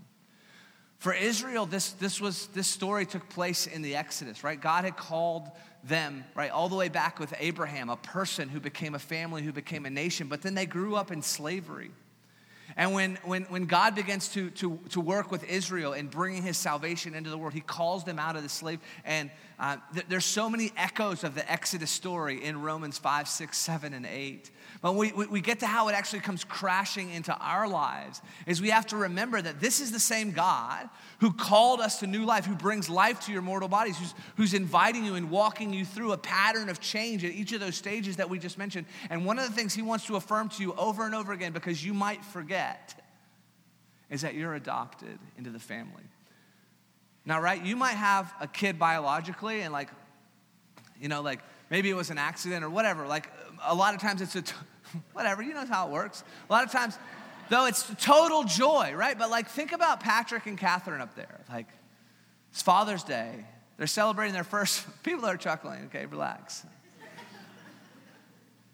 For 0.97 1.13
Israel, 1.13 1.65
this, 1.65 1.91
this, 1.91 2.19
was, 2.19 2.47
this 2.47 2.67
story 2.67 3.05
took 3.05 3.29
place 3.29 3.67
in 3.67 3.81
the 3.81 3.95
Exodus, 3.95 4.43
right? 4.43 4.59
God 4.59 4.85
had 4.85 4.97
called 4.97 5.51
them, 5.83 6.23
right, 6.33 6.49
all 6.49 6.67
the 6.67 6.75
way 6.75 6.89
back 6.89 7.19
with 7.19 7.33
Abraham, 7.37 7.89
a 7.89 7.97
person 7.97 8.49
who 8.49 8.59
became 8.59 8.95
a 8.95 8.99
family, 8.99 9.43
who 9.43 9.51
became 9.51 9.85
a 9.85 9.89
nation, 9.89 10.27
but 10.27 10.41
then 10.41 10.55
they 10.55 10.65
grew 10.65 10.95
up 10.95 11.11
in 11.11 11.21
slavery. 11.21 11.91
And 12.77 12.93
when, 12.93 13.17
when, 13.23 13.43
when 13.43 13.65
God 13.65 13.95
begins 13.95 14.29
to, 14.29 14.49
to, 14.51 14.79
to 14.89 14.99
work 14.99 15.31
with 15.31 15.43
Israel 15.45 15.93
in 15.93 16.07
bringing 16.07 16.43
his 16.43 16.57
salvation 16.57 17.13
into 17.13 17.29
the 17.29 17.37
world, 17.37 17.53
he 17.53 17.61
calls 17.61 18.03
them 18.03 18.19
out 18.19 18.35
of 18.35 18.43
the 18.43 18.49
slave. 18.49 18.79
And 19.05 19.29
uh, 19.59 19.77
th- 19.93 20.05
there's 20.09 20.25
so 20.25 20.49
many 20.49 20.71
echoes 20.75 21.23
of 21.23 21.35
the 21.35 21.49
Exodus 21.49 21.89
story 21.89 22.43
in 22.43 22.61
Romans 22.61 22.97
5, 22.97 23.27
6, 23.27 23.57
7, 23.57 23.93
and 23.93 24.05
8. 24.05 24.51
But 24.81 24.95
we, 24.95 25.11
we, 25.13 25.25
we 25.27 25.41
get 25.41 25.59
to 25.61 25.67
how 25.67 25.87
it 25.87 25.93
actually 25.93 26.19
comes 26.19 26.43
crashing 26.43 27.09
into 27.09 27.35
our 27.37 27.67
lives 27.67 28.21
is 28.45 28.61
we 28.61 28.69
have 28.69 28.85
to 28.87 28.97
remember 28.97 29.41
that 29.41 29.59
this 29.59 29.79
is 29.79 29.91
the 29.91 29.99
same 29.99 30.31
God 30.31 30.89
who 31.19 31.31
called 31.31 31.79
us 31.79 31.99
to 31.99 32.07
new 32.07 32.25
life, 32.25 32.45
who 32.45 32.55
brings 32.55 32.89
life 32.89 33.21
to 33.21 33.31
your 33.31 33.41
mortal 33.41 33.69
bodies, 33.69 33.97
who's, 33.97 34.13
who's 34.35 34.53
inviting 34.53 35.05
you 35.05 35.15
and 35.15 35.31
walking 35.31 35.73
you 35.73 35.85
through 35.85 36.11
a 36.11 36.17
pattern 36.17 36.69
of 36.69 36.81
change 36.81 37.23
at 37.23 37.31
each 37.31 37.53
of 37.53 37.61
those 37.61 37.75
stages 37.75 38.17
that 38.17 38.29
we 38.29 38.37
just 38.37 38.57
mentioned. 38.57 38.85
And 39.09 39.25
one 39.25 39.39
of 39.39 39.47
the 39.47 39.53
things 39.53 39.73
he 39.73 39.81
wants 39.81 40.05
to 40.07 40.17
affirm 40.17 40.49
to 40.49 40.61
you 40.61 40.73
over 40.73 41.05
and 41.05 41.15
over 41.15 41.31
again, 41.31 41.53
because 41.53 41.83
you 41.83 41.93
might 41.93 42.23
forget, 42.23 43.01
is 44.09 44.21
that 44.21 44.35
you're 44.35 44.55
adopted 44.55 45.17
into 45.37 45.49
the 45.49 45.59
family. 45.59 46.03
Now, 47.25 47.41
right, 47.41 47.63
you 47.63 47.75
might 47.75 47.95
have 47.95 48.31
a 48.39 48.47
kid 48.47 48.77
biologically, 48.77 49.61
and 49.61 49.73
like, 49.73 49.89
you 51.01 51.07
know, 51.07 51.21
like 51.21 51.39
maybe 51.69 51.89
it 51.89 51.95
was 51.95 52.11
an 52.11 52.17
accident 52.17 52.63
or 52.63 52.69
whatever. 52.69 53.07
Like, 53.07 53.31
a 53.63 53.73
lot 53.73 53.95
of 53.95 54.01
times 54.01 54.21
it's 54.21 54.35
a, 54.35 54.43
t- 54.43 54.53
whatever, 55.13 55.41
you 55.41 55.53
know 55.53 55.65
how 55.65 55.87
it 55.87 55.91
works. 55.91 56.23
A 56.49 56.53
lot 56.53 56.63
of 56.63 56.71
times, 56.71 56.97
though, 57.49 57.65
it's 57.65 57.89
total 57.99 58.43
joy, 58.43 58.93
right? 58.95 59.17
But 59.17 59.31
like, 59.31 59.49
think 59.49 59.71
about 59.71 60.01
Patrick 60.01 60.45
and 60.45 60.57
Catherine 60.57 61.01
up 61.01 61.15
there. 61.15 61.41
Like, 61.51 61.67
it's 62.51 62.61
Father's 62.61 63.03
Day. 63.03 63.45
They're 63.77 63.87
celebrating 63.87 64.33
their 64.33 64.43
first, 64.43 64.85
people 65.03 65.25
are 65.25 65.37
chuckling, 65.37 65.85
okay, 65.85 66.05
relax. 66.05 66.65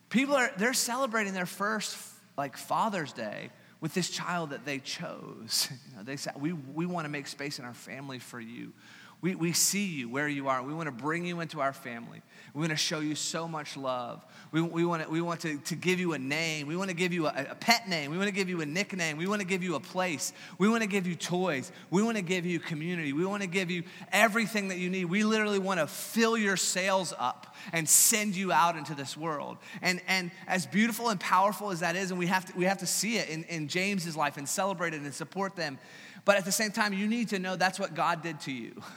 People 0.09 0.35
are, 0.35 0.51
they're 0.57 0.73
celebrating 0.73 1.33
their 1.33 1.45
first, 1.45 1.97
like, 2.37 2.57
Father's 2.57 3.13
Day 3.13 3.49
with 3.81 3.93
this 3.93 4.09
child 4.09 4.51
that 4.51 4.63
they 4.65 4.79
chose. 4.79 5.67
You 5.91 5.97
know, 5.97 6.03
they 6.03 6.15
said, 6.15 6.33
we, 6.39 6.53
we 6.53 6.85
want 6.85 7.03
to 7.05 7.09
make 7.09 7.27
space 7.27 7.59
in 7.59 7.65
our 7.65 7.73
family 7.73 8.19
for 8.19 8.39
you. 8.39 8.71
We, 9.21 9.35
we 9.35 9.53
see 9.53 9.85
you 9.85 10.09
where 10.09 10.27
you 10.27 10.47
are. 10.47 10.63
We 10.63 10.73
want 10.73 10.87
to 10.87 10.91
bring 10.91 11.25
you 11.25 11.41
into 11.41 11.61
our 11.61 11.73
family. 11.73 12.23
We 12.55 12.59
want 12.61 12.71
to 12.71 12.75
show 12.75 12.99
you 12.99 13.13
so 13.13 13.47
much 13.47 13.77
love. 13.77 14.25
We, 14.51 14.61
we 14.61 14.83
want, 14.83 15.03
to, 15.03 15.09
we 15.09 15.21
want 15.21 15.41
to, 15.41 15.57
to 15.59 15.75
give 15.75 15.99
you 15.99 16.13
a 16.13 16.19
name. 16.19 16.67
We 16.67 16.75
want 16.75 16.89
to 16.89 16.95
give 16.95 17.13
you 17.13 17.27
a, 17.27 17.47
a 17.51 17.55
pet 17.55 17.87
name. 17.87 18.09
We 18.09 18.17
want 18.17 18.29
to 18.29 18.33
give 18.33 18.49
you 18.49 18.61
a 18.61 18.65
nickname. 18.65 19.17
We 19.17 19.27
want 19.27 19.39
to 19.39 19.47
give 19.47 19.63
you 19.63 19.75
a 19.75 19.79
place. 19.79 20.33
We 20.57 20.67
want 20.67 20.81
to 20.81 20.89
give 20.89 21.05
you 21.05 21.15
toys. 21.15 21.71
We 21.91 22.01
want 22.01 22.17
to 22.17 22.23
give 22.23 22.47
you 22.47 22.59
community. 22.59 23.13
We 23.13 23.25
want 23.25 23.43
to 23.43 23.47
give 23.47 23.69
you 23.69 23.83
everything 24.11 24.69
that 24.69 24.79
you 24.79 24.89
need. 24.89 25.05
We 25.05 25.23
literally 25.23 25.59
want 25.59 25.79
to 25.79 25.87
fill 25.87 26.35
your 26.35 26.57
sails 26.57 27.13
up 27.17 27.55
and 27.71 27.87
send 27.87 28.35
you 28.35 28.51
out 28.51 28.75
into 28.75 28.95
this 28.95 29.15
world. 29.15 29.57
And, 29.83 30.01
and 30.07 30.31
as 30.47 30.65
beautiful 30.65 31.09
and 31.09 31.19
powerful 31.19 31.69
as 31.69 31.81
that 31.81 31.95
is, 31.95 32.09
and 32.09 32.19
we 32.19 32.27
have 32.27 32.45
to, 32.45 32.57
we 32.57 32.65
have 32.65 32.79
to 32.79 32.87
see 32.87 33.17
it 33.17 33.29
in, 33.29 33.43
in 33.43 33.67
James's 33.67 34.17
life 34.17 34.37
and 34.37 34.49
celebrate 34.49 34.95
it 34.95 35.01
and 35.01 35.13
support 35.13 35.55
them. 35.55 35.77
But 36.25 36.37
at 36.37 36.45
the 36.45 36.51
same 36.51 36.71
time, 36.71 36.93
you 36.93 37.07
need 37.07 37.29
to 37.29 37.39
know 37.39 37.55
that's 37.55 37.79
what 37.79 37.93
God 37.93 38.21
did 38.21 38.39
to 38.41 38.51
you. 38.51 38.81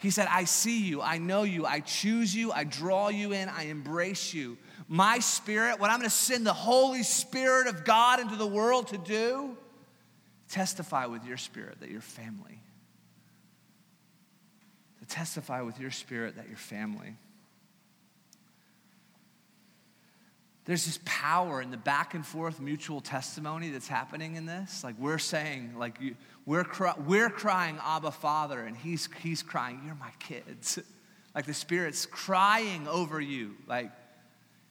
He 0.00 0.08
said, 0.08 0.28
I 0.30 0.44
see 0.44 0.80
you, 0.82 1.02
I 1.02 1.18
know 1.18 1.42
you, 1.42 1.66
I 1.66 1.80
choose 1.80 2.34
you, 2.34 2.52
I 2.52 2.64
draw 2.64 3.08
you 3.08 3.32
in, 3.32 3.50
I 3.50 3.64
embrace 3.64 4.32
you. 4.32 4.56
My 4.88 5.18
spirit, 5.18 5.78
what 5.78 5.90
I'm 5.90 5.98
gonna 5.98 6.08
send 6.08 6.46
the 6.46 6.54
Holy 6.54 7.02
Spirit 7.02 7.66
of 7.66 7.84
God 7.84 8.18
into 8.18 8.34
the 8.34 8.46
world 8.46 8.88
to 8.88 8.98
do, 8.98 9.58
testify 10.48 11.04
with 11.04 11.26
your 11.26 11.36
spirit 11.36 11.80
that 11.80 11.90
you're 11.90 12.00
family. 12.00 12.62
To 15.00 15.06
testify 15.06 15.60
with 15.60 15.78
your 15.78 15.90
spirit 15.90 16.36
that 16.36 16.48
you're 16.48 16.56
family. 16.56 17.14
There's 20.66 20.84
this 20.84 21.00
power 21.04 21.62
in 21.62 21.70
the 21.70 21.76
back 21.76 22.14
and 22.14 22.24
forth 22.24 22.60
mutual 22.60 23.00
testimony 23.00 23.70
that's 23.70 23.88
happening 23.88 24.36
in 24.36 24.46
this. 24.46 24.84
Like 24.84 24.94
we're 24.98 25.18
saying, 25.18 25.74
like 25.78 26.00
you, 26.00 26.14
we're, 26.46 26.64
cry, 26.64 26.94
we're 27.06 27.30
crying, 27.30 27.78
Abba, 27.82 28.10
Father, 28.10 28.60
and 28.60 28.76
he's, 28.76 29.08
he's 29.22 29.42
crying, 29.42 29.80
You're 29.84 29.94
my 29.94 30.12
kids. 30.18 30.78
Like 31.32 31.46
the 31.46 31.54
Spirit's 31.54 32.06
crying 32.06 32.88
over 32.88 33.20
you, 33.20 33.54
like 33.68 33.92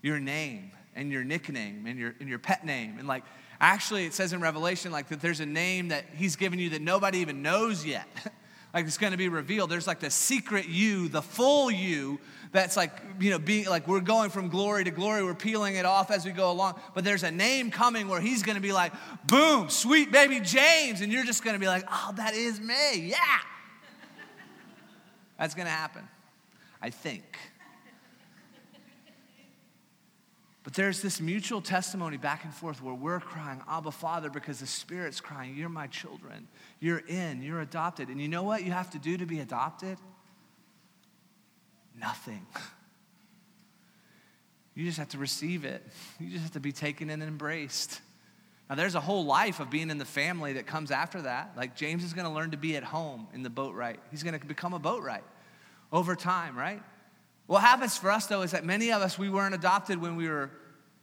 your 0.02 0.20
name 0.20 0.72
and 0.94 1.10
your 1.10 1.24
nickname 1.24 1.86
and 1.88 1.98
your, 1.98 2.14
and 2.20 2.28
your 2.28 2.38
pet 2.38 2.66
name. 2.66 3.00
And 3.00 3.08
like, 3.08 3.24
actually, 3.62 4.06
it 4.06 4.14
says 4.14 4.34
in 4.34 4.42
Revelation, 4.42 4.92
like 4.92 5.08
that 5.08 5.22
there's 5.22 5.40
a 5.40 5.46
name 5.46 5.88
that 5.88 6.04
he's 6.18 6.36
given 6.36 6.60
you 6.60 6.72
that 6.72 6.82
nobody 6.82 7.20
even 7.20 7.42
knows 7.42 7.86
yet. 7.86 8.08
like 8.74 8.86
it's 8.86 8.98
going 8.98 9.12
to 9.12 9.18
be 9.18 9.30
revealed. 9.30 9.70
There's 9.70 9.88
like 9.88 10.00
the 10.00 10.12
secret 10.12 10.68
you, 10.68 11.10
the 11.10 11.22
full 11.22 11.72
you 11.72 12.20
that's 12.52 12.76
like, 12.76 12.92
you 13.20 13.32
know, 13.32 13.40
being 13.40 13.68
like 13.68 13.88
we're 13.88 14.00
going 14.00 14.30
from 14.30 14.50
glory 14.50 14.84
to 14.84 14.92
glory, 14.92 15.24
we're 15.24 15.36
peeling 15.36 15.76
it 15.76 15.86
off 15.86 16.12
as 16.12 16.26
we 16.26 16.32
go 16.32 16.52
along. 16.52 16.80
But 16.96 17.04
there's 17.04 17.24
a 17.24 17.32
name 17.32 17.72
coming 17.72 18.08
where 18.08 18.22
he's 18.22 18.44
gonna 18.44 18.60
be 18.60 18.72
like, 18.72 18.94
boom, 19.26 19.70
sweet 19.70 20.12
baby 20.12 20.40
James. 20.40 21.02
And 21.02 21.12
you're 21.12 21.26
just 21.26 21.44
gonna 21.44 21.60
be 21.60 21.68
like, 21.68 21.84
oh, 21.90 22.14
that 22.18 22.34
is 22.34 22.60
me. 22.60 23.10
Yeah. 23.10 23.18
That's 25.38 25.54
gonna 25.54 25.70
happen, 25.70 26.08
I 26.82 26.90
think. 26.90 27.24
But 30.70 30.76
there's 30.76 31.02
this 31.02 31.20
mutual 31.20 31.62
testimony 31.62 32.18
back 32.18 32.44
and 32.44 32.54
forth 32.54 32.80
where 32.80 32.94
we're 32.94 33.20
crying, 33.20 33.60
Abba, 33.68 33.90
Father, 33.90 34.30
because 34.30 34.60
the 34.60 34.68
Spirit's 34.68 35.20
crying, 35.20 35.56
You're 35.58 35.68
my 35.68 35.88
children. 35.88 36.48
You're 36.80 37.02
in, 37.08 37.42
you're 37.42 37.62
adopted. 37.62 38.10
And 38.10 38.22
you 38.22 38.28
know 38.28 38.44
what 38.44 38.64
you 38.64 38.72
have 38.72 38.92
to 38.92 39.00
do 39.00 39.18
to 39.18 39.26
be 39.26 39.40
adopted? 39.40 39.98
Nothing. 42.00 42.46
You 44.76 44.86
just 44.86 45.00
have 45.00 45.10
to 45.10 45.18
receive 45.18 45.66
it. 45.66 45.86
You 46.20 46.30
just 46.30 46.44
have 46.44 46.54
to 46.54 46.60
be 46.60 46.72
taken 46.72 47.10
and 47.10 47.22
embraced. 47.22 48.00
Now, 48.70 48.76
there's 48.76 48.96
a 48.96 49.02
whole 49.02 49.26
life 49.26 49.60
of 49.60 49.70
being 49.70 49.90
in 49.90 49.98
the 49.98 50.06
family 50.06 50.54
that 50.54 50.68
comes 50.68 50.92
after 50.92 51.24
that. 51.24 51.52
Like, 51.58 51.76
James 51.76 52.04
is 52.04 52.14
going 52.14 52.28
to 52.28 52.32
learn 52.32 52.52
to 52.52 52.58
be 52.58 52.78
at 52.78 52.84
home 52.84 53.28
in 53.34 53.44
the 53.44 53.50
boat 53.50 53.74
right. 53.74 54.00
He's 54.12 54.24
going 54.24 54.40
to 54.40 54.46
become 54.46 54.74
a 54.74 54.80
boat 54.80 55.04
right 55.04 55.24
over 55.92 56.16
time, 56.16 56.56
right? 56.56 56.82
What 57.50 57.62
happens 57.62 57.98
for 57.98 58.12
us, 58.12 58.28
though, 58.28 58.44
is 58.44 58.52
that 58.52 58.64
many 58.64 58.92
of 58.92 59.02
us, 59.02 59.18
we 59.18 59.28
weren't 59.28 59.56
adopted 59.56 60.00
when 60.00 60.16
we 60.16 60.30
were 60.30 60.52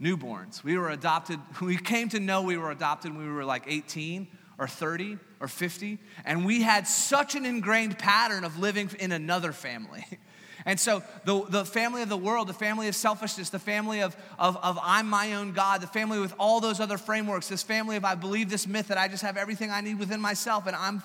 newborns. 0.01 0.63
We 0.63 0.79
were 0.79 0.91
adopted, 0.91 1.41
we 1.61 1.77
came 1.77 2.09
to 2.11 2.21
know 2.21 2.43
we 2.43 2.57
were 2.57 2.71
adopted 2.71 3.11
when 3.17 3.27
we 3.27 3.33
were 3.33 3.45
like 3.45 3.65
18 3.67 4.29
or 4.57 4.69
30 4.69 5.19
or 5.41 5.49
50, 5.49 5.99
and 6.25 6.47
we 6.47 6.63
had 6.63 6.87
such 6.87 7.35
an 7.35 7.45
ingrained 7.45 7.99
pattern 7.99 8.45
of 8.45 8.61
living 8.61 8.89
in 9.01 9.11
another 9.11 9.51
family. 9.51 10.07
And 10.67 10.81
so 10.81 11.05
the, 11.25 11.45
the 11.49 11.65
family 11.65 12.03
of 12.03 12.09
the 12.09 12.17
world, 12.17 12.49
the 12.49 12.53
family 12.53 12.89
of 12.89 12.97
selfishness, 12.97 13.51
the 13.51 13.61
family 13.61 14.03
of, 14.03 14.17
of, 14.37 14.57
of 14.57 14.81
I'm 14.83 15.09
my 15.09 15.35
own 15.35 15.53
God, 15.53 15.81
the 15.81 15.87
family 15.87 16.19
with 16.19 16.35
all 16.41 16.59
those 16.61 16.81
other 16.81 16.99
frameworks, 16.99 17.49
this 17.49 17.63
family 17.63 17.95
of 17.95 18.05
I 18.05 18.17
believe 18.17 18.51
this 18.51 18.67
myth 18.67 18.89
that 18.89 18.99
I 18.99 19.07
just 19.07 19.23
have 19.23 19.37
everything 19.37 19.71
I 19.71 19.81
need 19.81 20.01
within 20.01 20.21
myself 20.21 20.67
and 20.67 20.75
I'm 20.75 21.01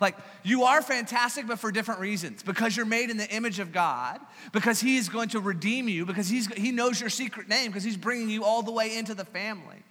like 0.00 0.16
you 0.44 0.62
are 0.62 0.80
fantastic, 0.80 1.48
but 1.48 1.58
for 1.58 1.72
different 1.72 2.00
reasons. 2.00 2.44
Because 2.44 2.76
you're 2.76 2.86
made 2.86 3.10
in 3.10 3.16
the 3.16 3.28
image 3.28 3.58
of 3.58 3.72
God, 3.72 4.20
because 4.52 4.80
He 4.80 4.96
is 4.96 5.08
going 5.08 5.30
to 5.30 5.40
redeem 5.40 5.88
you, 5.88 6.06
because 6.06 6.28
he's, 6.28 6.46
He 6.54 6.70
knows 6.70 7.00
your 7.00 7.10
secret 7.10 7.48
name, 7.48 7.72
because 7.72 7.82
He's 7.82 7.96
bringing 7.96 8.30
you 8.30 8.44
all 8.44 8.62
the 8.62 8.70
way 8.70 8.96
into 8.96 9.14
the 9.14 9.24
family. 9.24 9.82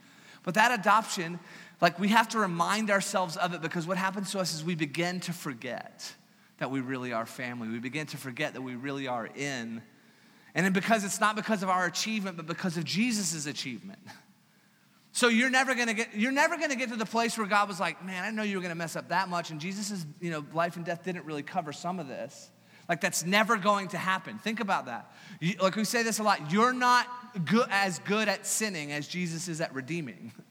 But 0.43 0.53
that 0.53 0.79
adoption, 0.79 1.39
like 1.81 1.99
we 1.99 2.07
have 2.07 2.29
to 2.29 2.39
remind 2.39 2.89
ourselves 2.89 3.35
of 3.35 3.53
it 3.53 3.61
because 3.61 3.85
what 3.85 3.97
happens 3.97 4.31
to 4.31 4.39
us 4.39 4.53
is 4.53 4.63
we 4.63 4.75
begin 4.75 5.19
to 5.21 5.33
forget 5.33 6.13
that 6.59 6.71
we 6.71 6.81
really 6.81 7.13
are 7.13 7.25
family. 7.25 7.67
We 7.69 7.79
begin 7.79 8.05
to 8.07 8.17
forget 8.17 8.53
that 8.53 8.61
we 8.61 8.75
really 8.75 9.07
are 9.07 9.25
in. 9.25 9.81
And 10.55 10.65
then 10.65 10.73
because 10.73 11.03
it's 11.03 11.19
not 11.19 11.35
because 11.35 11.63
of 11.63 11.69
our 11.69 11.85
achievement, 11.85 12.37
but 12.37 12.45
because 12.45 12.77
of 12.77 12.83
Jesus' 12.83 13.45
achievement. 13.45 13.99
So 15.11 15.27
you're 15.27 15.49
never 15.49 15.73
gonna 15.73 15.93
get 15.93 16.15
you're 16.15 16.31
never 16.31 16.57
gonna 16.57 16.75
get 16.75 16.89
to 16.89 16.95
the 16.95 17.05
place 17.05 17.37
where 17.37 17.47
God 17.47 17.67
was 17.67 17.79
like, 17.79 18.03
man, 18.05 18.23
I 18.23 18.31
know 18.31 18.43
you 18.43 18.57
were 18.57 18.61
gonna 18.61 18.75
mess 18.75 18.95
up 18.95 19.09
that 19.09 19.27
much, 19.27 19.49
and 19.49 19.59
Jesus' 19.59 20.05
you 20.21 20.31
know 20.31 20.45
life 20.53 20.75
and 20.75 20.85
death 20.85 21.03
didn't 21.03 21.25
really 21.25 21.43
cover 21.43 21.73
some 21.73 21.99
of 21.99 22.07
this. 22.07 22.51
Like 22.87 23.01
that's 23.01 23.25
never 23.25 23.57
going 23.57 23.89
to 23.89 23.97
happen. 23.97 24.39
Think 24.39 24.59
about 24.59 24.87
that. 24.87 25.11
You, 25.39 25.55
like 25.61 25.75
we 25.75 25.83
say 25.83 26.03
this 26.03 26.19
a 26.19 26.23
lot. 26.23 26.51
You're 26.51 26.73
not 26.73 27.07
good, 27.45 27.67
as 27.69 27.99
good 27.99 28.27
at 28.27 28.47
sinning 28.47 28.91
as 28.91 29.07
Jesus 29.07 29.47
is 29.47 29.61
at 29.61 29.73
redeeming. 29.73 30.31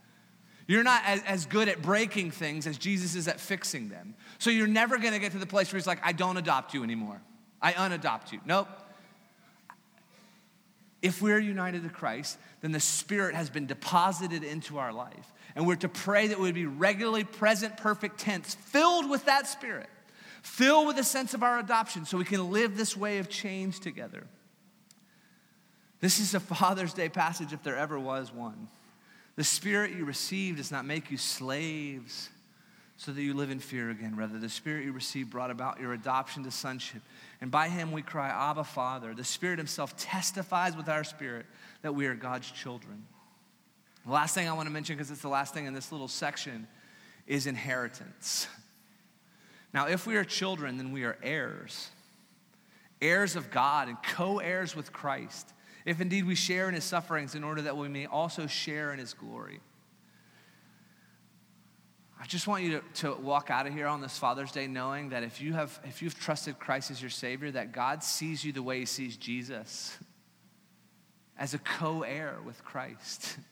You're 0.68 0.84
not 0.84 1.02
as, 1.06 1.22
as 1.22 1.46
good 1.46 1.68
at 1.68 1.82
breaking 1.82 2.30
things 2.30 2.66
as 2.66 2.76
Jesus 2.78 3.14
is 3.14 3.26
at 3.26 3.40
fixing 3.40 3.88
them. 3.88 4.14
So 4.38 4.50
you're 4.50 4.68
never 4.68 4.98
gonna 4.98 5.18
get 5.18 5.32
to 5.32 5.38
the 5.38 5.46
place 5.46 5.72
where 5.72 5.78
he's 5.78 5.86
like, 5.86 6.00
I 6.04 6.12
don't 6.12 6.36
adopt 6.36 6.74
you 6.74 6.84
anymore. 6.84 7.20
I 7.60 7.72
unadopt 7.72 8.32
you. 8.32 8.40
Nope. 8.44 8.68
If 11.00 11.22
we're 11.22 11.38
united 11.38 11.84
to 11.84 11.88
Christ, 11.88 12.38
then 12.60 12.72
the 12.72 12.80
Spirit 12.80 13.34
has 13.34 13.48
been 13.48 13.66
deposited 13.66 14.44
into 14.44 14.78
our 14.78 14.92
life. 14.92 15.32
And 15.56 15.66
we're 15.66 15.76
to 15.76 15.88
pray 15.88 16.26
that 16.26 16.38
we 16.38 16.44
would 16.44 16.54
be 16.54 16.66
regularly 16.66 17.24
present, 17.24 17.78
perfect 17.78 18.20
tense, 18.20 18.54
filled 18.54 19.08
with 19.08 19.24
that 19.24 19.46
Spirit, 19.46 19.88
filled 20.42 20.86
with 20.86 20.98
a 20.98 21.04
sense 21.04 21.32
of 21.32 21.42
our 21.42 21.58
adoption, 21.58 22.04
so 22.04 22.18
we 22.18 22.24
can 22.24 22.52
live 22.52 22.76
this 22.76 22.96
way 22.96 23.18
of 23.18 23.28
change 23.28 23.80
together. 23.80 24.24
This 26.00 26.20
is 26.20 26.34
a 26.34 26.40
Father's 26.40 26.92
Day 26.92 27.08
passage, 27.08 27.52
if 27.52 27.62
there 27.62 27.76
ever 27.76 27.98
was 27.98 28.32
one. 28.32 28.68
The 29.38 29.44
Spirit 29.44 29.92
you 29.92 30.04
received 30.04 30.56
does 30.56 30.72
not 30.72 30.84
make 30.84 31.12
you 31.12 31.16
slaves 31.16 32.28
so 32.96 33.12
that 33.12 33.22
you 33.22 33.34
live 33.34 33.50
in 33.50 33.60
fear 33.60 33.88
again. 33.88 34.16
Rather, 34.16 34.36
the 34.36 34.48
Spirit 34.48 34.84
you 34.84 34.90
received 34.90 35.30
brought 35.30 35.52
about 35.52 35.78
your 35.80 35.92
adoption 35.92 36.42
to 36.42 36.50
sonship. 36.50 37.02
And 37.40 37.48
by 37.48 37.68
him 37.68 37.92
we 37.92 38.02
cry, 38.02 38.30
Abba, 38.30 38.64
Father. 38.64 39.14
The 39.14 39.22
Spirit 39.22 39.58
himself 39.58 39.96
testifies 39.96 40.76
with 40.76 40.88
our 40.88 41.04
spirit 41.04 41.46
that 41.82 41.94
we 41.94 42.06
are 42.06 42.16
God's 42.16 42.50
children. 42.50 43.06
The 44.04 44.10
last 44.10 44.34
thing 44.34 44.48
I 44.48 44.52
want 44.54 44.66
to 44.66 44.72
mention, 44.72 44.96
because 44.96 45.12
it's 45.12 45.22
the 45.22 45.28
last 45.28 45.54
thing 45.54 45.66
in 45.66 45.72
this 45.72 45.92
little 45.92 46.08
section, 46.08 46.66
is 47.28 47.46
inheritance. 47.46 48.48
Now, 49.72 49.86
if 49.86 50.04
we 50.04 50.16
are 50.16 50.24
children, 50.24 50.78
then 50.78 50.90
we 50.90 51.04
are 51.04 51.16
heirs, 51.22 51.90
heirs 53.00 53.36
of 53.36 53.52
God 53.52 53.86
and 53.86 53.98
co 54.02 54.40
heirs 54.40 54.74
with 54.74 54.92
Christ 54.92 55.52
if 55.88 56.02
indeed 56.02 56.26
we 56.26 56.34
share 56.34 56.68
in 56.68 56.74
his 56.74 56.84
sufferings 56.84 57.34
in 57.34 57.42
order 57.42 57.62
that 57.62 57.74
we 57.74 57.88
may 57.88 58.04
also 58.04 58.46
share 58.46 58.92
in 58.92 58.98
his 58.98 59.14
glory. 59.14 59.60
I 62.20 62.26
just 62.26 62.46
want 62.46 62.62
you 62.62 62.82
to, 62.94 63.00
to 63.02 63.14
walk 63.14 63.48
out 63.48 63.66
of 63.66 63.72
here 63.72 63.86
on 63.86 64.02
this 64.02 64.18
Father's 64.18 64.52
Day 64.52 64.66
knowing 64.66 65.08
that 65.10 65.22
if 65.22 65.40
you 65.40 65.54
have 65.54 65.80
if 65.84 66.02
you've 66.02 66.18
trusted 66.18 66.58
Christ 66.58 66.90
as 66.90 67.00
your 67.00 67.08
Savior, 67.08 67.50
that 67.52 67.72
God 67.72 68.04
sees 68.04 68.44
you 68.44 68.52
the 68.52 68.62
way 68.62 68.80
he 68.80 68.84
sees 68.84 69.16
Jesus 69.16 69.96
as 71.38 71.54
a 71.54 71.58
co-heir 71.58 72.36
with 72.44 72.62
Christ. 72.64 73.38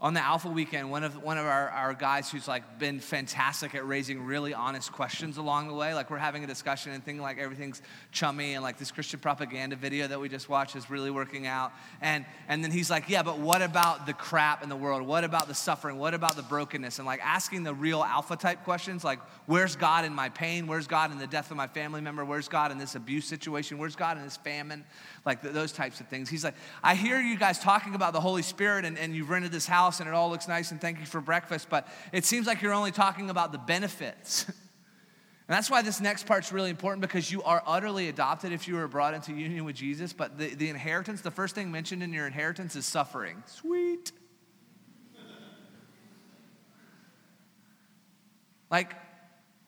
on 0.00 0.14
the 0.14 0.20
Alpha 0.20 0.48
weekend, 0.48 0.92
one 0.92 1.02
of, 1.02 1.20
one 1.24 1.38
of 1.38 1.44
our, 1.44 1.70
our 1.70 1.92
guys 1.92 2.30
who's 2.30 2.46
like 2.46 2.78
been 2.78 3.00
fantastic 3.00 3.74
at 3.74 3.84
raising 3.84 4.22
really 4.22 4.54
honest 4.54 4.92
questions 4.92 5.38
along 5.38 5.66
the 5.66 5.74
way, 5.74 5.92
like 5.92 6.08
we're 6.08 6.18
having 6.18 6.44
a 6.44 6.46
discussion 6.46 6.92
and 6.92 7.04
thinking 7.04 7.20
like 7.20 7.36
everything's 7.36 7.82
chummy 8.12 8.54
and 8.54 8.62
like 8.62 8.78
this 8.78 8.92
Christian 8.92 9.18
propaganda 9.18 9.74
video 9.74 10.06
that 10.06 10.20
we 10.20 10.28
just 10.28 10.48
watched 10.48 10.76
is 10.76 10.88
really 10.88 11.10
working 11.10 11.48
out. 11.48 11.72
And, 12.00 12.24
and 12.46 12.62
then 12.62 12.70
he's 12.70 12.88
like, 12.88 13.08
yeah, 13.08 13.24
but 13.24 13.40
what 13.40 13.60
about 13.60 14.06
the 14.06 14.12
crap 14.12 14.62
in 14.62 14.68
the 14.68 14.76
world? 14.76 15.02
What 15.04 15.24
about 15.24 15.48
the 15.48 15.54
suffering? 15.54 15.98
What 15.98 16.14
about 16.14 16.36
the 16.36 16.44
brokenness? 16.44 17.00
And 17.00 17.06
like 17.06 17.20
asking 17.20 17.64
the 17.64 17.74
real 17.74 18.04
alpha 18.04 18.36
type 18.36 18.62
questions 18.62 19.02
like, 19.02 19.18
where's 19.46 19.74
God 19.74 20.04
in 20.04 20.14
my 20.14 20.28
pain? 20.28 20.68
Where's 20.68 20.86
God 20.86 21.10
in 21.10 21.18
the 21.18 21.26
death 21.26 21.50
of 21.50 21.56
my 21.56 21.66
family 21.66 22.00
member? 22.00 22.24
Where's 22.24 22.46
God 22.46 22.70
in 22.70 22.78
this 22.78 22.94
abuse 22.94 23.26
situation? 23.26 23.78
Where's 23.78 23.96
God 23.96 24.16
in 24.16 24.22
this 24.22 24.36
famine? 24.36 24.84
Like 25.26 25.42
those 25.42 25.72
types 25.72 25.98
of 25.98 26.06
things. 26.06 26.28
He's 26.28 26.44
like, 26.44 26.54
I 26.84 26.94
hear 26.94 27.20
you 27.20 27.36
guys 27.36 27.58
talking 27.58 27.96
about 27.96 28.12
the 28.12 28.20
Holy 28.20 28.42
Spirit 28.42 28.84
and, 28.84 28.96
and 28.96 29.12
you've 29.12 29.28
rented 29.28 29.50
this 29.50 29.66
house 29.66 29.87
house 29.88 30.00
and 30.00 30.08
it 30.08 30.14
all 30.14 30.28
looks 30.28 30.46
nice 30.46 30.70
and 30.70 30.80
thank 30.80 31.00
you 31.00 31.06
for 31.06 31.20
breakfast, 31.20 31.68
but 31.70 31.88
it 32.12 32.24
seems 32.26 32.46
like 32.46 32.60
you're 32.60 32.74
only 32.74 32.92
talking 32.92 33.30
about 33.30 33.52
the 33.52 33.58
benefits. 33.58 34.50
And 35.48 35.56
that's 35.56 35.70
why 35.70 35.80
this 35.80 35.98
next 35.98 36.26
part's 36.26 36.52
really 36.52 36.68
important 36.68 37.00
because 37.00 37.32
you 37.32 37.42
are 37.42 37.62
utterly 37.66 38.10
adopted 38.10 38.52
if 38.52 38.68
you 38.68 38.74
were 38.74 38.86
brought 38.86 39.14
into 39.14 39.32
union 39.32 39.64
with 39.64 39.76
Jesus. 39.76 40.12
But 40.12 40.36
the, 40.36 40.54
the 40.54 40.68
inheritance, 40.68 41.22
the 41.22 41.30
first 41.30 41.54
thing 41.54 41.72
mentioned 41.72 42.02
in 42.02 42.12
your 42.12 42.26
inheritance 42.26 42.76
is 42.76 42.84
suffering. 42.84 43.42
Sweet. 43.46 44.12
Like, 48.70 48.92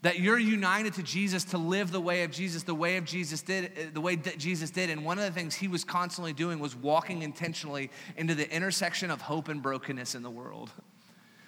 that 0.02 0.18
you're 0.18 0.38
united 0.38 0.94
to 0.94 1.02
Jesus 1.02 1.44
to 1.44 1.58
live 1.58 1.92
the 1.92 2.00
way 2.00 2.22
of 2.22 2.30
Jesus, 2.30 2.62
the 2.62 2.74
way 2.74 2.96
of 2.96 3.04
Jesus 3.04 3.42
did, 3.42 3.66
uh, 3.66 3.82
the 3.92 4.00
way 4.00 4.16
that 4.16 4.38
Jesus 4.38 4.70
did. 4.70 4.88
And 4.90 5.04
one 5.04 5.18
of 5.18 5.24
the 5.24 5.30
things 5.30 5.54
he 5.54 5.68
was 5.68 5.84
constantly 5.84 6.32
doing 6.32 6.58
was 6.58 6.74
walking 6.74 7.22
intentionally 7.22 7.90
into 8.16 8.34
the 8.34 8.50
intersection 8.54 9.10
of 9.10 9.20
hope 9.20 9.48
and 9.48 9.62
brokenness 9.62 10.14
in 10.14 10.22
the 10.22 10.30
world. 10.30 10.70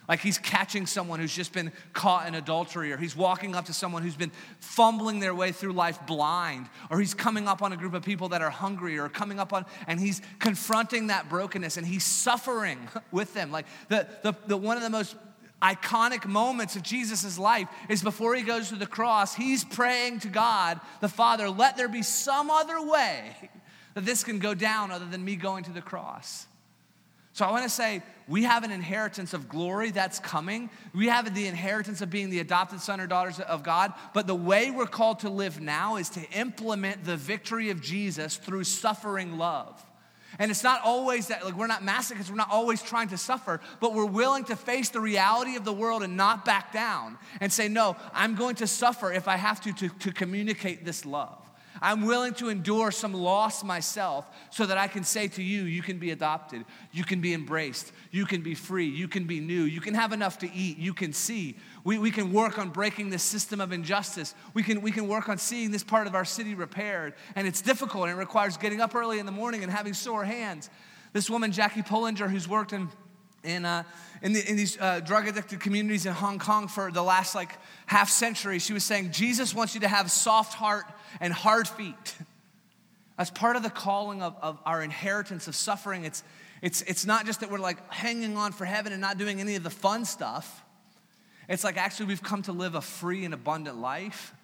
Like 0.09 0.21
he's 0.21 0.37
catching 0.37 0.87
someone 0.87 1.21
who's 1.21 1.35
just 1.35 1.53
been 1.53 1.73
caught 1.93 2.27
in 2.27 2.35
adultery, 2.35 2.93
or 2.93 2.97
he's 2.97 3.17
walking 3.17 3.55
up 3.55 3.67
to 3.67 3.73
someone 3.73 4.03
who's 4.03 4.17
been 4.17 4.33
fumbling 4.59 5.21
their 5.21 5.35
way 5.35 5.53
through 5.53 5.73
life 5.73 5.99
blind, 6.07 6.69
or 6.91 6.99
he's 6.99 7.15
coming 7.15 7.47
up 7.47 7.63
on 7.63 7.73
a 7.73 7.77
group 7.77 7.95
of 7.95 8.03
people 8.03 8.29
that 8.31 8.43
are 8.43 8.51
hungry, 8.51 8.99
or 8.99 9.09
coming 9.09 9.39
up 9.39 9.53
on, 9.53 9.65
and 9.87 10.01
he's 10.01 10.21
confronting 10.41 11.07
that 11.07 11.29
brokenness 11.29 11.77
and 11.77 11.87
he's 11.87 12.05
suffering 12.05 12.89
with 13.13 13.33
them. 13.33 13.53
Like 13.53 13.67
the, 13.89 14.07
the, 14.23 14.35
the 14.49 14.57
one 14.57 14.77
of 14.77 14.83
the 14.83 14.91
most 14.91 15.17
iconic 15.63 16.27
moments 16.27 16.77
of 16.77 16.83
Jesus' 16.83 17.39
life 17.39 17.69
is 17.89 18.03
before 18.03 18.35
he 18.35 18.43
goes 18.43 18.71
to 18.71 18.77
the 18.77 18.87
cross, 18.87 19.35
he's 19.35 19.65
praying 19.65 20.21
to 20.21 20.29
God, 20.29 20.81
the 21.01 21.09
Father, 21.09 21.49
let 21.49 21.77
there 21.77 21.89
be 21.89 22.03
some 22.03 22.51
other 22.51 22.85
way 22.85 23.51
that 23.95 24.05
this 24.05 24.25
can 24.25 24.39
go 24.39 24.55
down 24.55 24.91
other 24.91 25.07
than 25.07 25.25
me 25.25 25.37
going 25.37 25.65
to 25.65 25.73
the 25.73 25.83
cross. 25.83 26.47
So 27.35 27.47
I 27.47 27.51
want 27.51 27.63
to 27.63 27.71
say 27.71 28.03
we 28.29 28.43
have 28.43 28.63
an 28.63 28.71
inheritance 28.71 29.33
of 29.33 29.49
glory 29.49 29.91
that's 29.91 30.19
coming. 30.19 30.69
We 30.95 31.09
have 31.09 31.35
the 31.35 31.47
inheritance 31.47 32.03
of 32.03 32.11
being 32.11 32.29
the 32.29 32.41
adopted 32.41 32.81
son 32.81 33.01
or 33.01 33.07
daughters 33.07 33.41
of 33.41 33.63
God. 33.63 33.95
But 34.13 34.27
the 34.27 34.35
way 34.35 34.71
we're 34.71 34.87
called 34.87 35.21
to 35.21 35.31
live 35.31 35.61
now 35.61 35.97
is 35.97 36.11
to 36.11 36.31
implement 36.33 37.05
the 37.05 37.17
victory 37.17 37.71
of 37.71 37.81
Jesus 37.81 38.37
through 38.37 38.65
suffering 38.65 39.39
love. 39.39 39.83
And 40.39 40.51
it's 40.51 40.63
not 40.63 40.81
always 40.85 41.29
that, 41.29 41.45
like, 41.45 41.55
we're 41.55 41.67
not 41.67 41.83
masochists, 41.83 42.31
we're 42.31 42.37
not 42.37 42.51
always 42.51 42.83
trying 42.83 43.09
to 43.09 43.19
suffer, 43.19 43.61
but 43.81 43.95
we're 43.95 44.07
willing 44.07 44.45
to 44.45 44.57
face 44.57 44.89
the 44.89 45.01
reality 45.01 45.57
of 45.57 45.65
the 45.65 45.73
world 45.73 46.03
and 46.03 46.17
not 46.17 46.45
back 46.45 46.73
down 46.73 47.19
and 47.41 47.53
say, 47.53 47.69
no, 47.69 47.97
I'm 48.13 48.35
going 48.35 48.55
to 48.57 48.67
suffer 48.67 49.13
if 49.13 49.29
I 49.29 49.37
have 49.37 49.61
to 49.63 49.73
to, 49.73 49.89
to 49.89 50.13
communicate 50.13 50.85
this 50.85 51.05
love. 51.05 51.39
I'm 51.81 52.07
willing 52.07 52.35
to 52.35 52.49
endure 52.49 52.91
some 52.91 53.13
loss 53.13 53.65
myself 53.65 54.31
so 54.51 54.67
that 54.67 54.79
I 54.79 54.87
can 54.87 55.05
say 55.05 55.29
to 55.29 55.43
you, 55.43 55.63
you 55.63 55.83
can 55.83 55.99
be 55.99 56.11
adopted, 56.11 56.65
you 56.93 57.03
can 57.03 57.21
be 57.21 57.35
embraced, 57.35 57.93
you 58.11 58.27
can 58.27 58.43
be 58.43 58.55
free, 58.55 58.87
you 58.87 59.09
can 59.09 59.25
be 59.25 59.41
new, 59.41 59.63
you 59.63 59.81
can 59.81 59.95
have 59.95 60.13
enough 60.13 60.39
to 60.39 60.53
eat, 60.53 60.79
you 60.79 60.95
can 60.95 61.13
see. 61.13 61.57
We, 61.85 61.99
we 61.99 62.11
can 62.11 62.33
work 62.33 62.59
on 62.59 62.71
breaking 62.71 63.11
this 63.11 63.23
system 63.23 63.61
of 63.61 63.73
injustice. 63.73 64.35
We 64.55 64.63
can, 64.63 64.83
we 64.83 64.93
can 64.93 65.09
work 65.09 65.29
on 65.29 65.39
seeing 65.39 65.71
this 65.71 65.83
part 65.83 66.07
of 66.07 66.15
our 66.15 66.25
city 66.25 66.55
repaired. 66.55 67.15
And 67.35 67.47
it's 67.47 67.61
difficult 67.61 68.05
and 68.05 68.13
it 68.13 68.21
requires 68.21 68.57
getting 68.57 68.81
up 68.81 68.95
early 68.95 69.19
in 69.19 69.27
the 69.27 69.33
morning 69.33 69.63
and 69.63 69.73
having 69.73 69.95
sore 69.95 70.25
hands. 70.25 70.71
This 71.13 71.29
woman, 71.29 71.53
Jackie 71.53 71.83
Pullinger, 71.83 72.31
who's 72.31 72.49
worked 72.49 72.73
in 72.73 72.89
in, 73.45 73.65
uh, 73.65 73.83
in, 74.23 74.33
the, 74.33 74.49
in, 74.49 74.57
these 74.57 74.81
uh, 74.81 75.01
drug 75.01 75.27
addicted 75.27 75.61
communities 75.61 76.07
in 76.07 76.13
Hong 76.13 76.39
Kong 76.39 76.69
for 76.69 76.93
the 76.93 77.03
last 77.03 77.35
like 77.35 77.59
half 77.87 78.09
century, 78.09 78.59
she 78.59 78.73
was 78.73 78.85
saying, 78.85 79.11
Jesus 79.11 79.55
wants 79.55 79.75
you 79.75 79.81
to 79.81 79.89
have 79.89 80.11
soft 80.11 80.55
heart 80.55 80.85
and 81.21 81.33
hard 81.33 81.67
feet. 81.67 82.17
As 83.19 83.31
part 83.31 83.57
of 83.57 83.63
the 83.63 83.71
calling 83.71 84.23
of, 84.23 84.37
of 84.41 84.59
our 84.65 84.83
inheritance 84.83 85.49
of 85.49 85.55
suffering, 85.55 86.05
it's, 86.05 86.23
it's, 86.63 86.83
it's 86.83 87.05
not 87.05 87.27
just 87.27 87.41
that 87.41 87.51
we're 87.51 87.59
like 87.59 87.93
hanging 87.93 88.37
on 88.37 88.53
for 88.53 88.65
heaven 88.65 88.93
and 88.93 89.01
not 89.01 89.19
doing 89.19 89.41
any 89.41 89.57
of 89.57 89.63
the 89.63 89.71
fun 89.71 90.05
stuff. 90.05 90.62
It's 91.53 91.65
like 91.65 91.77
actually 91.77 92.07
we've 92.07 92.23
come 92.23 92.41
to 92.45 92.53
live 92.53 92.75
a 92.75 92.81
free 92.81 93.27
and 93.27 93.35
abundant 93.35 93.77
life. 93.77 94.35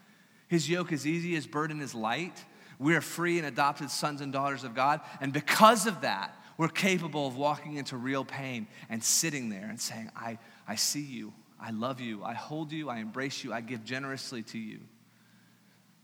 His 0.47 0.69
yoke 0.69 0.93
is 0.93 1.07
easy, 1.07 1.35
his 1.35 1.47
burden 1.47 1.81
is 1.81 1.95
light. 1.95 2.45
We 2.79 2.95
are 2.97 3.01
free 3.01 3.39
and 3.39 3.47
adopted 3.47 3.91
sons 3.91 4.21
and 4.21 4.31
daughters 4.31 4.63
of 4.63 4.75
God. 4.75 5.01
And 5.23 5.33
because 5.33 5.87
of 5.87 6.03
that, 6.03 6.37
we're 6.59 6.69
capable 6.69 7.27
of 7.27 7.35
walking 7.35 7.77
into 7.77 7.97
real 7.97 8.27
pain 8.27 8.67
and 8.91 9.03
sitting 9.03 9.49
there 9.49 9.69
and 9.71 9.81
saying, 9.81 10.11
I, 10.15 10.39
I 10.67 10.75
see 10.75 11.01
you, 11.01 11.33
I 11.59 11.71
love 11.71 11.99
you, 11.99 12.23
I 12.25 12.35
hold 12.35 12.73
you, 12.73 12.91
I 12.91 12.99
embrace 12.99 13.43
you, 13.43 13.55
I 13.55 13.63
give 13.63 13.85
generously 13.85 14.43
to 14.43 14.59
you. 14.59 14.81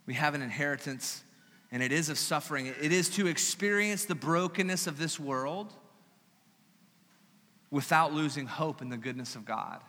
We 0.07 0.15
have 0.15 0.35
an 0.35 0.41
inheritance, 0.41 1.23
and 1.71 1.83
it 1.83 1.93
is 1.93 2.09
of 2.09 2.17
suffering. 2.17 2.67
It 2.67 2.93
is 2.93 3.11
to 3.11 3.27
experience 3.27 4.07
the 4.07 4.15
brokenness 4.15 4.87
of 4.87 4.99
this 4.99 5.21
world 5.21 5.71
without 7.71 8.15
losing 8.15 8.47
hope 8.47 8.81
in 8.81 8.89
the 8.89 8.97
goodness 8.97 9.37
of 9.37 9.45
God. 9.45 9.83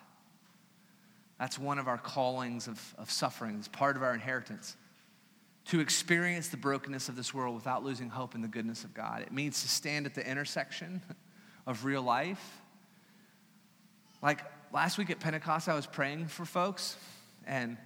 That's 1.40 1.60
one 1.60 1.80
of 1.80 1.88
our 1.88 1.98
callings 1.98 2.68
of, 2.68 2.96
of 2.98 3.12
suffering, 3.12 3.56
it's 3.58 3.68
part 3.68 3.96
of 3.98 4.04
our 4.04 4.14
inheritance. 4.14 4.76
To 5.70 5.80
experience 5.80 6.50
the 6.50 6.58
brokenness 6.58 7.10
of 7.10 7.16
this 7.16 7.34
world 7.34 7.56
without 7.56 7.84
losing 7.84 8.10
hope 8.10 8.36
in 8.36 8.42
the 8.42 8.48
goodness 8.48 8.84
of 8.84 8.94
God. 8.94 9.24
It 9.24 9.32
means 9.32 9.64
to 9.64 9.68
stand 9.68 10.06
at 10.06 10.14
the 10.14 10.28
intersection 10.28 11.02
of 11.66 11.86
real 11.86 12.04
life. 12.04 12.62
Like 14.22 14.42
last 14.72 14.98
week 14.98 15.10
at 15.10 15.20
Pentecost, 15.20 15.68
I 15.68 15.74
was 15.74 15.88
praying 15.88 16.28
for 16.28 16.46
folks, 16.46 16.96
and 17.48 17.78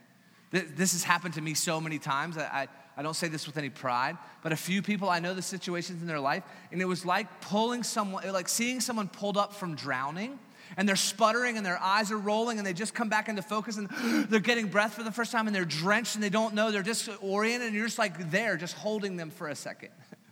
this 0.52 0.94
has 0.94 1.04
happened 1.04 1.36
to 1.36 1.42
me 1.42 1.54
so 1.54 1.80
many 1.80 2.00
times. 2.00 2.38
I, 2.38 2.44
I, 2.44 2.68
I, 2.98 3.02
don't 3.04 3.16
say 3.16 3.28
this 3.28 3.46
with 3.46 3.58
any 3.58 3.70
pride, 3.70 4.18
but 4.42 4.52
a 4.52 4.56
few 4.56 4.82
people, 4.82 5.10
I 5.10 5.20
know 5.20 5.34
the 5.34 5.42
situations 5.42 6.02
in 6.02 6.08
their 6.08 6.20
life, 6.20 6.44
and 6.72 6.82
it 6.82 6.86
was 6.86 7.06
like 7.06 7.42
pulling 7.42 7.84
someone, 7.84 8.30
like 8.32 8.50
seeing 8.50 8.82
someone 8.82 9.08
pulled 9.08 9.38
up 9.38 9.54
from 9.54 9.76
drowning, 9.76 10.40
and 10.78 10.88
they're 10.88 10.96
sputtering 10.96 11.58
and 11.58 11.66
their 11.66 11.80
eyes 11.80 12.12
are 12.12 12.18
rolling, 12.18 12.58
and 12.58 12.68
they 12.68 12.74
just 12.74 12.94
come 12.94 13.10
back 13.10 13.30
into 13.30 13.42
focus, 13.42 13.78
and 13.78 13.90
they're 14.30 14.40
getting 14.40 14.68
breath 14.68 14.94
for 14.94 15.04
the 15.04 15.12
first 15.12 15.32
time, 15.32 15.48
and 15.48 15.56
they're 15.56 15.66
drenched, 15.66 16.16
and 16.16 16.24
they 16.24 16.30
don't 16.30 16.54
know, 16.54 16.72
they're 16.72 16.84
disoriented, 16.84 17.68
and 17.68 17.76
you're 17.76 17.88
just 17.88 18.00
like 18.00 18.32
there, 18.32 18.58
just 18.58 18.76
holding 18.76 19.18
them 19.18 19.30
for 19.30 19.48
a 19.48 19.56
second 19.56 19.90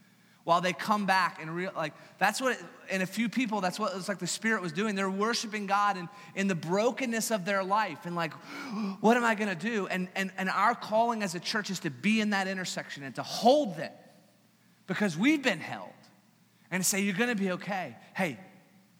while 0.47 0.61
they 0.61 0.71
come 0.71 1.05
back 1.05 1.41
and 1.41 1.53
real 1.53 1.73
like 1.75 1.91
that's 2.19 2.39
what 2.39 2.57
and 2.89 3.03
a 3.03 3.05
few 3.05 3.27
people 3.27 3.59
that's 3.59 3.77
what 3.77 3.93
it's 3.93 4.07
like 4.07 4.17
the 4.17 4.25
spirit 4.25 4.61
was 4.61 4.71
doing. 4.71 4.95
They're 4.95 5.09
worshiping 5.09 5.67
god 5.67 5.97
in, 5.97 6.07
in 6.35 6.47
the 6.47 6.55
brokenness 6.55 7.31
of 7.31 7.43
their 7.43 7.65
life 7.65 8.05
and 8.05 8.15
like 8.15 8.31
what 9.01 9.17
am 9.17 9.25
i 9.25 9.35
going 9.35 9.49
to 9.49 9.69
do? 9.69 9.87
And, 9.87 10.07
and 10.15 10.31
and 10.37 10.49
our 10.49 10.73
calling 10.73 11.21
as 11.21 11.35
a 11.35 11.39
church 11.41 11.69
is 11.69 11.79
to 11.79 11.89
be 11.89 12.21
in 12.21 12.29
that 12.29 12.47
intersection 12.47 13.03
and 13.03 13.13
to 13.15 13.23
hold 13.23 13.75
them 13.75 13.91
because 14.87 15.17
we've 15.17 15.43
been 15.43 15.59
held. 15.59 15.89
And 16.71 16.81
to 16.81 16.89
say 16.89 17.01
you're 17.01 17.15
going 17.15 17.35
to 17.35 17.35
be 17.35 17.51
okay. 17.51 17.97
Hey 18.15 18.39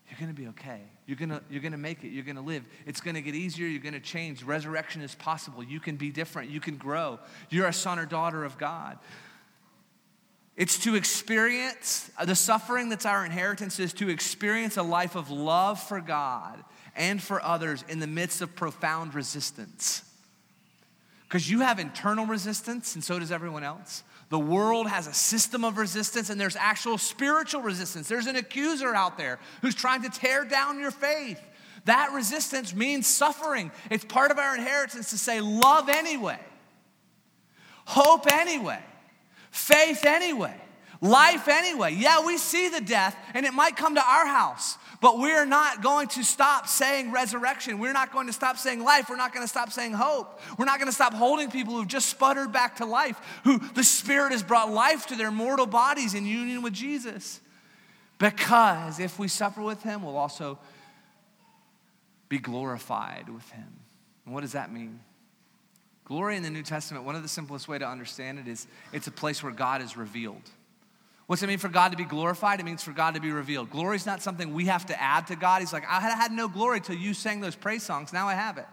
you're 0.09 0.19
going 0.19 0.35
to 0.35 0.41
be 0.41 0.49
okay 0.49 0.81
you're 1.07 1.17
going 1.17 1.29
to 1.29 1.41
you're 1.49 1.61
going 1.61 1.71
to 1.71 1.77
make 1.77 2.03
it. 2.03 2.09
You're 2.09 2.25
going 2.25 2.35
to 2.35 2.41
live. 2.41 2.63
It's 2.85 2.99
going 2.99 3.15
to 3.15 3.21
get 3.21 3.33
easier. 3.33 3.65
You're 3.65 3.81
going 3.81 3.93
to 3.93 3.99
change. 3.99 4.43
Resurrection 4.43 5.01
is 5.01 5.15
possible. 5.15 5.63
You 5.63 5.79
can 5.79 5.95
be 5.95 6.11
different. 6.11 6.51
You 6.51 6.59
can 6.59 6.75
grow. 6.75 7.19
You're 7.49 7.67
a 7.67 7.73
son 7.73 7.97
or 7.97 8.05
daughter 8.05 8.43
of 8.43 8.57
god. 8.57 8.99
It's 10.57 10.79
to 10.79 10.95
experience 10.95 12.11
uh, 12.17 12.25
the 12.25 12.35
suffering 12.35 12.89
that's 12.89 13.05
our 13.05 13.23
inheritance, 13.23 13.79
is 13.79 13.93
to 13.93 14.09
experience 14.09 14.75
a 14.75 14.83
life 14.83 15.15
of 15.15 15.29
love 15.29 15.79
for 15.79 16.01
God 16.01 16.63
and 16.95 17.21
for 17.21 17.41
others 17.41 17.85
in 17.87 17.99
the 17.99 18.07
midst 18.07 18.41
of 18.41 18.55
profound 18.55 19.13
resistance. 19.13 20.03
Because 21.27 21.49
you 21.49 21.59
have 21.61 21.79
internal 21.79 22.25
resistance, 22.25 22.95
and 22.95 23.03
so 23.03 23.19
does 23.19 23.31
everyone 23.31 23.63
else. 23.63 24.03
The 24.29 24.39
world 24.39 24.87
has 24.87 25.07
a 25.07 25.13
system 25.13 25.63
of 25.63 25.77
resistance, 25.77 26.29
and 26.29 26.39
there's 26.39 26.55
actual 26.55 26.97
spiritual 26.97 27.61
resistance. 27.61 28.07
There's 28.07 28.27
an 28.27 28.35
accuser 28.35 28.95
out 28.95 29.17
there 29.17 29.39
who's 29.61 29.75
trying 29.75 30.03
to 30.03 30.09
tear 30.09 30.45
down 30.45 30.79
your 30.79 30.91
faith. 30.91 31.41
That 31.85 32.11
resistance 32.13 32.73
means 32.73 33.07
suffering. 33.07 33.71
It's 33.89 34.05
part 34.05 34.31
of 34.31 34.37
our 34.37 34.55
inheritance 34.55 35.09
to 35.09 35.17
say, 35.17 35.41
love 35.41 35.89
anyway, 35.89 36.39
hope 37.85 38.31
anyway 38.31 38.83
faith 39.57 40.05
anyway, 40.05 40.55
life 41.01 41.47
anyway. 41.47 41.93
Yeah, 41.93 42.25
we 42.25 42.37
see 42.37 42.69
the 42.69 42.81
death 42.81 43.15
and 43.33 43.45
it 43.45 43.53
might 43.53 43.75
come 43.75 43.95
to 43.95 44.03
our 44.03 44.25
house, 44.25 44.77
but 45.01 45.19
we're 45.19 45.45
not 45.45 45.81
going 45.81 46.07
to 46.09 46.23
stop 46.23 46.67
saying 46.67 47.11
resurrection. 47.11 47.79
We're 47.79 47.93
not 47.93 48.11
going 48.11 48.27
to 48.27 48.33
stop 48.33 48.57
saying 48.57 48.83
life. 48.83 49.09
We're 49.09 49.17
not 49.17 49.33
going 49.33 49.43
to 49.43 49.49
stop 49.49 49.71
saying 49.71 49.93
hope. 49.93 50.39
We're 50.57 50.65
not 50.65 50.79
going 50.79 50.89
to 50.89 50.95
stop 50.95 51.13
holding 51.13 51.51
people 51.51 51.73
who've 51.75 51.87
just 51.87 52.09
sputtered 52.09 52.51
back 52.51 52.77
to 52.77 52.85
life, 52.85 53.19
who 53.43 53.59
the 53.75 53.83
Spirit 53.83 54.31
has 54.31 54.43
brought 54.43 54.71
life 54.71 55.07
to 55.07 55.15
their 55.15 55.31
mortal 55.31 55.65
bodies 55.67 56.13
in 56.13 56.25
union 56.25 56.61
with 56.61 56.73
Jesus. 56.73 57.41
Because 58.17 58.99
if 58.99 59.19
we 59.19 59.27
suffer 59.27 59.61
with 59.61 59.83
Him, 59.83 60.03
we'll 60.03 60.17
also 60.17 60.57
be 62.29 62.39
glorified 62.39 63.29
with 63.29 63.49
Him. 63.51 63.67
And 64.25 64.33
what 64.33 64.41
does 64.41 64.53
that 64.53 64.73
mean? 64.73 64.99
Glory 66.05 66.37
in 66.37 66.43
the 66.43 66.49
New 66.49 66.63
Testament, 66.63 67.05
one 67.05 67.15
of 67.15 67.21
the 67.21 67.27
simplest 67.27 67.67
way 67.67 67.77
to 67.77 67.87
understand 67.87 68.39
it 68.39 68.47
is 68.47 68.65
it's 68.93 69.07
a 69.07 69.11
place 69.11 69.43
where 69.43 69.51
God 69.51 69.81
is 69.81 69.97
revealed. 69.97 70.41
What's 71.27 71.43
it 71.43 71.47
mean 71.47 71.57
for 71.57 71.67
God 71.67 71.91
to 71.91 71.97
be 71.97 72.05
glorified? 72.05 72.61
It 72.61 72.65
means 72.65 72.81
for 72.81 72.93
God 72.93 73.15
to 73.15 73.21
be 73.21 73.31
revealed. 73.31 73.69
Glory 73.69 73.97
is 73.97 74.05
not 74.05 74.21
something 74.21 74.53
we 74.53 74.65
have 74.65 74.85
to 74.87 75.01
add 75.01 75.27
to 75.27 75.35
God. 75.35 75.61
He's 75.61 75.73
like, 75.73 75.83
I 75.87 75.99
had 75.99 76.31
no 76.31 76.47
glory 76.47 76.79
till 76.79 76.95
you 76.95 77.13
sang 77.13 77.41
those 77.41 77.55
praise 77.55 77.83
songs. 77.83 78.13
Now 78.13 78.27
I 78.27 78.33
have 78.33 78.57
it. 78.57 78.65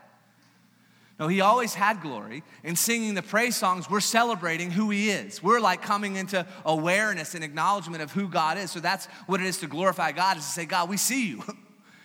No, 1.19 1.29
he 1.29 1.41
always 1.41 1.75
had 1.75 2.01
glory. 2.01 2.43
In 2.63 2.75
singing 2.75 3.15
the 3.15 3.23
praise 3.23 3.57
songs, 3.57 3.91
we're 3.91 4.01
celebrating 4.01 4.71
who 4.71 4.91
he 4.91 5.11
is. 5.11 5.43
We're 5.43 5.61
like 5.61 5.83
coming 5.83 6.17
into 6.17 6.47
awareness 6.65 7.35
and 7.35 7.45
acknowledgement 7.45 8.03
of 8.03 8.13
who 8.13 8.29
God 8.29 8.57
is. 8.57 8.71
So 8.71 8.81
that's 8.81 9.07
what 9.27 9.41
it 9.41 9.47
is 9.47 9.59
to 9.59 9.67
glorify 9.67 10.13
God, 10.13 10.37
is 10.37 10.45
to 10.45 10.51
say, 10.51 10.65
God, 10.65 10.89
we 10.89 10.97
see 10.97 11.29
you. 11.29 11.43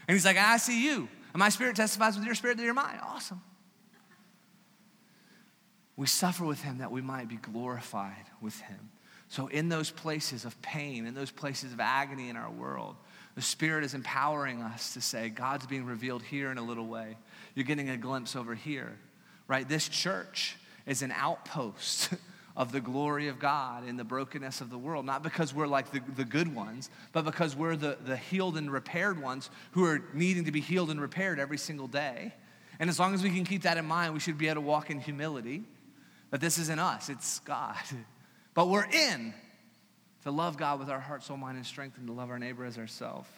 And 0.07 0.15
he's 0.15 0.25
like, 0.25 0.37
I 0.37 0.57
see 0.57 0.83
you. 0.85 1.07
And 1.33 1.39
my 1.39 1.49
spirit 1.49 1.75
testifies 1.75 2.15
with 2.17 2.25
your 2.25 2.33
spirit 2.33 2.57
that 2.57 2.63
you're 2.63 2.73
mine. 2.73 2.99
Awesome. 3.03 3.43
We 5.95 6.07
suffer 6.07 6.45
with 6.45 6.63
him 6.63 6.79
that 6.79 6.91
we 6.91 7.01
might 7.01 7.29
be 7.29 7.35
glorified 7.35 8.25
with 8.41 8.59
him. 8.59 8.89
So, 9.29 9.47
in 9.47 9.69
those 9.69 9.91
places 9.91 10.43
of 10.43 10.59
pain, 10.63 11.05
in 11.05 11.13
those 11.13 11.29
places 11.29 11.71
of 11.71 11.79
agony 11.79 12.29
in 12.29 12.35
our 12.35 12.49
world, 12.49 12.95
the 13.35 13.41
Spirit 13.43 13.83
is 13.83 13.93
empowering 13.93 14.63
us 14.63 14.95
to 14.95 15.01
say, 15.01 15.29
God's 15.29 15.67
being 15.67 15.85
revealed 15.85 16.23
here 16.23 16.51
in 16.51 16.57
a 16.57 16.63
little 16.63 16.87
way. 16.87 17.15
You're 17.53 17.65
getting 17.65 17.91
a 17.91 17.97
glimpse 17.97 18.35
over 18.35 18.55
here, 18.55 18.97
right? 19.47 19.69
This 19.69 19.87
church 19.87 20.57
is 20.87 21.03
an 21.03 21.13
outpost 21.15 22.09
of 22.57 22.71
the 22.71 22.81
glory 22.81 23.27
of 23.27 23.37
God 23.37 23.87
in 23.87 23.97
the 23.97 24.03
brokenness 24.03 24.61
of 24.61 24.71
the 24.71 24.79
world. 24.79 25.05
Not 25.05 25.21
because 25.21 25.53
we're 25.53 25.67
like 25.67 25.91
the, 25.91 26.01
the 26.15 26.25
good 26.25 26.53
ones, 26.53 26.89
but 27.13 27.23
because 27.23 27.55
we're 27.55 27.75
the, 27.75 27.99
the 28.03 28.17
healed 28.17 28.57
and 28.57 28.71
repaired 28.71 29.21
ones 29.21 29.51
who 29.71 29.85
are 29.85 30.03
needing 30.11 30.45
to 30.45 30.51
be 30.51 30.59
healed 30.59 30.89
and 30.89 30.99
repaired 30.99 31.39
every 31.39 31.59
single 31.59 31.87
day. 31.87 32.33
And 32.79 32.89
as 32.89 32.99
long 32.99 33.13
as 33.13 33.21
we 33.21 33.29
can 33.29 33.45
keep 33.45 33.61
that 33.61 33.77
in 33.77 33.85
mind, 33.85 34.15
we 34.15 34.19
should 34.19 34.39
be 34.39 34.47
able 34.47 34.55
to 34.55 34.67
walk 34.67 34.89
in 34.89 34.99
humility. 34.99 35.63
But 36.31 36.41
this 36.41 36.57
isn't 36.57 36.79
us, 36.79 37.09
it's 37.09 37.39
God. 37.41 37.75
But 38.53 38.69
we're 38.69 38.85
in 38.85 39.33
to 40.23 40.31
love 40.31 40.57
God 40.57 40.79
with 40.79 40.89
our 40.89 40.99
heart, 40.99 41.23
soul, 41.23 41.37
mind, 41.37 41.57
and 41.57 41.65
strength, 41.65 41.97
and 41.97 42.07
to 42.07 42.13
love 42.13 42.29
our 42.29 42.39
neighbor 42.39 42.65
as 42.65 42.77
ourselves. 42.77 43.29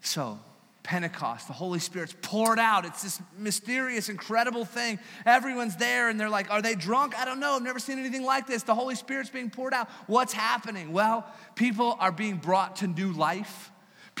So, 0.00 0.38
Pentecost, 0.82 1.46
the 1.46 1.52
Holy 1.52 1.78
Spirit's 1.78 2.14
poured 2.22 2.58
out. 2.58 2.84
It's 2.84 3.02
this 3.02 3.20
mysterious, 3.38 4.08
incredible 4.08 4.64
thing. 4.64 4.98
Everyone's 5.24 5.76
there 5.76 6.08
and 6.08 6.18
they're 6.18 6.28
like, 6.28 6.50
Are 6.50 6.60
they 6.60 6.74
drunk? 6.74 7.16
I 7.18 7.24
don't 7.24 7.38
know. 7.40 7.54
I've 7.54 7.62
never 7.62 7.78
seen 7.78 7.98
anything 7.98 8.24
like 8.24 8.46
this. 8.46 8.64
The 8.64 8.74
Holy 8.74 8.96
Spirit's 8.96 9.30
being 9.30 9.50
poured 9.50 9.74
out. 9.74 9.88
What's 10.06 10.32
happening? 10.32 10.92
Well, 10.92 11.24
people 11.54 11.96
are 12.00 12.12
being 12.12 12.36
brought 12.36 12.76
to 12.76 12.88
new 12.88 13.12
life. 13.12 13.71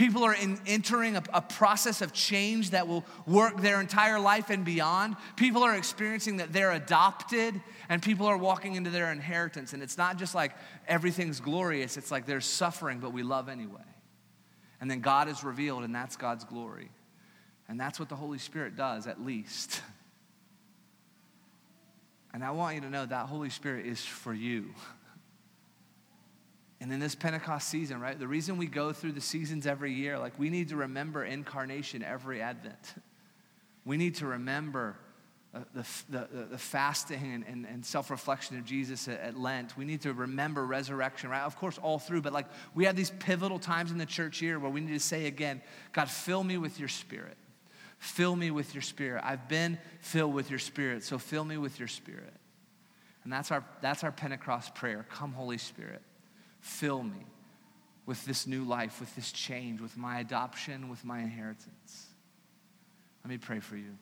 People 0.02 0.24
are 0.24 0.34
in, 0.34 0.58
entering 0.66 1.14
a, 1.14 1.22
a, 1.32 1.40
process 1.40 2.02
of 2.02 2.12
change 2.12 2.70
that 2.70 2.88
will 2.88 3.04
work 3.24 3.60
their 3.60 3.80
entire 3.80 4.18
life 4.18 4.50
and 4.50 4.64
beyond. 4.64 5.14
People 5.36 5.62
are 5.62 5.76
experiencing 5.76 6.38
that 6.38 6.52
they're 6.52 6.72
adopted 6.72 7.60
and 7.88 8.02
people 8.02 8.26
are 8.26 8.36
walking 8.36 8.74
into 8.74 8.90
their 8.90 9.12
inheritance. 9.12 9.74
And 9.74 9.80
it's 9.80 9.96
not 9.96 10.18
just 10.18 10.34
like 10.34 10.56
everything's 10.88 11.38
glorious, 11.38 11.96
it's 11.96 12.10
like 12.10 12.26
there's 12.26 12.46
suffering, 12.46 12.98
but 12.98 13.12
we 13.12 13.22
love 13.22 13.48
anyway. 13.48 13.78
And 14.80 14.90
then 14.90 15.02
God 15.02 15.28
is 15.28 15.44
revealed, 15.44 15.84
and 15.84 15.94
that's 15.94 16.16
God's 16.16 16.42
glory. 16.42 16.90
And 17.68 17.78
that's 17.78 18.00
what 18.00 18.08
the 18.08 18.16
Holy 18.16 18.38
Spirit 18.38 18.74
does, 18.74 19.06
at 19.06 19.24
least. 19.24 19.82
And 22.34 22.42
I 22.42 22.50
want 22.52 22.76
you 22.76 22.80
to 22.80 22.88
know 22.88 23.04
that 23.04 23.26
Holy 23.26 23.50
Spirit 23.50 23.84
is 23.84 24.02
for 24.02 24.32
you. 24.32 24.70
And 26.82 26.92
in 26.92 26.98
this 26.98 27.14
Pentecost 27.14 27.68
season, 27.68 28.00
right, 28.00 28.18
the 28.18 28.26
reason 28.26 28.56
we 28.56 28.66
go 28.66 28.92
through 28.92 29.12
the 29.12 29.20
seasons 29.20 29.68
every 29.68 29.92
year, 29.92 30.18
like 30.18 30.36
we 30.36 30.50
need 30.50 30.70
to 30.70 30.76
remember 30.76 31.24
incarnation 31.24 32.02
every 32.02 32.42
Advent. 32.42 32.94
We 33.84 33.96
need 33.96 34.16
to 34.16 34.26
remember 34.26 34.96
uh, 35.54 35.60
the, 35.74 35.86
the, 36.08 36.44
the, 36.50 36.58
fasting 36.58 37.34
and, 37.34 37.44
and, 37.46 37.66
and 37.66 37.86
self 37.86 38.10
reflection 38.10 38.58
of 38.58 38.64
Jesus 38.64 39.06
at, 39.06 39.20
at, 39.20 39.38
Lent. 39.38 39.76
We 39.76 39.84
need 39.84 40.00
to 40.00 40.12
remember 40.12 40.66
resurrection, 40.66 41.30
right? 41.30 41.42
Of 41.42 41.56
course, 41.56 41.78
all 41.78 42.00
through, 42.00 42.22
but 42.22 42.32
like 42.32 42.46
we 42.74 42.86
have 42.86 42.96
these 42.96 43.10
pivotal 43.10 43.60
times 43.60 43.92
in 43.92 43.98
the 43.98 44.06
church 44.06 44.42
year 44.42 44.58
where 44.58 44.70
we 44.70 44.80
need 44.80 44.94
to 44.94 44.98
say 44.98 45.26
again, 45.26 45.62
God, 45.92 46.10
fill 46.10 46.42
me 46.42 46.58
with 46.58 46.80
your 46.80 46.88
spirit. 46.88 47.36
Fill 47.98 48.34
me 48.34 48.50
with 48.50 48.74
your 48.74 48.82
spirit. 48.82 49.22
I've 49.24 49.48
been 49.48 49.78
filled 50.00 50.34
with 50.34 50.50
your 50.50 50.58
spirit, 50.58 51.04
so 51.04 51.16
fill 51.16 51.44
me 51.44 51.58
with 51.58 51.78
your 51.78 51.88
spirit. 51.88 52.34
And 53.22 53.32
that's 53.32 53.52
our, 53.52 53.64
that's 53.80 54.02
our 54.02 54.10
Pentecost 54.10 54.74
prayer. 54.74 55.06
Come, 55.10 55.32
Holy 55.32 55.58
Spirit, 55.58 56.02
fill 56.62 57.02
me 57.02 57.26
with 58.06 58.24
this 58.24 58.46
new 58.46 58.64
life, 58.64 58.98
with 59.00 59.14
this 59.14 59.30
change, 59.30 59.80
with 59.80 59.96
my 59.96 60.20
adoption, 60.20 60.88
with 60.88 61.04
my 61.04 61.20
inheritance. 61.20 62.06
Let 63.22 63.30
me 63.30 63.38
pray 63.38 63.60
for 63.60 63.76
you. 63.76 63.98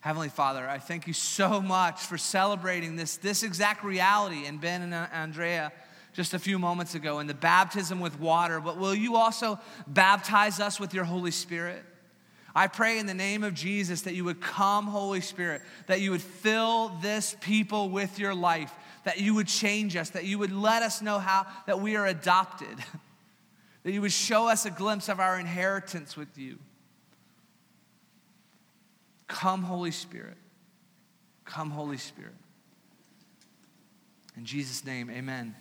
Heavenly 0.00 0.28
Father, 0.28 0.68
I 0.68 0.78
thank 0.78 1.06
you 1.06 1.12
so 1.12 1.60
much 1.60 2.00
for 2.00 2.16
celebrating 2.16 2.96
this, 2.96 3.16
this 3.16 3.42
exact 3.42 3.84
reality 3.84 4.46
in 4.46 4.58
Ben 4.58 4.82
and 4.82 4.94
uh, 4.94 5.06
Andrea 5.12 5.72
just 6.12 6.32
a 6.32 6.38
few 6.38 6.58
moments 6.58 6.94
ago 6.94 7.18
in 7.18 7.26
the 7.26 7.34
baptism 7.34 8.00
with 8.00 8.18
water. 8.18 8.60
But 8.60 8.78
will 8.78 8.94
you 8.94 9.16
also 9.16 9.58
baptize 9.86 10.60
us 10.60 10.80
with 10.80 10.94
your 10.94 11.04
Holy 11.04 11.30
Spirit? 11.30 11.84
I 12.54 12.68
pray 12.68 12.98
in 12.98 13.06
the 13.06 13.14
name 13.14 13.44
of 13.44 13.52
Jesus 13.52 14.02
that 14.02 14.14
you 14.14 14.24
would 14.24 14.40
come, 14.40 14.86
Holy 14.86 15.20
Spirit, 15.20 15.60
that 15.88 16.00
you 16.00 16.12
would 16.12 16.22
fill 16.22 16.88
this 17.02 17.36
people 17.40 17.90
with 17.90 18.18
your 18.18 18.34
life, 18.34 18.74
that 19.06 19.20
you 19.20 19.34
would 19.36 19.46
change 19.46 19.94
us, 19.94 20.10
that 20.10 20.24
you 20.24 20.36
would 20.36 20.50
let 20.50 20.82
us 20.82 21.00
know 21.00 21.20
how 21.20 21.46
that 21.68 21.80
we 21.80 21.94
are 21.94 22.06
adopted, 22.06 22.76
that 23.84 23.92
you 23.92 24.00
would 24.00 24.10
show 24.10 24.48
us 24.48 24.66
a 24.66 24.70
glimpse 24.70 25.08
of 25.08 25.20
our 25.20 25.38
inheritance 25.38 26.16
with 26.16 26.36
you. 26.36 26.58
Come, 29.28 29.62
Holy 29.62 29.92
Spirit. 29.92 30.36
Come, 31.44 31.70
Holy 31.70 31.98
Spirit. 31.98 32.34
In 34.36 34.44
Jesus' 34.44 34.84
name, 34.84 35.08
amen. 35.08 35.54